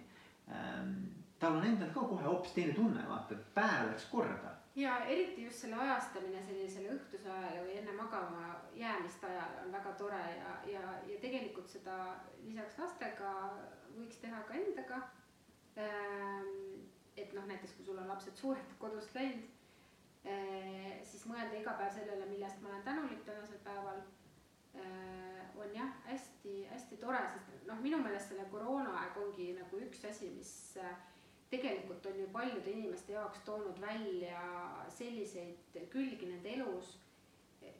[0.51, 0.93] ähm,.
[1.39, 4.51] tal on endal ka kohe hoopis teine tunne, vaata, et päev läks korda.
[4.75, 8.43] Ja eriti just selle ajastamine sellisele õhtuse ajale või enne magama
[8.75, 11.97] jäämist ajal on väga tore ja, ja, ja tegelikult seda
[12.45, 13.33] lisaks lastega
[13.97, 15.01] võiks teha ka endaga
[15.77, 16.87] ähm,.
[17.17, 19.43] et noh, näiteks kui sul on lapsed suured kodust läinud
[20.23, 24.01] äh,, siis mõelda iga päev sellele, millest ma olen tänulik tänasel päeval
[24.75, 30.29] Äh, on jah, hästi-hästi tore, sest noh, minu meelest selle koroonaaeg ongi nagu üks asi,
[30.31, 30.93] mis äh,
[31.51, 34.41] tegelikult on ju paljude inimeste jaoks toonud välja
[34.89, 36.97] selliseid külgi nende elus,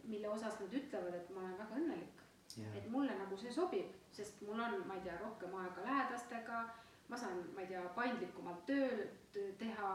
[0.03, 2.26] mille osas nad ütlevad, et ma olen väga õnnelik
[2.57, 2.77] yeah..
[2.77, 6.65] et mulle nagu see sobib, sest mul on, ma ei tea, rohkem aega lähedastega,
[7.10, 9.93] ma saan, ma ei tea, paindlikumalt tööd teha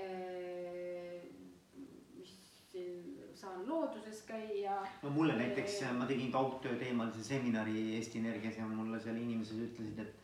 [0.00, 1.28] äh,
[2.72, 4.80] siin saan looduses käia.
[5.02, 9.98] no mulle näiteks, ma tegin kaugtöö teemalise seminari Eesti Energias ja mulle seal inimesed ütlesid,
[9.98, 10.19] et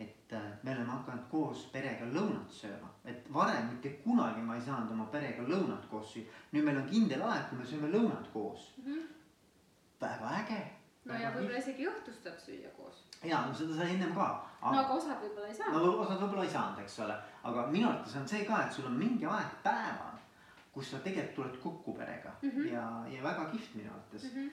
[0.00, 4.64] et äh, me oleme hakanud koos perega lõunat sööma, et varem mitte kunagi ma ei
[4.64, 6.36] saanud oma perega lõunat koos süüa.
[6.52, 8.84] nüüd meil on kindel aeg, kui me sööme lõunat koos mm.
[8.84, 9.08] -hmm.
[10.00, 10.60] väga äge.
[11.04, 13.04] no väga ja võib-olla isegi õhtust saab süüa koos.
[13.22, 14.28] ja, no seda sai ennem ka.
[14.62, 15.82] no aga osad võib-olla ei saanud.
[15.82, 18.86] no osad võib-olla ei saanud, eks ole, aga minu arvates on see ka, et sul
[18.86, 20.16] on mingi aeg päeval
[20.72, 22.72] kus sa tegelikult tuled kokku perega mm -hmm.
[22.72, 24.30] ja, ja väga kihvt minu arvates mm.
[24.30, 24.50] -hmm.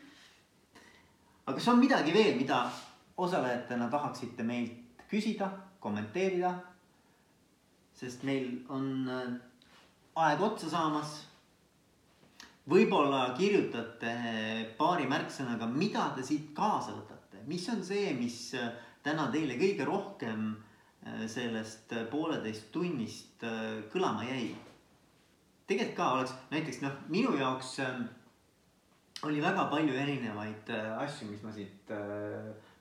[1.45, 2.69] aga kas on midagi veel, mida
[3.17, 6.53] osalejatena tahaksite meilt küsida, kommenteerida?
[7.97, 9.29] sest meil on äh,
[10.21, 11.15] aeg otsa saamas.
[12.69, 14.11] võib-olla kirjutate
[14.77, 18.69] paari märksõnaga, mida te siit kaasa võtate, mis on see, mis äh,
[19.03, 23.45] täna teile kõige rohkem äh, sellest pooleteist tunnist
[23.93, 24.51] kõlama jäi
[25.67, 27.73] tegelikult ka oleks näiteks noh, minu jaoks
[29.27, 30.69] oli väga palju erinevaid
[31.01, 31.91] asju, mis ma siit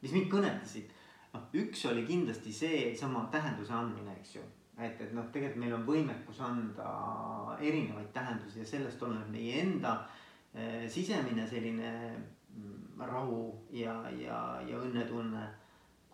[0.03, 0.93] mis mind kõnetasid.
[1.37, 4.45] Noh, üks oli kindlasti seesama tähenduse andmine, eks ju.
[4.77, 6.89] et, et noh, tegelikult meil on võimekus anda
[7.61, 9.99] erinevaid tähendusi ja sellest oleneb meie enda
[10.55, 13.41] eh, sisemine selline mm, rahu
[13.73, 15.47] ja, ja, ja õnnetunne.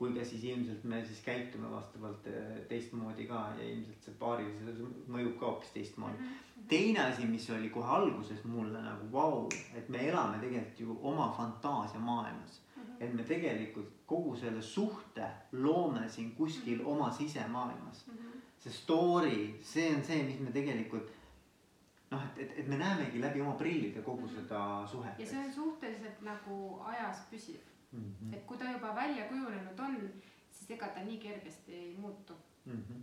[0.03, 4.81] kui ka siis ilmselt me siis käitume vastavalt eh, teistmoodi ka ja ilmselt see paarilisus
[5.07, 6.25] mõjub ka hoopis teistmoodi mm.
[6.25, 6.65] -hmm.
[6.69, 11.33] teine asi, mis oli kohe alguses mulle nagu vau, et me elame tegelikult ju oma
[11.37, 12.83] fantaasiamaailmas mm.
[12.83, 13.05] -hmm.
[13.05, 16.93] et me tegelikult kogu selle suhte loome siin kuskil mm -hmm.
[16.93, 18.15] oma sisemaailmas mm.
[18.15, 18.39] -hmm.
[18.61, 21.11] see story, see on see, mis me tegelikult
[22.13, 24.35] noh, et, et, et me näemegi läbi oma prillide kogu mhm.
[24.35, 25.19] seda suhet.
[25.19, 26.59] ja see on suhteliselt nagu
[26.93, 27.61] ajas püsiv
[27.93, 28.01] mm.
[28.01, 28.35] -hmm.
[28.35, 29.97] et kui ta juba välja kujunenud on,
[30.51, 32.35] siis ega ta nii kergesti ei muutu
[32.65, 32.83] mm.
[32.89, 33.01] -hmm.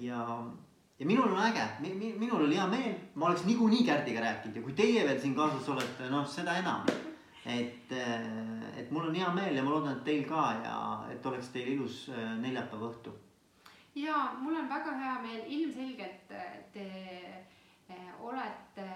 [0.00, 0.46] ja,
[0.98, 1.66] ja minul on äge,
[2.18, 5.68] minul oli hea meel, ma oleks niikuinii Kärdiga rääkinud ja kui teie veel siin kaasas
[5.68, 6.86] olete, noh, seda enam.
[7.46, 10.78] Et, äh, et mul on hea meel ja ma loodan, et teil ka ja
[11.12, 13.14] et oleks teil ilus äh, neljapäeva õhtu.
[13.94, 16.34] ja mul on väga hea meel, ilmselgelt
[16.74, 16.88] te
[18.18, 18.86] olete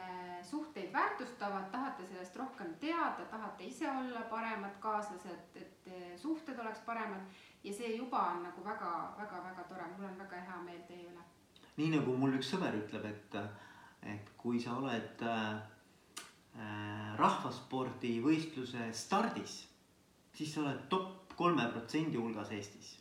[0.42, 7.22] suhteid väärtustavad, tahate sellest rohkem teada, tahate ise olla paremad kaaslased, et suhted oleks paremad
[7.64, 11.26] ja see juba on nagu väga-väga-väga tore, mul on väga hea meel teie üle.
[11.76, 13.36] nii nagu mul üks sõber ütleb, et,
[14.14, 15.60] et kui sa oled äh,
[17.20, 19.56] rahvaspordivõistluse stardis,
[20.34, 22.96] siis sa oled top kolme protsendi hulgas Eestis.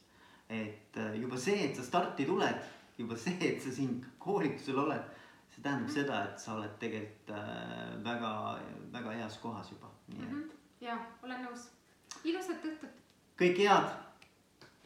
[0.50, 2.62] et äh, juba see, et sa starti tuled,
[2.98, 5.04] juba see, et sa siin koolitusel oled
[5.54, 8.32] see tähendab seda, et sa oled tegelikult äh, väga,
[8.96, 10.40] väga heas kohas juba, nii et mm.
[10.40, 10.86] -hmm.
[10.86, 11.68] ja olen nõus,
[12.24, 13.04] ilusat õhtut.
[13.38, 13.94] kõike head